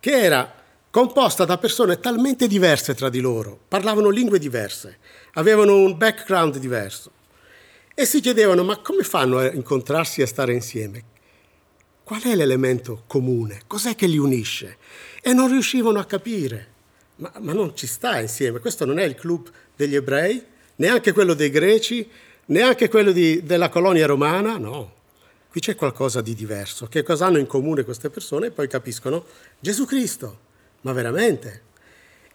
che 0.00 0.10
era 0.10 0.54
composta 0.90 1.44
da 1.44 1.58
persone 1.58 2.00
talmente 2.00 2.46
diverse 2.46 2.94
tra 2.94 3.08
di 3.08 3.20
loro, 3.20 3.58
parlavano 3.68 4.08
lingue 4.08 4.38
diverse, 4.38 4.98
avevano 5.34 5.76
un 5.76 5.96
background 5.96 6.56
diverso 6.58 7.10
e 7.94 8.04
si 8.04 8.20
chiedevano 8.20 8.62
ma 8.64 8.78
come 8.78 9.02
fanno 9.02 9.38
a 9.38 9.52
incontrarsi 9.52 10.20
e 10.20 10.24
a 10.24 10.28
stare 10.28 10.52
insieme? 10.52 11.16
Qual 12.04 12.22
è 12.22 12.34
l'elemento 12.34 13.02
comune? 13.06 13.62
Cos'è 13.66 13.94
che 13.94 14.06
li 14.06 14.16
unisce? 14.16 14.78
E 15.20 15.32
non 15.32 15.48
riuscivano 15.50 15.98
a 15.98 16.04
capire. 16.04 16.76
Ma, 17.16 17.32
ma 17.40 17.52
non 17.52 17.76
ci 17.76 17.86
sta 17.86 18.18
insieme. 18.20 18.60
Questo 18.60 18.84
non 18.84 18.98
è 18.98 19.04
il 19.04 19.14
club 19.14 19.50
degli 19.76 19.94
ebrei, 19.94 20.42
neanche 20.76 21.12
quello 21.12 21.34
dei 21.34 21.50
greci, 21.50 22.08
neanche 22.46 22.88
quello 22.88 23.12
di, 23.12 23.42
della 23.42 23.68
colonia 23.68 24.06
romana. 24.06 24.56
No, 24.56 24.92
qui 25.50 25.60
c'è 25.60 25.74
qualcosa 25.74 26.20
di 26.20 26.34
diverso. 26.34 26.86
Che 26.86 27.02
cosa 27.02 27.26
hanno 27.26 27.38
in 27.38 27.46
comune 27.46 27.84
queste 27.84 28.10
persone? 28.10 28.46
E 28.46 28.50
poi 28.50 28.68
capiscono 28.68 29.24
Gesù 29.58 29.84
Cristo. 29.84 30.46
Ma 30.82 30.92
veramente? 30.92 31.62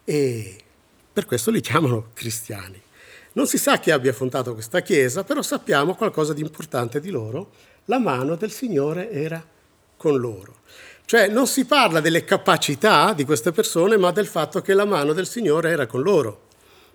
E 0.04 0.58
per 1.12 1.26
questo 1.26 1.52
li 1.52 1.62
chiamano 1.62 2.10
cristiani. 2.14 2.82
Non 3.34 3.48
si 3.48 3.58
sa 3.58 3.80
chi 3.80 3.92
abbia 3.92 4.14
fondato 4.14 4.54
questa 4.54 4.82
chiesa, 4.82 5.24
però 5.24 5.42
sappiamo 5.42 5.96
qualcosa 5.96 6.34
di 6.34 6.42
importante 6.42 7.00
di 7.00 7.10
loro. 7.10 7.52
La 7.86 8.00
mano 8.00 8.36
del 8.36 8.52
Signore 8.52 9.12
era 9.12 9.44
con 9.98 10.20
loro. 10.20 10.62
Cioè 11.06 11.28
non 11.28 11.48
si 11.48 11.66
parla 11.66 12.00
delle 12.00 12.24
capacità 12.24 13.14
di 13.14 13.26
queste 13.26 13.52
persone, 13.52 13.98
ma 13.98 14.12
del 14.12 14.28
fatto 14.28 14.62
che 14.62 14.74
la 14.74 14.86
mano 14.86 15.14
del 15.14 15.28
Signore 15.28 15.70
era 15.72 15.86
con 15.86 16.02
loro. 16.02 16.42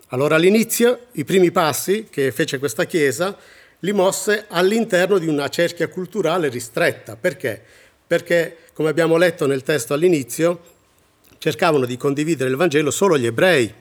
Allora 0.09 0.35
all'inizio 0.35 1.07
i 1.13 1.23
primi 1.23 1.51
passi 1.51 2.07
che 2.09 2.31
fece 2.31 2.57
questa 2.57 2.85
Chiesa 2.85 3.37
li 3.79 3.91
mosse 3.91 4.45
all'interno 4.49 5.17
di 5.17 5.27
una 5.27 5.47
cerchia 5.49 5.87
culturale 5.87 6.49
ristretta. 6.49 7.15
Perché? 7.15 7.61
Perché, 8.05 8.57
come 8.73 8.89
abbiamo 8.89 9.17
letto 9.17 9.45
nel 9.45 9.63
testo 9.63 9.93
all'inizio, 9.93 10.77
cercavano 11.37 11.85
di 11.85 11.95
condividere 11.95 12.49
il 12.49 12.55
Vangelo 12.55 12.91
solo 12.91 13.17
gli 13.17 13.25
ebrei. 13.25 13.73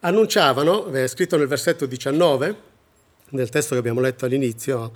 Annunciavano, 0.00 0.90
è 0.92 1.06
scritto 1.08 1.36
nel 1.36 1.46
versetto 1.46 1.84
19, 1.84 2.56
nel 3.30 3.48
testo 3.50 3.74
che 3.74 3.80
abbiamo 3.80 4.00
letto 4.00 4.24
all'inizio, 4.24 4.92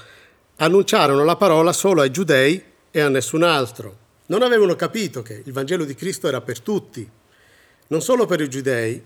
annunciarono 0.57 1.25
la 1.25 1.37
parola 1.37 1.73
solo 1.73 2.01
ai 2.01 2.11
giudei 2.11 2.63
e 2.91 3.01
a 3.01 3.09
nessun 3.09 3.43
altro. 3.43 4.03
Non 4.27 4.43
avevano 4.43 4.75
capito 4.77 5.21
che 5.21 5.43
il 5.45 5.53
Vangelo 5.53 5.85
di 5.85 5.95
Cristo 5.95 6.29
era 6.29 6.41
per 6.41 6.61
tutti, 6.61 7.07
non 7.89 8.01
solo 8.01 8.25
per 8.25 8.41
i 8.41 8.49
giudei. 8.49 9.03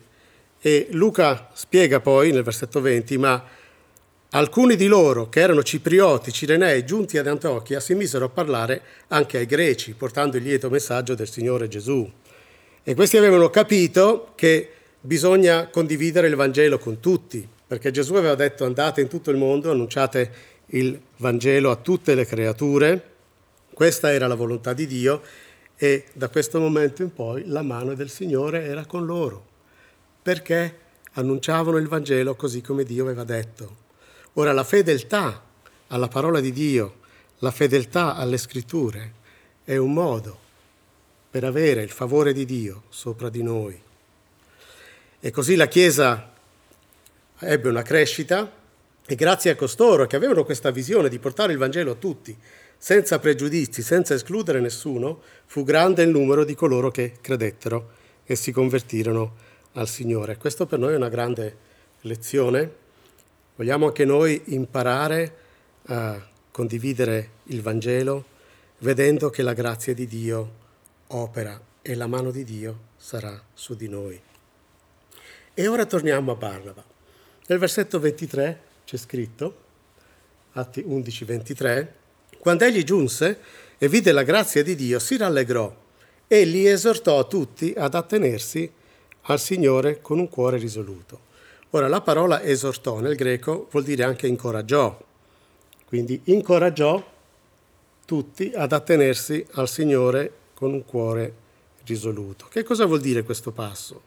E 0.61 0.89
Luca 0.91 1.51
spiega 1.53 2.01
poi 2.01 2.31
nel 2.33 2.43
versetto 2.43 2.81
20, 2.81 3.19
ma 3.19 3.45
alcuni 4.31 4.77
di 4.77 4.87
loro, 4.87 5.29
che 5.29 5.41
erano 5.41 5.63
ciprioti, 5.63 6.33
cirenei, 6.33 6.85
giunti 6.85 7.19
ad 7.19 7.27
Antiochia, 7.27 7.81
si 7.81 7.95
misero 7.95 8.27
a 8.27 8.29
parlare 8.29 8.83
anche 9.09 9.39
ai 9.39 9.47
greci, 9.47 9.95
portando 9.95 10.37
il 10.37 10.43
lieto 10.43 10.69
messaggio 10.69 11.15
del 11.15 11.29
Signore 11.29 11.69
Gesù. 11.69 12.11
E 12.83 12.95
questi 12.95 13.17
avevano 13.17 13.51
capito 13.51 14.33
che 14.35 14.71
bisogna 15.01 15.69
condividere 15.69 16.29
il 16.29 16.37
Vangelo 16.37 16.79
con 16.79 17.01
tutti, 17.01 17.47
perché 17.67 17.91
Gesù 17.91 18.15
aveva 18.15 18.35
detto 18.35 18.65
andate 18.65 19.01
in 19.01 19.09
tutto 19.09 19.31
il 19.31 19.37
mondo, 19.37 19.71
annunciate 19.71 20.57
il 20.73 20.99
Vangelo 21.17 21.71
a 21.71 21.77
tutte 21.77 22.15
le 22.15 22.27
creature, 22.27 23.03
questa 23.73 24.13
era 24.13 24.27
la 24.27 24.35
volontà 24.35 24.73
di 24.73 24.87
Dio 24.87 25.23
e 25.77 26.07
da 26.13 26.29
questo 26.29 26.59
momento 26.59 27.03
in 27.03 27.13
poi 27.13 27.47
la 27.47 27.63
mano 27.63 27.95
del 27.95 28.11
Signore 28.11 28.65
era 28.65 28.85
con 28.85 29.07
loro, 29.07 29.47
perché 30.21 30.79
annunciavano 31.13 31.77
il 31.77 31.87
Vangelo 31.87 32.35
così 32.35 32.61
come 32.61 32.85
Dio 32.85 33.05
aveva 33.05 33.25
detto. 33.25 33.87
Ora 34.39 34.53
la 34.53 34.63
fedeltà 34.63 35.43
alla 35.89 36.07
parola 36.07 36.39
di 36.39 36.53
Dio, 36.53 37.01
la 37.39 37.51
fedeltà 37.51 38.15
alle 38.15 38.39
scritture 38.39 39.15
è 39.65 39.77
un 39.77 39.93
modo 39.93 40.39
per 41.29 41.43
avere 41.43 41.83
il 41.83 41.91
favore 41.91 42.33
di 42.33 42.45
Dio 42.45 42.85
sopra 42.89 43.31
di 43.31 43.43
noi. 43.43 43.77
E 45.19 45.31
così 45.33 45.57
la 45.57 45.67
Chiesa 45.67 46.33
ebbe 47.41 47.69
una 47.69 47.83
crescita 47.83 48.49
e 49.05 49.15
grazie 49.17 49.51
a 49.51 49.57
costoro 49.57 50.07
che 50.07 50.15
avevano 50.15 50.45
questa 50.45 50.71
visione 50.71 51.09
di 51.09 51.19
portare 51.19 51.51
il 51.51 51.59
Vangelo 51.59 51.91
a 51.91 51.97
tutti, 51.97 52.37
senza 52.77 53.19
pregiudizi, 53.19 53.83
senza 53.83 54.15
escludere 54.15 54.61
nessuno, 54.61 55.21
fu 55.47 55.65
grande 55.65 56.05
il 56.05 56.11
numero 56.11 56.45
di 56.45 56.55
coloro 56.55 56.93
che 56.93 57.15
credettero 57.21 57.91
e 58.25 58.37
si 58.37 58.53
convertirono 58.53 59.35
al 59.73 59.89
Signore. 59.89 60.37
Questo 60.37 60.65
per 60.67 60.79
noi 60.79 60.93
è 60.93 60.97
una 60.97 61.09
grande 61.09 61.57
lezione. 62.03 62.87
Vogliamo 63.59 63.87
anche 63.87 64.05
noi 64.05 64.41
imparare 64.55 65.35
a 65.87 66.25
condividere 66.53 67.31
il 67.47 67.61
Vangelo 67.61 68.25
vedendo 68.79 69.31
che 69.31 69.43
la 69.43 69.53
grazia 69.53 69.93
di 69.95 70.07
Dio 70.07 70.53
opera 71.09 71.61
e 71.83 71.97
la 71.97 72.07
mano 72.07 72.31
di 72.31 72.45
Dio 72.45 72.79
sarà 72.97 73.37
su 73.53 73.75
di 73.75 73.89
noi. 73.89 74.21
E 75.55 75.67
ora 75.67 75.87
torniamo 75.87 76.31
a 76.31 76.35
Barnaba. 76.37 76.85
Nel 77.49 77.59
versetto 77.59 77.99
23 77.99 78.61
c'è 78.85 78.97
scritto, 78.97 79.57
Atti 80.53 80.85
11, 80.87 81.25
23, 81.25 81.95
quando 82.39 82.63
egli 82.63 82.85
giunse 82.85 83.41
e 83.77 83.89
vide 83.89 84.13
la 84.13 84.23
grazia 84.23 84.63
di 84.63 84.77
Dio, 84.77 85.01
si 85.01 85.17
rallegrò 85.17 85.77
e 86.29 86.45
li 86.45 86.65
esortò 86.65 87.27
tutti 87.27 87.75
ad 87.77 87.95
attenersi 87.95 88.71
al 89.23 89.41
Signore 89.41 90.01
con 90.01 90.21
un 90.21 90.29
cuore 90.29 90.59
risoluto. 90.59 91.27
Ora, 91.71 91.87
la 91.87 92.01
parola 92.01 92.43
esortò 92.43 93.01
nel 93.01 93.15
greco 93.15 93.69
vuol 93.71 93.85
dire 93.85 94.03
anche 94.03 94.27
incoraggiò, 94.27 94.99
quindi 95.85 96.19
incoraggiò 96.25 97.17
tutti 98.07 98.51
ad 98.55 98.73
attenersi 98.73 99.47
al 99.53 99.69
Signore 99.69 100.33
con 100.55 100.73
un 100.73 100.83
cuore 100.87 101.35
risoluto. 101.85 102.47
Che 102.49 102.63
cosa 102.63 102.87
vuol 102.87 103.01
dire 103.01 103.23
questo 103.23 103.51
passo? 103.51 104.03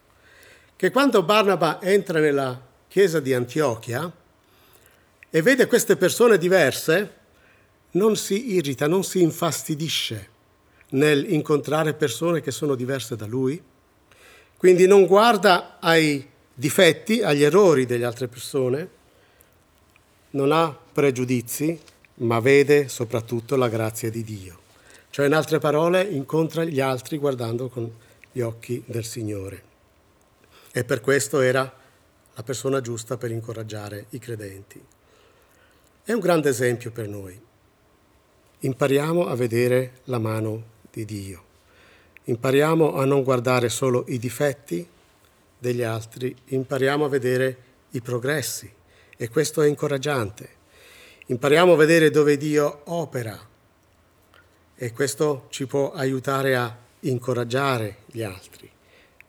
Che 0.76 0.90
quando 0.90 1.22
Barnaba 1.22 1.80
entra 1.84 2.20
nella 2.20 2.60
chiesa 2.88 3.20
di 3.20 3.32
Antiochia 3.32 4.12
e 5.30 5.42
vede 5.44 5.68
queste 5.68 5.96
persone 5.96 6.40
diverse, 6.40 7.14
non 7.92 8.16
si 8.16 8.54
irrita, 8.54 8.88
non 8.88 9.04
si 9.04 9.22
infastidisce 9.22 10.30
nel 10.90 11.32
incontrare 11.32 11.94
persone 11.94 12.42
che 12.42 12.50
sono 12.50 12.74
diverse 12.74 13.16
da 13.16 13.28
lui, 13.28 13.62
quindi 14.58 14.88
non 14.88 15.06
guarda 15.06 15.78
ai 15.80 16.30
difetti, 16.62 17.24
agli 17.24 17.42
errori 17.42 17.88
delle 17.88 18.06
altre 18.06 18.28
persone, 18.28 18.88
non 20.32 20.52
ha 20.52 20.78
pregiudizi, 20.94 21.78
ma 22.18 22.40
vede 22.40 22.88
soprattutto 22.88 23.56
la 23.56 23.68
grazia 23.68 24.12
di 24.12 24.24
Dio. 24.24 24.60
Cioè, 25.10 25.26
in 25.26 25.34
altre 25.34 25.58
parole, 25.58 26.04
incontra 26.04 26.64
gli 26.64 26.80
altri 26.80 27.18
guardando 27.18 27.68
con 27.68 27.92
gli 28.32 28.42
occhi 28.42 28.82
del 28.86 29.04
Signore. 29.04 29.64
E 30.72 30.84
per 30.84 31.02
questo 31.02 31.42
era 31.42 31.62
la 32.34 32.44
persona 32.44 32.80
giusta 32.80 33.18
per 33.18 33.32
incoraggiare 33.32 34.06
i 34.12 34.20
credenti. 34.20 34.80
È 36.04 36.14
un 36.14 36.20
grande 36.20 36.50
esempio 36.50 36.92
per 36.92 37.08
noi. 37.08 37.42
Impariamo 38.60 39.26
a 39.26 39.36
vedere 39.36 40.02
la 40.06 40.20
mano 40.20 40.64
di 40.92 41.06
Dio. 41.06 41.44
Impariamo 42.26 42.94
a 42.94 43.04
non 43.06 43.24
guardare 43.24 43.68
solo 43.68 44.06
i 44.10 44.20
difetti 44.20 44.88
degli 45.62 45.84
altri, 45.84 46.36
impariamo 46.46 47.06
a 47.06 47.08
vedere 47.08 47.58
i 47.92 48.02
progressi 48.02 48.68
e 49.16 49.30
questo 49.30 49.62
è 49.62 49.68
incoraggiante. 49.68 50.50
Impariamo 51.28 51.74
a 51.74 51.76
vedere 51.76 52.10
dove 52.10 52.36
Dio 52.36 52.82
opera 52.86 53.40
e 54.76 54.92
questo 54.92 55.46
ci 55.50 55.68
può 55.68 55.92
aiutare 55.92 56.56
a 56.56 56.76
incoraggiare 57.02 57.98
gli 58.08 58.24
altri, 58.24 58.68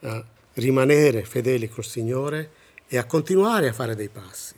a 0.00 0.24
rimanere 0.54 1.22
fedeli 1.24 1.68
col 1.68 1.84
Signore 1.84 2.50
e 2.88 2.96
a 2.96 3.04
continuare 3.04 3.68
a 3.68 3.74
fare 3.74 3.94
dei 3.94 4.08
passi. 4.08 4.54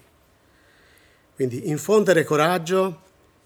Quindi 1.35 1.69
infondere 1.71 2.23
coraggio, 2.23 3.01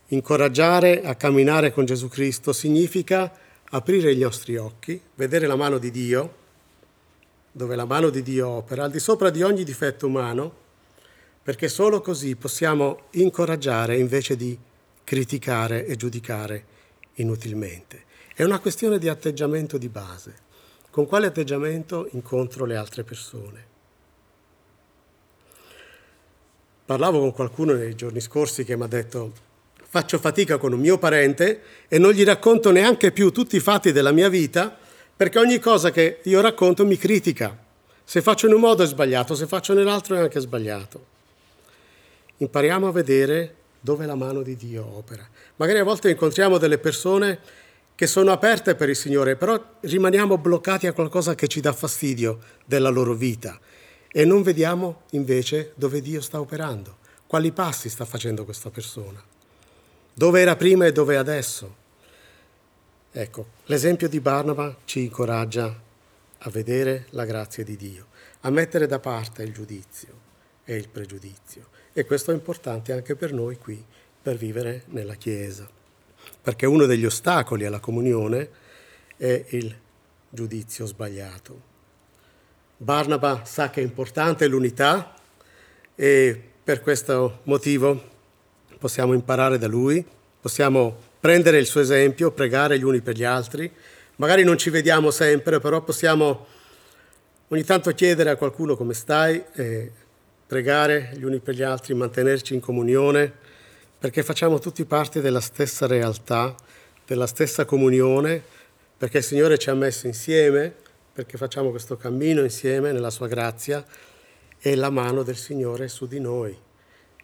incoraggiare 0.09 1.03
a 1.03 1.15
camminare 1.15 1.73
con 1.73 1.87
Gesù 1.87 2.09
Cristo 2.09 2.53
significa 2.53 3.33
aprire 3.71 4.13
i 4.13 4.19
nostri 4.19 4.59
occhi, 4.59 5.01
vedere 5.15 5.47
la 5.47 5.57
mano 5.57 5.79
di 5.79 5.91
Dio, 5.91 6.38
dove 7.59 7.75
la 7.75 7.85
mano 7.85 8.09
di 8.09 8.23
Dio 8.23 8.47
opera, 8.49 8.85
al 8.85 8.91
di 8.93 9.01
sopra 9.01 9.31
di 9.31 9.43
ogni 9.43 9.65
difetto 9.65 10.07
umano, 10.07 10.67
perché 11.43 11.69
solo 11.69 12.01
così 12.01 12.37
possiamo 12.37 13.07
incoraggiare 13.11 13.99
invece 13.99 14.37
di 14.37 14.57
criticare 15.03 15.85
e 15.85 15.97
giudicare 15.97 16.65
inutilmente. 17.15 18.05
È 18.33 18.45
una 18.45 18.61
questione 18.61 18.99
di 18.99 19.09
atteggiamento 19.09 19.77
di 19.77 19.89
base. 19.89 20.47
Con 20.89 21.07
quale 21.07 21.27
atteggiamento 21.27 22.09
incontro 22.13 22.65
le 22.65 22.77
altre 22.77 23.03
persone? 23.03 23.67
Parlavo 26.85 27.19
con 27.19 27.33
qualcuno 27.33 27.73
nei 27.73 27.97
giorni 27.97 28.21
scorsi 28.21 28.63
che 28.63 28.77
mi 28.77 28.85
ha 28.85 28.87
detto 28.87 29.33
faccio 29.91 30.19
fatica 30.19 30.59
con 30.59 30.73
un 30.73 30.81
mio 30.81 30.97
parente 30.99 31.63
e 31.89 31.99
non 31.99 32.13
gli 32.13 32.23
racconto 32.23 32.71
neanche 32.71 33.11
più 33.11 33.33
tutti 33.33 33.57
i 33.57 33.61
fatti 33.61 33.91
della 33.91 34.13
mia 34.13 34.29
vita 34.29 34.87
perché 35.19 35.39
ogni 35.39 35.59
cosa 35.59 35.91
che 35.91 36.21
io 36.23 36.41
racconto 36.41 36.87
mi 36.87 36.97
critica. 36.97 37.55
Se 38.03 38.23
faccio 38.23 38.47
in 38.47 38.55
un 38.55 38.61
modo 38.61 38.83
è 38.83 38.87
sbagliato, 38.87 39.35
se 39.35 39.47
faccio 39.47 39.75
nell'altro 39.75 40.17
è 40.17 40.21
anche 40.21 40.41
sbagliato 40.41 41.17
impariamo 42.39 42.89
a 42.89 42.93
vedere 42.93 43.55
dove 43.81 44.07
la 44.07 44.15
mano 44.15 44.43
di 44.43 44.57
Dio 44.57 44.85
opera. 44.85 45.27
Magari 45.57 45.79
a 45.79 45.85
volte 45.85 46.11
incontriamo 46.11 46.59
delle 46.59 46.79
persone 46.79 47.39
che 47.95 48.07
sono 48.07 48.31
aperte 48.31 48.75
per 48.75 48.89
il 48.89 48.97
Signore, 48.97 49.37
però 49.37 49.61
rimaniamo 49.81 50.39
bloccati 50.39 50.87
a 50.87 50.93
qualcosa 50.93 51.35
che 51.35 51.49
ci 51.49 51.61
dà 51.61 51.73
fastidio 51.73 52.39
della 52.65 52.91
loro 52.91 53.15
vita 53.15 53.59
e 54.11 54.25
non 54.25 54.43
vediamo 54.43 55.03
invece 55.11 55.73
dove 55.75 56.01
Dio 56.01 56.21
sta 56.21 56.41
operando, 56.41 56.99
quali 57.27 57.51
passi 57.51 57.89
sta 57.89 58.05
facendo 58.05 58.45
questa 58.45 58.71
persona, 58.71 59.23
dove 60.15 60.41
era 60.41 60.57
prima 60.57 60.87
e 60.87 60.93
dove 60.93 61.15
è 61.15 61.19
adesso. 61.19 61.87
Ecco, 63.19 63.47
l'esempio 63.65 64.09
di 64.09 64.21
Barnaba 64.21 64.77
ci 64.85 65.01
incoraggia 65.01 65.77
a 66.39 66.51
vedere 66.51 67.07
la 67.11 67.25
grazia 67.25 67.65
di 67.65 67.75
Dio, 67.75 68.07
a 68.43 68.51
mettere 68.51 68.87
da 68.87 69.01
parte 69.01 69.43
il 69.43 69.53
giudizio 69.53 70.09
e 70.63 70.77
il 70.77 70.89
pregiudizio 70.89 71.67
e 71.93 72.05
questo 72.05 72.31
è 72.31 72.35
importante 72.35 72.93
anche 72.93 73.17
per 73.17 73.33
noi 73.33 73.59
qui, 73.59 73.85
per 74.23 74.37
vivere 74.37 74.85
nella 74.91 75.17
Chiesa, 75.17 75.69
perché 76.41 76.65
uno 76.65 76.87
degli 76.87 77.05
ostacoli 77.05 77.65
alla 77.65 77.81
comunione 77.81 78.51
è 79.17 79.47
il 79.49 79.77
giudizio 80.31 80.87
sbagliato. 80.87 81.61
Barnaba 82.77 83.45
sa 83.45 83.69
che 83.71 83.81
è 83.81 83.83
importante 83.83 84.47
l'unità 84.47 85.13
e 85.97 86.41
per 86.63 86.81
questo 86.83 87.41
motivo 87.43 88.01
possiamo 88.79 89.13
imparare 89.13 89.59
da 89.59 89.67
lui, 89.67 90.07
possiamo 90.41 91.08
prendere 91.21 91.59
il 91.59 91.67
suo 91.67 91.81
esempio, 91.81 92.31
pregare 92.31 92.79
gli 92.79 92.85
uni 92.85 93.01
per 93.01 93.17
gli 93.17 93.25
altri. 93.25 93.71
Magari 94.17 94.45
non 94.45 94.59
ci 94.59 94.71
vediamo 94.71 95.11
sempre, 95.11 95.61
però 95.61 95.83
possiamo 95.83 96.47
ogni 97.49 97.65
tanto 97.65 97.91
chiedere 97.93 98.31
a 98.31 98.37
qualcuno 98.37 98.77
come 98.77 98.95
stai 98.95 99.43
pregare 100.47 101.13
gli 101.15 101.25
uni 101.25 101.41
per 101.41 101.55
gli 101.55 101.63
altri, 101.63 101.95
mantenerci 101.95 102.55
in 102.55 102.61
comunione, 102.61 103.33
perché 103.99 104.23
facciamo 104.23 104.59
tutti 104.59 104.85
parte 104.85 105.21
della 105.21 105.41
stessa 105.41 105.87
realtà, 105.87 106.55
della 107.07 107.27
stessa 107.27 107.65
comunione, 107.65 108.43
perché 108.97 109.19
il 109.19 109.25
Signore 109.25 109.59
ci 109.59 109.71
ha 109.71 109.75
messo 109.75 110.07
insieme, 110.07 110.75
perché 111.13 111.37
facciamo 111.37 111.71
questo 111.71 111.97
cammino 111.97 112.43
insieme 112.43 112.93
nella 112.93 113.11
sua 113.11 113.27
grazia 113.29 113.85
e 114.61 114.75
la 114.75 114.91
mano 114.91 115.23
del 115.23 115.37
Signore 115.37 115.85
è 115.85 115.89
su 115.89 116.07
di 116.07 116.21
noi 116.21 116.57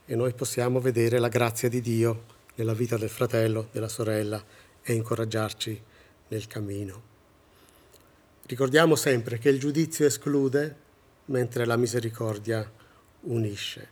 e 0.07 0.15
noi 0.15 0.33
possiamo 0.35 0.81
vedere 0.81 1.19
la 1.19 1.29
grazia 1.29 1.69
di 1.69 1.81
Dio 1.81 2.34
nella 2.57 2.75
vita 2.75 2.97
del 2.97 3.09
fratello, 3.09 3.69
della 3.73 3.89
sorella 3.89 4.43
e 4.83 4.93
incoraggiarci 4.93 5.83
nel 6.29 6.47
cammino. 6.47 7.13
Ricordiamo 8.47 8.95
sempre 8.97 9.39
che 9.39 9.49
il 9.49 9.59
giudizio 9.59 10.07
esclude 10.07 10.83
mentre 11.27 11.65
la 11.65 11.77
misericordia 11.77 12.71
unisce. 13.23 13.89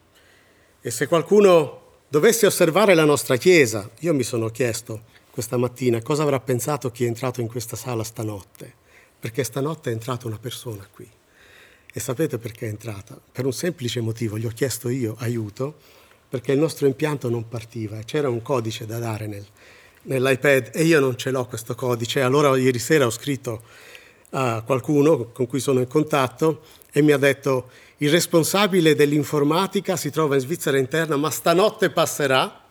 E 0.81 0.90
se 0.90 1.07
qualcuno 1.07 1.81
dovesse 2.09 2.46
osservare 2.46 2.94
la 2.94 3.05
nostra 3.05 3.37
Chiesa, 3.37 3.88
io 4.01 4.12
mi 4.12 4.22
sono 4.22 4.48
chiesto 4.48 5.11
questa 5.33 5.57
mattina 5.57 6.03
cosa 6.03 6.25
avrà 6.25 6.38
pensato 6.40 6.90
chi 6.90 7.05
è 7.05 7.07
entrato 7.07 7.40
in 7.40 7.48
questa 7.48 7.75
sala 7.75 8.05
stanotte, 8.05 8.70
perché 9.18 9.44
stanotte 9.44 9.88
è 9.88 9.94
entrata 9.94 10.27
una 10.27 10.38
persona 10.38 10.87
qui. 10.92 11.09
E 11.90 12.01
sapete 12.01 12.37
perché 12.37 12.66
è 12.66 12.68
entrata? 12.68 13.18
Per 13.33 13.46
un 13.46 13.53
semplice 13.55 14.03
motivo, 14.03 14.37
gli 14.37 14.44
ho 14.44 14.51
chiesto 14.51 14.90
io 14.90 15.16
aiuto, 15.18 15.77
perché 16.33 16.53
il 16.53 16.59
nostro 16.59 16.87
impianto 16.87 17.29
non 17.29 17.47
partiva 17.47 17.99
c'era 18.07 18.31
un 18.31 18.40
codice 18.40 18.87
da 18.87 18.99
dare 18.99 19.27
nel, 19.27 19.45
nell'iPad 20.05 20.70
e 20.72 20.83
io 20.85 20.99
non 20.99 21.14
ce 21.18 21.30
l'ho 21.30 21.45
questo 21.45 21.74
codice. 21.74 22.22
Allora 22.22 22.57
ieri 22.57 22.78
sera 22.78 23.05
ho 23.05 23.11
scritto 23.11 23.62
a 24.30 24.62
qualcuno 24.62 25.26
con 25.33 25.47
cui 25.47 25.61
sono 25.61 25.80
in 25.80 25.89
contatto 25.89 26.62
e 26.91 27.03
mi 27.03 27.12
ha 27.12 27.18
detto 27.18 27.68
il 27.99 28.11
responsabile 28.11 28.95
dell'informatica 28.95 29.95
si 29.97 30.09
trova 30.09 30.37
in 30.37 30.41
Svizzera 30.41 30.78
interna, 30.78 31.16
ma 31.16 31.28
stanotte 31.28 31.91
passerà 31.91 32.64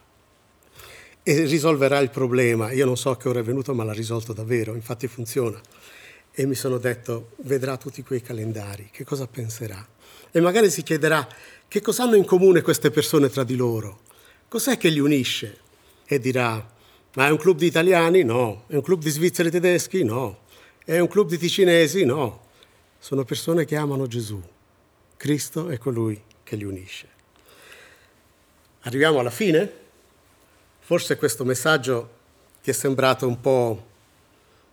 e 1.22 1.44
risolverà 1.44 2.00
il 2.00 2.10
problema. 2.10 2.72
Io 2.72 2.88
non 2.88 2.98
so 2.98 3.14
che 3.14 3.30
ora 3.30 3.42
è 3.42 3.44
venuto, 3.44 3.76
ma 3.76 3.84
l'ha 3.84 3.94
risolto 3.94 4.34
davvero, 4.34 4.74
infatti 4.74 5.08
funziona. 5.08 5.62
E 6.32 6.48
mi 6.48 6.56
sono 6.56 6.80
detto, 6.80 7.34
vedrà 7.44 7.78
tutti 7.78 8.02
quei 8.02 8.24
calendari, 8.24 8.90
che 8.92 9.04
cosa 9.04 9.28
penserà? 9.28 9.88
E 10.32 10.40
magari 10.40 10.70
si 10.70 10.84
chiederà, 10.84 11.28
che 11.68 11.82
cosa 11.82 12.04
hanno 12.04 12.16
in 12.16 12.26
comune 12.26 12.62
queste 12.62 12.90
persone 12.90 13.30
tra 13.30 13.44
di 13.44 13.56
loro? 13.56 14.02
Cos'è 14.48 14.78
che 14.78 14.90
li 14.90 15.00
unisce? 15.00 15.60
E 16.06 16.20
dirà, 16.20 16.66
ma 17.14 17.28
è 17.28 17.30
un 17.30 17.38
club 17.38 17.58
di 17.58 17.66
italiani? 17.66 18.24
No. 18.24 18.64
È 18.68 18.76
un 18.76 18.82
club 18.82 19.02
di 19.02 19.10
svizzeri 19.10 19.52
tedeschi? 19.52 20.04
No. 20.04 20.40
È 20.84 21.00
un 21.00 21.08
club 21.08 21.28
di 21.28 21.38
ticinesi? 21.38 22.06
No. 22.06 22.48
Sono 23.00 23.24
persone 23.24 23.66
che 23.66 23.76
amano 23.76 24.08
Gesù 24.08 24.42
Cristo 25.22 25.70
è 25.70 25.78
colui 25.78 26.20
che 26.42 26.56
li 26.56 26.64
unisce. 26.64 27.08
Arriviamo 28.82 29.20
alla 29.20 29.30
fine? 29.30 29.72
Forse 30.80 31.16
questo 31.16 31.46
messaggio 31.46 32.10
ti 32.64 32.72
è 32.72 32.74
sembrato 32.74 33.28
un 33.28 33.40
po' 33.40 33.86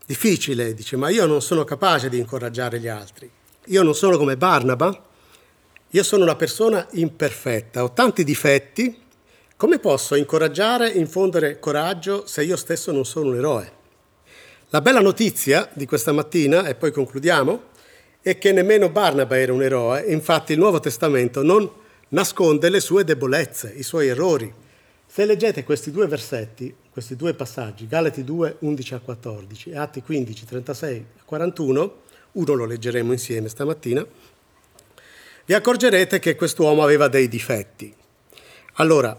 difficile, 0.06 0.72
dice, 0.72 0.96
ma 0.96 1.10
io 1.10 1.26
non 1.26 1.42
sono 1.42 1.64
capace 1.64 2.08
di 2.08 2.16
incoraggiare 2.16 2.80
gli 2.80 2.88
altri. 2.88 3.30
Io 3.66 3.82
non 3.82 3.94
sono 3.94 4.16
come 4.16 4.38
Barnaba, 4.38 5.07
io 5.92 6.02
sono 6.02 6.24
una 6.24 6.36
persona 6.36 6.86
imperfetta, 6.92 7.82
ho 7.82 7.92
tanti 7.92 8.22
difetti, 8.22 8.94
come 9.56 9.78
posso 9.78 10.16
incoraggiare, 10.16 10.90
infondere 10.90 11.58
coraggio 11.58 12.26
se 12.26 12.44
io 12.44 12.56
stesso 12.56 12.92
non 12.92 13.06
sono 13.06 13.30
un 13.30 13.36
eroe? 13.36 13.72
La 14.68 14.82
bella 14.82 15.00
notizia 15.00 15.66
di 15.72 15.86
questa 15.86 16.12
mattina, 16.12 16.66
e 16.66 16.74
poi 16.74 16.92
concludiamo, 16.92 17.62
è 18.20 18.36
che 18.36 18.52
nemmeno 18.52 18.90
Barnaba 18.90 19.38
era 19.38 19.54
un 19.54 19.62
eroe, 19.62 20.02
infatti 20.02 20.52
il 20.52 20.58
Nuovo 20.58 20.78
Testamento 20.78 21.42
non 21.42 21.70
nasconde 22.08 22.68
le 22.68 22.80
sue 22.80 23.02
debolezze, 23.02 23.72
i 23.74 23.82
suoi 23.82 24.08
errori. 24.08 24.52
Se 25.06 25.24
leggete 25.24 25.64
questi 25.64 25.90
due 25.90 26.06
versetti, 26.06 26.74
questi 26.90 27.16
due 27.16 27.32
passaggi, 27.32 27.86
Galati 27.86 28.24
2, 28.24 28.56
11 28.58 28.94
a 28.94 28.98
14 28.98 29.70
e 29.70 29.78
Atti 29.78 30.02
15, 30.02 30.44
36 30.44 31.06
a 31.20 31.22
41, 31.24 31.94
uno 32.32 32.54
lo 32.54 32.66
leggeremo 32.66 33.12
insieme 33.12 33.48
stamattina, 33.48 34.06
vi 35.48 35.54
accorgerete 35.54 36.18
che 36.18 36.36
quest'uomo 36.36 36.82
aveva 36.82 37.08
dei 37.08 37.26
difetti. 37.26 37.90
Allora, 38.74 39.18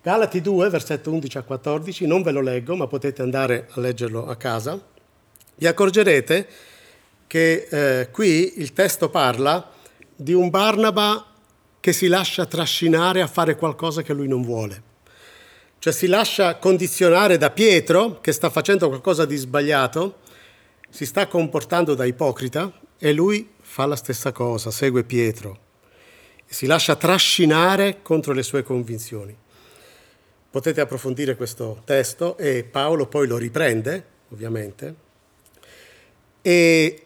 Galati 0.00 0.40
2, 0.40 0.70
versetto 0.70 1.12
11 1.12 1.36
a 1.36 1.42
14, 1.42 2.06
non 2.06 2.22
ve 2.22 2.30
lo 2.30 2.40
leggo, 2.40 2.74
ma 2.76 2.86
potete 2.86 3.20
andare 3.20 3.68
a 3.72 3.80
leggerlo 3.80 4.26
a 4.26 4.36
casa, 4.36 4.80
vi 5.56 5.66
accorgerete 5.66 6.48
che 7.26 7.68
eh, 7.70 8.10
qui 8.10 8.54
il 8.56 8.72
testo 8.72 9.10
parla 9.10 9.70
di 10.16 10.32
un 10.32 10.48
Barnaba 10.48 11.26
che 11.78 11.92
si 11.92 12.06
lascia 12.06 12.46
trascinare 12.46 13.20
a 13.20 13.26
fare 13.26 13.54
qualcosa 13.54 14.00
che 14.00 14.14
lui 14.14 14.28
non 14.28 14.40
vuole. 14.40 14.82
Cioè 15.78 15.92
si 15.92 16.06
lascia 16.06 16.56
condizionare 16.56 17.36
da 17.36 17.50
Pietro, 17.50 18.18
che 18.22 18.32
sta 18.32 18.48
facendo 18.48 18.88
qualcosa 18.88 19.26
di 19.26 19.36
sbagliato, 19.36 20.20
si 20.88 21.04
sta 21.04 21.26
comportando 21.26 21.94
da 21.94 22.06
ipocrita 22.06 22.72
e 22.98 23.12
lui 23.12 23.56
fa 23.70 23.84
la 23.84 23.96
stessa 23.96 24.32
cosa, 24.32 24.70
segue 24.70 25.04
Pietro. 25.04 25.58
Si 26.46 26.64
lascia 26.64 26.96
trascinare 26.96 27.98
contro 28.00 28.32
le 28.32 28.42
sue 28.42 28.62
convinzioni. 28.62 29.36
Potete 30.50 30.80
approfondire 30.80 31.36
questo 31.36 31.82
testo 31.84 32.38
e 32.38 32.64
Paolo 32.64 33.06
poi 33.06 33.28
lo 33.28 33.36
riprende, 33.36 34.04
ovviamente. 34.30 34.94
E 36.40 37.02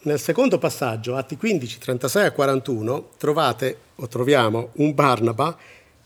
nel 0.00 0.18
secondo 0.18 0.58
passaggio, 0.58 1.14
Atti 1.14 1.36
15, 1.36 1.78
36 1.78 2.26
a 2.26 2.32
41, 2.32 3.10
trovate 3.16 3.78
o 3.94 4.08
troviamo 4.08 4.70
un 4.74 4.92
Barnaba 4.94 5.56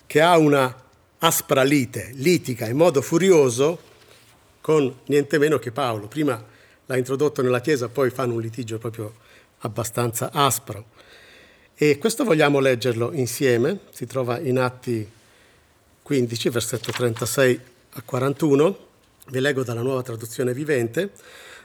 che 0.07 0.21
ha 0.21 0.37
una 0.37 0.85
aspra 1.21 1.63
lite, 1.63 2.11
litiga 2.13 2.69
in 2.69 2.77
modo 2.77 3.01
furioso 3.01 3.81
con 4.61 4.95
niente 5.07 5.39
meno 5.39 5.59
che 5.59 5.73
Paolo. 5.73 6.07
Prima 6.07 6.41
l'ha 6.85 6.97
introdotto 6.99 7.41
nella 7.41 7.63
Chiesa, 7.63 7.89
poi 7.89 8.11
fanno 8.11 8.35
un 8.35 8.43
litigio 8.43 8.77
proprio 8.77 9.25
abbastanza 9.59 10.31
aspro. 10.33 10.95
E 11.75 11.99
questo 11.99 12.25
vogliamo 12.25 12.59
leggerlo 12.59 13.13
insieme, 13.13 13.81
si 13.91 14.07
trova 14.07 14.39
in 14.39 14.59
Atti 14.59 15.07
15, 16.03 16.49
versetto 16.49 16.91
36 16.91 17.61
a 17.95 18.03
41, 18.03 18.79
vi 19.29 19.41
leggo 19.41 19.63
dalla 19.63 19.83
nuova 19.83 20.03
traduzione 20.03 20.55
vivente. 20.55 21.11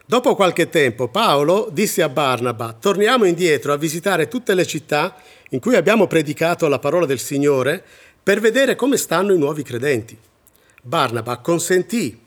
Dopo 0.06 0.36
qualche 0.36 0.68
tempo 0.68 1.08
Paolo 1.08 1.70
disse 1.72 2.02
a 2.02 2.10
Barnaba, 2.10 2.76
torniamo 2.78 3.26
indietro 3.26 3.72
a 3.72 3.78
visitare 3.78 4.28
tutte 4.28 4.54
le 4.54 4.66
città 4.66 5.16
in 5.52 5.60
cui 5.60 5.76
abbiamo 5.76 6.08
predicato 6.08 6.68
la 6.68 6.80
parola 6.80 7.06
del 7.06 7.20
Signore 7.20 7.84
per 8.22 8.40
vedere 8.40 8.76
come 8.76 8.98
stanno 8.98 9.34
i 9.34 9.38
nuovi 9.38 9.64
credenti. 9.64 10.18
Barnaba 10.82 11.38
consentì 11.38 12.20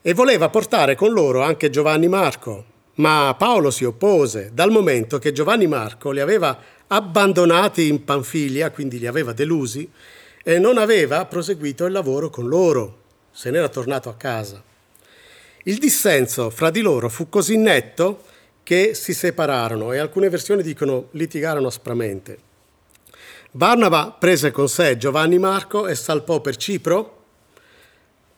e 0.00 0.14
voleva 0.14 0.48
portare 0.48 0.96
con 0.96 1.12
loro 1.12 1.42
anche 1.42 1.70
Giovanni 1.70 2.08
Marco, 2.08 2.64
ma 2.94 3.34
Paolo 3.38 3.70
si 3.70 3.84
oppose 3.84 4.50
dal 4.52 4.70
momento 4.70 5.18
che 5.18 5.32
Giovanni 5.32 5.66
Marco 5.66 6.10
li 6.10 6.20
aveva 6.20 6.58
abbandonati 6.86 7.88
in 7.88 8.04
Panfilia, 8.04 8.70
quindi 8.70 8.98
li 8.98 9.06
aveva 9.06 9.32
delusi, 9.32 9.90
e 10.44 10.58
non 10.58 10.76
aveva 10.76 11.24
proseguito 11.24 11.86
il 11.86 11.92
lavoro 11.92 12.28
con 12.28 12.48
loro, 12.48 12.98
se 13.30 13.50
n'era 13.50 13.68
tornato 13.68 14.08
a 14.08 14.14
casa. 14.14 14.62
Il 15.64 15.78
dissenso 15.78 16.50
fra 16.50 16.70
di 16.70 16.80
loro 16.80 17.08
fu 17.08 17.28
così 17.28 17.56
netto 17.56 18.24
che 18.62 18.94
si 18.94 19.14
separarono 19.14 19.92
e 19.92 19.98
alcune 19.98 20.28
versioni 20.28 20.62
dicono 20.62 21.08
litigarono 21.12 21.68
aspramente. 21.68 22.38
Barnaba 23.50 24.14
prese 24.18 24.50
con 24.50 24.68
sé 24.68 24.96
Giovanni 24.96 25.38
Marco 25.38 25.86
e 25.86 25.94
salpò 25.94 26.40
per 26.40 26.56
Cipro. 26.56 27.21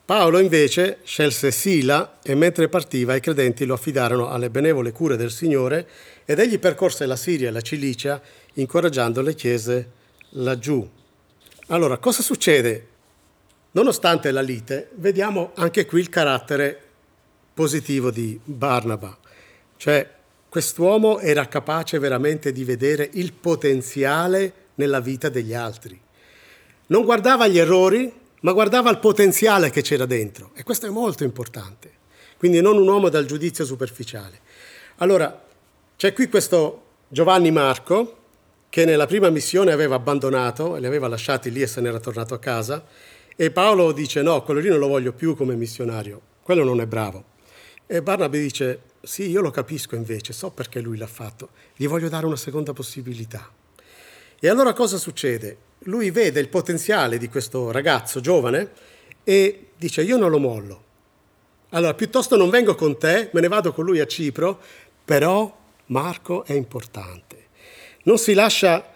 Paolo 0.07 0.39
invece 0.39 0.99
scelse 1.03 1.51
Sila 1.51 2.19
e 2.23 2.35
mentre 2.35 2.69
partiva 2.69 3.15
i 3.15 3.21
credenti 3.21 3.65
lo 3.65 3.73
affidarono 3.73 4.29
alle 4.29 4.51
benevole 4.51 4.93
cure 4.93 5.17
del 5.17 5.31
Signore 5.31 5.89
ed 6.27 6.39
egli 6.39 6.59
percorse 6.59 7.07
la 7.07 7.17
Siria 7.17 7.49
e 7.49 7.51
la 7.51 7.63
Cilicia 7.63 8.21
incoraggiando 8.53 9.23
le 9.23 9.35
chiese 9.35 9.91
laggiù. 10.33 10.87
Allora, 11.69 11.97
cosa 11.97 12.23
succede? 12.23 12.89
Nonostante 13.71 14.31
la 14.31 14.43
lite, 14.43 14.91
vediamo 14.97 15.53
anche 15.55 15.87
qui 15.87 16.01
il 16.01 16.11
carattere 16.11 16.79
positivo 17.55 18.11
di 18.11 18.39
Barnaba, 18.45 19.17
cioè 19.79 20.07
quest'uomo 20.51 21.19
era 21.19 21.49
capace 21.49 21.99
veramente 21.99 22.53
di 22.53 22.63
vedere 22.65 23.09
il 23.15 23.33
potenziale 23.33 24.53
nella 24.75 25.01
vita 25.01 25.31
degli 25.31 25.55
altri. 25.55 25.99
Non 26.89 27.05
guardava 27.05 27.49
gli 27.49 27.59
errori, 27.59 28.13
ma 28.45 28.53
guardava 28.53 28.91
il 28.91 28.99
potenziale 28.99 29.71
che 29.71 29.83
c'era 29.83 30.05
dentro 30.05 30.51
e 30.55 30.63
questo 30.63 30.87
è 30.87 30.91
molto 30.91 31.25
importante. 31.25 32.03
Quindi 32.37 32.61
non 32.61 32.77
un 32.77 32.87
uomo 32.87 33.09
dal 33.09 33.25
giudizio 33.25 33.65
superficiale. 33.65 34.41
Allora, 34.97 35.43
c'è 35.97 36.13
qui 36.13 36.29
questo 36.29 36.83
Giovanni 37.09 37.51
Marco 37.51 38.19
che 38.69 38.85
nella 38.85 39.07
prima 39.07 39.31
missione 39.31 39.73
aveva 39.73 39.95
abbandonato, 39.95 40.77
li 40.77 40.87
aveva 40.87 41.09
lasciati 41.09 41.51
lì 41.51 41.63
e 41.63 41.67
se 41.67 41.81
n'era 41.81 42.01
tornato 42.01 42.35
a 42.35 42.39
casa, 42.39 42.85
e 43.35 43.51
Paolo 43.51 43.93
dice 43.93 44.21
no, 44.21 44.43
quello 44.43 44.61
lì 44.61 44.69
non 44.69 44.79
lo 44.79 44.89
voglio 44.89 45.13
più 45.13 45.35
come 45.35 45.55
missionario, 45.55 46.21
quello 46.43 46.65
non 46.65 46.81
è 46.81 46.87
bravo. 46.87 47.25
E 47.87 48.03
Barnabe 48.03 48.39
dice 48.39 48.81
sì, 49.01 49.31
io 49.31 49.41
lo 49.41 49.51
capisco 49.51 49.95
invece, 49.95 50.33
so 50.33 50.51
perché 50.51 50.81
lui 50.81 50.99
l'ha 50.99 51.07
fatto, 51.07 51.51
gli 51.77 51.87
voglio 51.87 52.09
dare 52.09 52.27
una 52.27 52.37
seconda 52.37 52.73
possibilità. 52.73 53.49
E 54.45 54.49
allora 54.49 54.73
cosa 54.73 54.99
succede? 54.99 55.57
Lui 55.85 56.11
vede 56.11 56.41
il 56.41 56.49
potenziale 56.49 57.17
di 57.17 57.29
questo 57.29 57.71
ragazzo 57.71 58.21
giovane 58.21 58.71
e 59.25 59.69
dice 59.77 60.03
io 60.03 60.19
non 60.19 60.31
lo 60.31 60.39
mollo. 60.39 60.83
Allora, 61.71 61.95
piuttosto 61.95 62.37
non 62.37 62.51
vengo 62.51 62.75
con 62.75 62.99
te, 62.99 63.31
me 63.33 63.41
ne 63.41 63.49
vado 63.49 63.73
con 63.73 63.85
lui 63.85 64.01
a 64.01 64.07
Cipro, 64.07 64.61
però 65.05 65.57
Marco 65.87 66.45
è 66.45 66.53
importante 66.53 67.35
non 68.05 68.19
si 68.19 68.35
lascia 68.35 68.93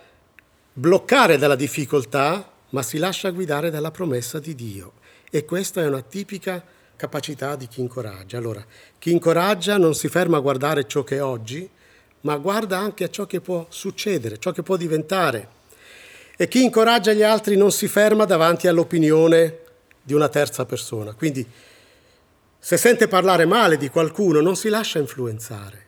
bloccare 0.72 1.38
dalla 1.38 1.56
difficoltà, 1.56 2.50
ma 2.70 2.82
si 2.82 2.98
lascia 2.98 3.30
guidare 3.30 3.70
dalla 3.70 3.90
promessa 3.90 4.38
di 4.38 4.54
Dio. 4.54 4.94
E 5.30 5.44
questa 5.44 5.82
è 5.82 5.86
una 5.86 6.02
tipica 6.02 6.62
capacità 6.96 7.56
di 7.56 7.68
chi 7.68 7.80
incoraggia. 7.80 8.38
Allora, 8.38 8.64
chi 8.98 9.10
incoraggia 9.10 9.78
non 9.78 9.94
si 9.94 10.08
ferma 10.08 10.38
a 10.38 10.40
guardare 10.40 10.86
ciò 10.86 11.04
che 11.04 11.16
è 11.16 11.22
oggi, 11.22 11.68
ma 12.28 12.36
guarda 12.36 12.76
anche 12.76 13.04
a 13.04 13.08
ciò 13.08 13.24
che 13.24 13.40
può 13.40 13.64
succedere, 13.70 14.38
ciò 14.38 14.52
che 14.52 14.62
può 14.62 14.76
diventare. 14.76 15.48
E 16.36 16.46
chi 16.46 16.62
incoraggia 16.62 17.14
gli 17.14 17.22
altri 17.22 17.56
non 17.56 17.72
si 17.72 17.88
ferma 17.88 18.26
davanti 18.26 18.66
all'opinione 18.66 19.60
di 20.02 20.12
una 20.12 20.28
terza 20.28 20.66
persona. 20.66 21.14
Quindi, 21.14 21.46
se 22.58 22.76
sente 22.76 23.08
parlare 23.08 23.46
male 23.46 23.78
di 23.78 23.88
qualcuno, 23.88 24.42
non 24.42 24.56
si 24.56 24.68
lascia 24.68 24.98
influenzare, 24.98 25.82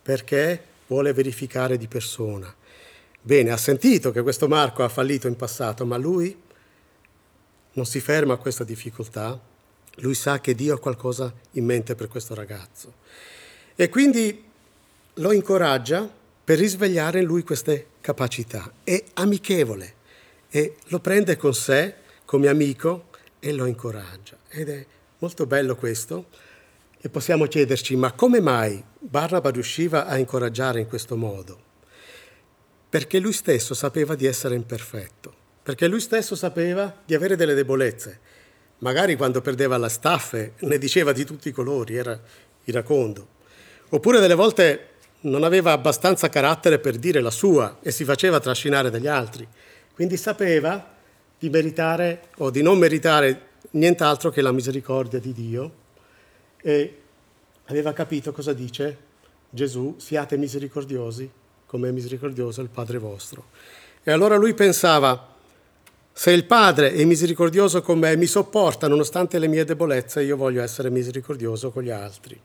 perché 0.00 0.62
vuole 0.86 1.12
verificare 1.12 1.76
di 1.76 1.88
persona. 1.88 2.54
Bene, 3.20 3.50
ha 3.50 3.56
sentito 3.56 4.12
che 4.12 4.22
questo 4.22 4.46
Marco 4.46 4.84
ha 4.84 4.88
fallito 4.88 5.26
in 5.26 5.34
passato, 5.34 5.84
ma 5.84 5.96
lui 5.96 6.40
non 7.72 7.86
si 7.86 7.98
ferma 7.98 8.34
a 8.34 8.38
questa 8.38 8.62
difficoltà, 8.62 9.36
lui 9.96 10.14
sa 10.14 10.40
che 10.40 10.54
Dio 10.54 10.76
ha 10.76 10.78
qualcosa 10.78 11.34
in 11.52 11.64
mente 11.64 11.96
per 11.96 12.06
questo 12.06 12.36
ragazzo. 12.36 12.94
E 13.74 13.88
quindi 13.88 14.50
lo 15.14 15.32
incoraggia 15.32 16.10
per 16.44 16.58
risvegliare 16.58 17.20
in 17.20 17.26
lui 17.26 17.42
queste 17.42 17.88
capacità. 18.00 18.72
È 18.82 19.02
amichevole 19.14 19.94
e 20.48 20.76
lo 20.86 21.00
prende 21.00 21.36
con 21.36 21.54
sé 21.54 21.94
come 22.24 22.48
amico 22.48 23.08
e 23.38 23.52
lo 23.52 23.66
incoraggia. 23.66 24.36
Ed 24.48 24.68
è 24.68 24.86
molto 25.18 25.46
bello 25.46 25.76
questo. 25.76 26.26
E 27.04 27.08
possiamo 27.08 27.46
chiederci, 27.46 27.96
ma 27.96 28.12
come 28.12 28.40
mai 28.40 28.82
Barnaba 28.98 29.50
riusciva 29.50 30.06
a 30.06 30.18
incoraggiare 30.18 30.78
in 30.78 30.86
questo 30.86 31.16
modo? 31.16 31.70
Perché 32.88 33.18
lui 33.18 33.32
stesso 33.32 33.74
sapeva 33.74 34.14
di 34.14 34.24
essere 34.26 34.54
imperfetto, 34.54 35.34
perché 35.62 35.88
lui 35.88 35.98
stesso 35.98 36.36
sapeva 36.36 36.94
di 37.04 37.14
avere 37.14 37.34
delle 37.34 37.54
debolezze. 37.54 38.20
Magari 38.78 39.16
quando 39.16 39.40
perdeva 39.40 39.76
la 39.78 39.88
staffe 39.88 40.52
ne 40.60 40.78
diceva 40.78 41.12
di 41.12 41.24
tutti 41.24 41.48
i 41.48 41.52
colori, 41.52 41.96
era 41.96 42.20
iracondo. 42.64 43.26
Oppure 43.88 44.20
delle 44.20 44.34
volte 44.34 44.91
non 45.22 45.44
aveva 45.44 45.72
abbastanza 45.72 46.28
carattere 46.28 46.78
per 46.78 46.96
dire 46.96 47.20
la 47.20 47.30
sua 47.30 47.78
e 47.82 47.90
si 47.90 48.04
faceva 48.04 48.40
trascinare 48.40 48.90
dagli 48.90 49.06
altri. 49.06 49.46
Quindi 49.94 50.16
sapeva 50.16 50.90
di 51.38 51.50
meritare 51.50 52.28
o 52.38 52.50
di 52.50 52.62
non 52.62 52.78
meritare 52.78 53.50
nient'altro 53.72 54.30
che 54.30 54.40
la 54.40 54.52
misericordia 54.52 55.18
di 55.18 55.32
Dio 55.32 55.72
e 56.60 56.98
aveva 57.66 57.92
capito 57.92 58.32
cosa 58.32 58.52
dice 58.52 59.10
Gesù, 59.50 59.96
siate 59.98 60.36
misericordiosi 60.36 61.30
come 61.66 61.88
è 61.88 61.92
misericordioso 61.92 62.60
il 62.60 62.68
Padre 62.68 62.98
vostro. 62.98 63.46
E 64.02 64.10
allora 64.10 64.36
lui 64.36 64.54
pensava, 64.54 65.34
se 66.12 66.30
il 66.30 66.44
Padre 66.44 66.92
è 66.92 67.04
misericordioso 67.04 67.80
con 67.80 67.98
me, 67.98 68.16
mi 68.16 68.26
sopporta 68.26 68.88
nonostante 68.88 69.38
le 69.38 69.48
mie 69.48 69.64
debolezze, 69.64 70.22
io 70.22 70.36
voglio 70.36 70.62
essere 70.62 70.90
misericordioso 70.90 71.70
con 71.70 71.82
gli 71.82 71.90
altri. 71.90 72.38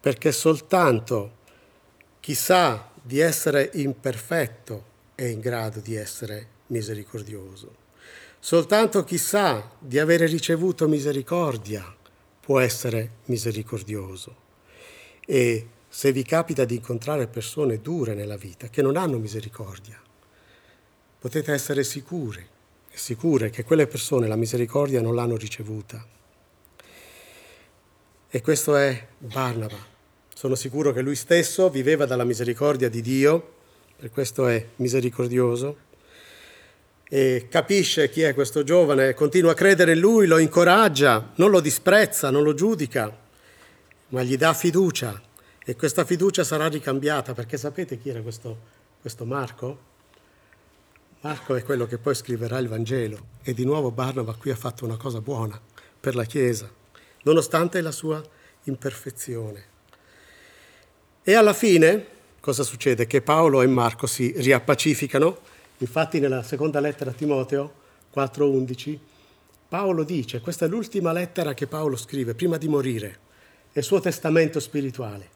Perché 0.00 0.32
soltanto 0.32 1.37
chi 2.28 2.34
sa 2.34 2.90
di 3.00 3.20
essere 3.20 3.70
imperfetto 3.72 4.84
è 5.14 5.24
in 5.24 5.40
grado 5.40 5.80
di 5.80 5.94
essere 5.94 6.46
misericordioso. 6.66 7.74
Soltanto 8.38 9.02
chi 9.02 9.16
sa 9.16 9.70
di 9.78 9.98
avere 9.98 10.26
ricevuto 10.26 10.86
misericordia 10.88 11.90
può 12.38 12.58
essere 12.60 13.12
misericordioso. 13.24 14.36
E 15.24 15.68
se 15.88 16.12
vi 16.12 16.22
capita 16.22 16.66
di 16.66 16.74
incontrare 16.74 17.28
persone 17.28 17.80
dure 17.80 18.12
nella 18.12 18.36
vita 18.36 18.68
che 18.68 18.82
non 18.82 18.98
hanno 18.98 19.16
misericordia, 19.16 19.98
potete 21.18 21.50
essere 21.54 21.82
sicuri 21.82 22.46
sicure 22.90 23.48
che 23.48 23.64
quelle 23.64 23.86
persone 23.86 24.26
la 24.26 24.36
misericordia 24.36 25.00
non 25.00 25.14
l'hanno 25.14 25.36
ricevuta. 25.38 26.06
E 28.28 28.40
questo 28.42 28.76
è 28.76 29.06
Barnaba. 29.16 29.96
Sono 30.38 30.54
sicuro 30.54 30.92
che 30.92 31.02
lui 31.02 31.16
stesso 31.16 31.68
viveva 31.68 32.06
dalla 32.06 32.22
misericordia 32.22 32.88
di 32.88 33.00
Dio, 33.00 33.54
per 33.96 34.12
questo 34.12 34.46
è 34.46 34.64
misericordioso, 34.76 35.78
e 37.08 37.48
capisce 37.50 38.08
chi 38.08 38.22
è 38.22 38.34
questo 38.34 38.62
giovane, 38.62 39.14
continua 39.14 39.50
a 39.50 39.54
credere 39.54 39.94
in 39.94 39.98
lui, 39.98 40.28
lo 40.28 40.38
incoraggia, 40.38 41.32
non 41.34 41.50
lo 41.50 41.58
disprezza, 41.58 42.30
non 42.30 42.44
lo 42.44 42.54
giudica, 42.54 43.12
ma 44.10 44.22
gli 44.22 44.36
dà 44.36 44.54
fiducia 44.54 45.20
e 45.58 45.74
questa 45.74 46.04
fiducia 46.04 46.44
sarà 46.44 46.68
ricambiata, 46.68 47.34
perché 47.34 47.56
sapete 47.56 47.98
chi 47.98 48.10
era 48.10 48.20
questo, 48.20 48.58
questo 49.00 49.24
Marco? 49.24 49.78
Marco 51.22 51.56
è 51.56 51.64
quello 51.64 51.86
che 51.86 51.98
poi 51.98 52.14
scriverà 52.14 52.58
il 52.58 52.68
Vangelo 52.68 53.26
e 53.42 53.54
di 53.54 53.64
nuovo 53.64 53.90
Barnaba 53.90 54.34
qui 54.34 54.52
ha 54.52 54.56
fatto 54.56 54.84
una 54.84 54.96
cosa 54.96 55.20
buona 55.20 55.60
per 55.98 56.14
la 56.14 56.24
Chiesa, 56.24 56.70
nonostante 57.24 57.80
la 57.80 57.90
sua 57.90 58.22
imperfezione. 58.66 59.76
E 61.28 61.34
alla 61.34 61.52
fine 61.52 62.06
cosa 62.40 62.62
succede? 62.62 63.06
Che 63.06 63.20
Paolo 63.20 63.60
e 63.60 63.66
Marco 63.66 64.06
si 64.06 64.32
riappacificano, 64.34 65.36
infatti 65.76 66.20
nella 66.20 66.42
seconda 66.42 66.80
lettera 66.80 67.10
a 67.10 67.12
Timoteo 67.12 67.70
4:11 68.14 68.98
Paolo 69.68 70.04
dice, 70.04 70.40
questa 70.40 70.64
è 70.64 70.68
l'ultima 70.70 71.12
lettera 71.12 71.52
che 71.52 71.66
Paolo 71.66 71.96
scrive 71.96 72.34
prima 72.34 72.56
di 72.56 72.66
morire, 72.66 73.18
è 73.72 73.80
il 73.80 73.84
suo 73.84 74.00
testamento 74.00 74.58
spirituale. 74.58 75.28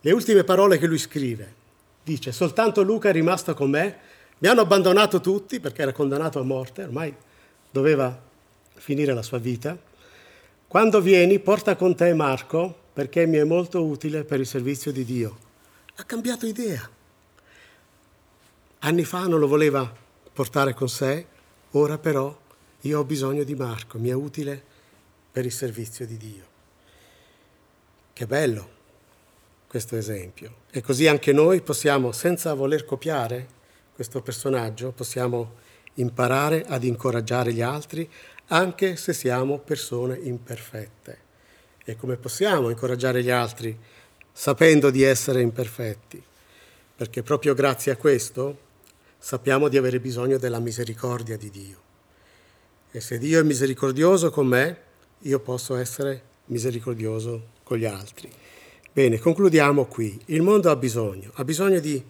Le 0.00 0.12
ultime 0.12 0.44
parole 0.44 0.78
che 0.78 0.86
lui 0.86 0.98
scrive, 0.98 1.52
dice, 2.04 2.30
soltanto 2.30 2.82
Luca 2.82 3.08
è 3.08 3.12
rimasto 3.12 3.52
con 3.54 3.68
me, 3.68 3.96
mi 4.38 4.46
hanno 4.46 4.60
abbandonato 4.60 5.20
tutti 5.20 5.58
perché 5.58 5.82
era 5.82 5.92
condannato 5.92 6.38
a 6.38 6.44
morte, 6.44 6.84
ormai 6.84 7.12
doveva 7.68 8.16
finire 8.74 9.12
la 9.12 9.22
sua 9.22 9.38
vita. 9.38 9.76
Quando 10.68 11.00
vieni, 11.00 11.40
porta 11.40 11.74
con 11.74 11.96
te 11.96 12.14
Marco 12.14 12.84
perché 12.96 13.26
mi 13.26 13.36
è 13.36 13.44
molto 13.44 13.84
utile 13.84 14.24
per 14.24 14.40
il 14.40 14.46
servizio 14.46 14.90
di 14.90 15.04
Dio. 15.04 15.36
Ha 15.96 16.04
cambiato 16.04 16.46
idea. 16.46 16.88
Anni 18.78 19.04
fa 19.04 19.26
non 19.26 19.38
lo 19.38 19.46
voleva 19.46 19.94
portare 20.32 20.72
con 20.72 20.88
sé, 20.88 21.26
ora 21.72 21.98
però 21.98 22.34
io 22.80 22.98
ho 22.98 23.04
bisogno 23.04 23.44
di 23.44 23.54
Marco, 23.54 23.98
mi 23.98 24.08
è 24.08 24.14
utile 24.14 24.62
per 25.30 25.44
il 25.44 25.52
servizio 25.52 26.06
di 26.06 26.16
Dio. 26.16 26.44
Che 28.14 28.26
bello 28.26 28.68
questo 29.66 29.94
esempio. 29.96 30.60
E 30.70 30.80
così 30.80 31.06
anche 31.06 31.34
noi 31.34 31.60
possiamo, 31.60 32.12
senza 32.12 32.54
voler 32.54 32.86
copiare 32.86 33.46
questo 33.94 34.22
personaggio, 34.22 34.92
possiamo 34.92 35.56
imparare 35.96 36.64
ad 36.66 36.82
incoraggiare 36.82 37.52
gli 37.52 37.60
altri 37.60 38.10
anche 38.46 38.96
se 38.96 39.12
siamo 39.12 39.58
persone 39.58 40.16
imperfette. 40.16 41.24
E 41.88 41.94
come 41.94 42.16
possiamo 42.16 42.68
incoraggiare 42.68 43.22
gli 43.22 43.30
altri 43.30 43.78
sapendo 44.32 44.90
di 44.90 45.04
essere 45.04 45.40
imperfetti? 45.40 46.20
Perché 46.96 47.22
proprio 47.22 47.54
grazie 47.54 47.92
a 47.92 47.96
questo 47.96 48.58
sappiamo 49.16 49.68
di 49.68 49.76
avere 49.76 50.00
bisogno 50.00 50.36
della 50.36 50.58
misericordia 50.58 51.36
di 51.36 51.48
Dio. 51.48 51.78
E 52.90 53.00
se 53.00 53.18
Dio 53.18 53.38
è 53.38 53.44
misericordioso 53.44 54.30
con 54.30 54.48
me, 54.48 54.78
io 55.20 55.38
posso 55.38 55.76
essere 55.76 56.22
misericordioso 56.46 57.50
con 57.62 57.78
gli 57.78 57.84
altri. 57.84 58.32
Bene, 58.92 59.20
concludiamo 59.20 59.84
qui. 59.84 60.20
Il 60.24 60.42
mondo 60.42 60.72
ha 60.72 60.76
bisogno, 60.76 61.30
ha 61.34 61.44
bisogno 61.44 61.78
di 61.78 62.04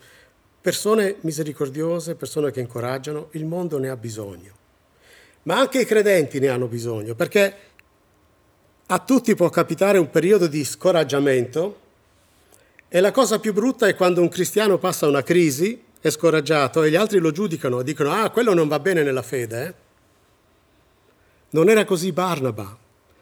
persone 0.58 1.16
misericordiose, 1.20 2.14
persone 2.14 2.50
che 2.50 2.60
incoraggiano, 2.60 3.28
il 3.32 3.44
mondo 3.44 3.78
ne 3.78 3.90
ha 3.90 3.96
bisogno. 3.96 4.54
Ma 5.42 5.58
anche 5.58 5.82
i 5.82 5.84
credenti 5.84 6.38
ne 6.38 6.48
hanno 6.48 6.66
bisogno, 6.66 7.14
perché 7.14 7.74
a 8.86 8.98
tutti 8.98 9.34
può 9.34 9.48
capitare 9.50 9.98
un 9.98 10.10
periodo 10.10 10.46
di 10.46 10.64
scoraggiamento 10.64 11.80
e 12.88 13.00
la 13.00 13.10
cosa 13.10 13.38
più 13.38 13.52
brutta 13.52 13.86
è 13.86 13.94
quando 13.94 14.20
un 14.20 14.28
cristiano 14.28 14.78
passa 14.78 15.06
una 15.06 15.22
crisi, 15.22 15.82
è 16.00 16.10
scoraggiato 16.10 16.82
e 16.82 16.90
gli 16.90 16.96
altri 16.96 17.18
lo 17.18 17.32
giudicano, 17.32 17.82
dicono 17.82 18.12
ah, 18.12 18.30
quello 18.30 18.54
non 18.54 18.68
va 18.68 18.78
bene 18.78 19.02
nella 19.02 19.22
fede. 19.22 19.66
Eh? 19.66 19.74
Non 21.50 21.68
era 21.68 21.84
così 21.84 22.12
Barnaba. 22.12 22.76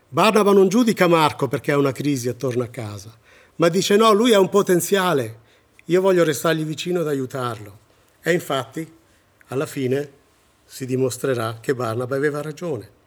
Barnaba 0.09 0.53
non 0.53 0.69
giudica 0.69 1.07
Marco 1.07 1.49
perché 1.49 1.73
ha 1.73 1.79
una 1.79 1.93
crisi 1.93 2.29
attorno 2.29 2.63
a 2.63 2.69
casa 2.69 3.23
ma 3.57 3.69
dice 3.69 3.97
no, 3.97 4.13
lui 4.13 4.33
ha 4.33 4.41
un 4.41 4.49
potenziale, 4.49 5.39
io 5.87 6.01
voglio 6.01 6.25
restargli 6.25 6.65
vicino 6.65 7.01
ad 7.01 7.09
aiutarlo. 7.09 7.79
E 8.23 8.33
infatti, 8.33 8.91
alla 9.49 9.67
fine, 9.67 10.11
si 10.65 10.87
dimostrerà 10.87 11.59
che 11.61 11.75
Barnaba 11.75 12.17
aveva 12.17 12.43
ragione. 12.43 13.03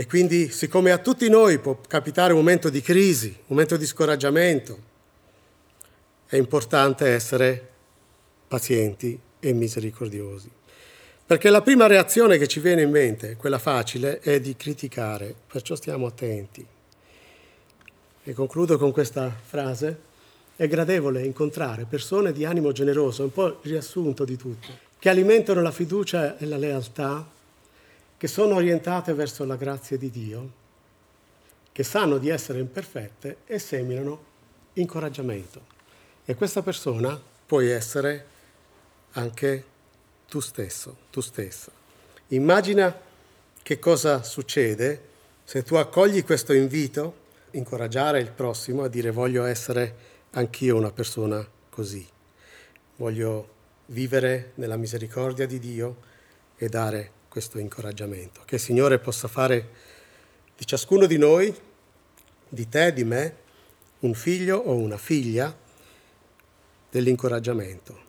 E 0.00 0.06
quindi, 0.06 0.48
siccome 0.48 0.92
a 0.92 0.96
tutti 0.96 1.28
noi 1.28 1.58
può 1.58 1.78
capitare 1.86 2.32
un 2.32 2.38
momento 2.38 2.70
di 2.70 2.80
crisi, 2.80 3.26
un 3.26 3.44
momento 3.48 3.76
di 3.76 3.84
scoraggiamento, 3.84 4.78
è 6.24 6.36
importante 6.36 7.06
essere 7.06 7.68
pazienti 8.48 9.20
e 9.38 9.52
misericordiosi. 9.52 10.50
Perché 11.26 11.50
la 11.50 11.60
prima 11.60 11.86
reazione 11.86 12.38
che 12.38 12.48
ci 12.48 12.60
viene 12.60 12.80
in 12.80 12.90
mente, 12.90 13.36
quella 13.36 13.58
facile, 13.58 14.20
è 14.20 14.40
di 14.40 14.56
criticare, 14.56 15.34
perciò 15.46 15.74
stiamo 15.74 16.06
attenti. 16.06 16.66
E 18.24 18.32
concludo 18.32 18.78
con 18.78 18.92
questa 18.92 19.30
frase. 19.30 20.00
È 20.56 20.66
gradevole 20.66 21.24
incontrare 21.24 21.84
persone 21.84 22.32
di 22.32 22.46
animo 22.46 22.72
generoso, 22.72 23.24
un 23.24 23.32
po' 23.32 23.48
il 23.48 23.70
riassunto 23.70 24.24
di 24.24 24.36
tutto, 24.36 24.68
che 24.98 25.10
alimentano 25.10 25.60
la 25.60 25.70
fiducia 25.70 26.38
e 26.38 26.46
la 26.46 26.56
lealtà, 26.56 27.38
che 28.20 28.28
sono 28.28 28.56
orientate 28.56 29.14
verso 29.14 29.46
la 29.46 29.56
grazia 29.56 29.96
di 29.96 30.10
Dio, 30.10 30.50
che 31.72 31.82
sanno 31.82 32.18
di 32.18 32.28
essere 32.28 32.58
imperfette 32.58 33.38
e 33.46 33.58
seminano 33.58 34.24
incoraggiamento. 34.74 35.62
E 36.26 36.34
questa 36.34 36.60
persona 36.60 37.18
puoi 37.46 37.70
essere 37.70 38.26
anche 39.12 39.64
tu 40.28 40.38
stesso, 40.40 40.98
tu 41.10 41.22
stessa. 41.22 41.72
Immagina 42.28 42.94
che 43.62 43.78
cosa 43.78 44.22
succede 44.22 45.08
se 45.42 45.62
tu 45.62 45.76
accogli 45.76 46.22
questo 46.22 46.52
invito 46.52 47.14
incoraggiare 47.52 48.20
il 48.20 48.32
prossimo 48.32 48.82
a 48.82 48.88
dire 48.88 49.10
voglio 49.12 49.44
essere 49.44 49.94
anch'io 50.32 50.76
una 50.76 50.92
persona 50.92 51.42
così, 51.70 52.06
voglio 52.96 53.48
vivere 53.86 54.52
nella 54.56 54.76
misericordia 54.76 55.46
di 55.46 55.58
Dio 55.58 55.96
e 56.58 56.68
dare 56.68 57.12
questo 57.30 57.58
incoraggiamento. 57.60 58.42
Che 58.44 58.56
il 58.56 58.60
Signore 58.60 58.98
possa 58.98 59.28
fare 59.28 59.68
di 60.58 60.66
ciascuno 60.66 61.06
di 61.06 61.16
noi, 61.16 61.54
di 62.48 62.68
te, 62.68 62.92
di 62.92 63.04
me, 63.04 63.36
un 64.00 64.14
figlio 64.14 64.58
o 64.58 64.74
una 64.74 64.98
figlia 64.98 65.56
dell'incoraggiamento. 66.90 68.08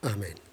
Amen. 0.00 0.45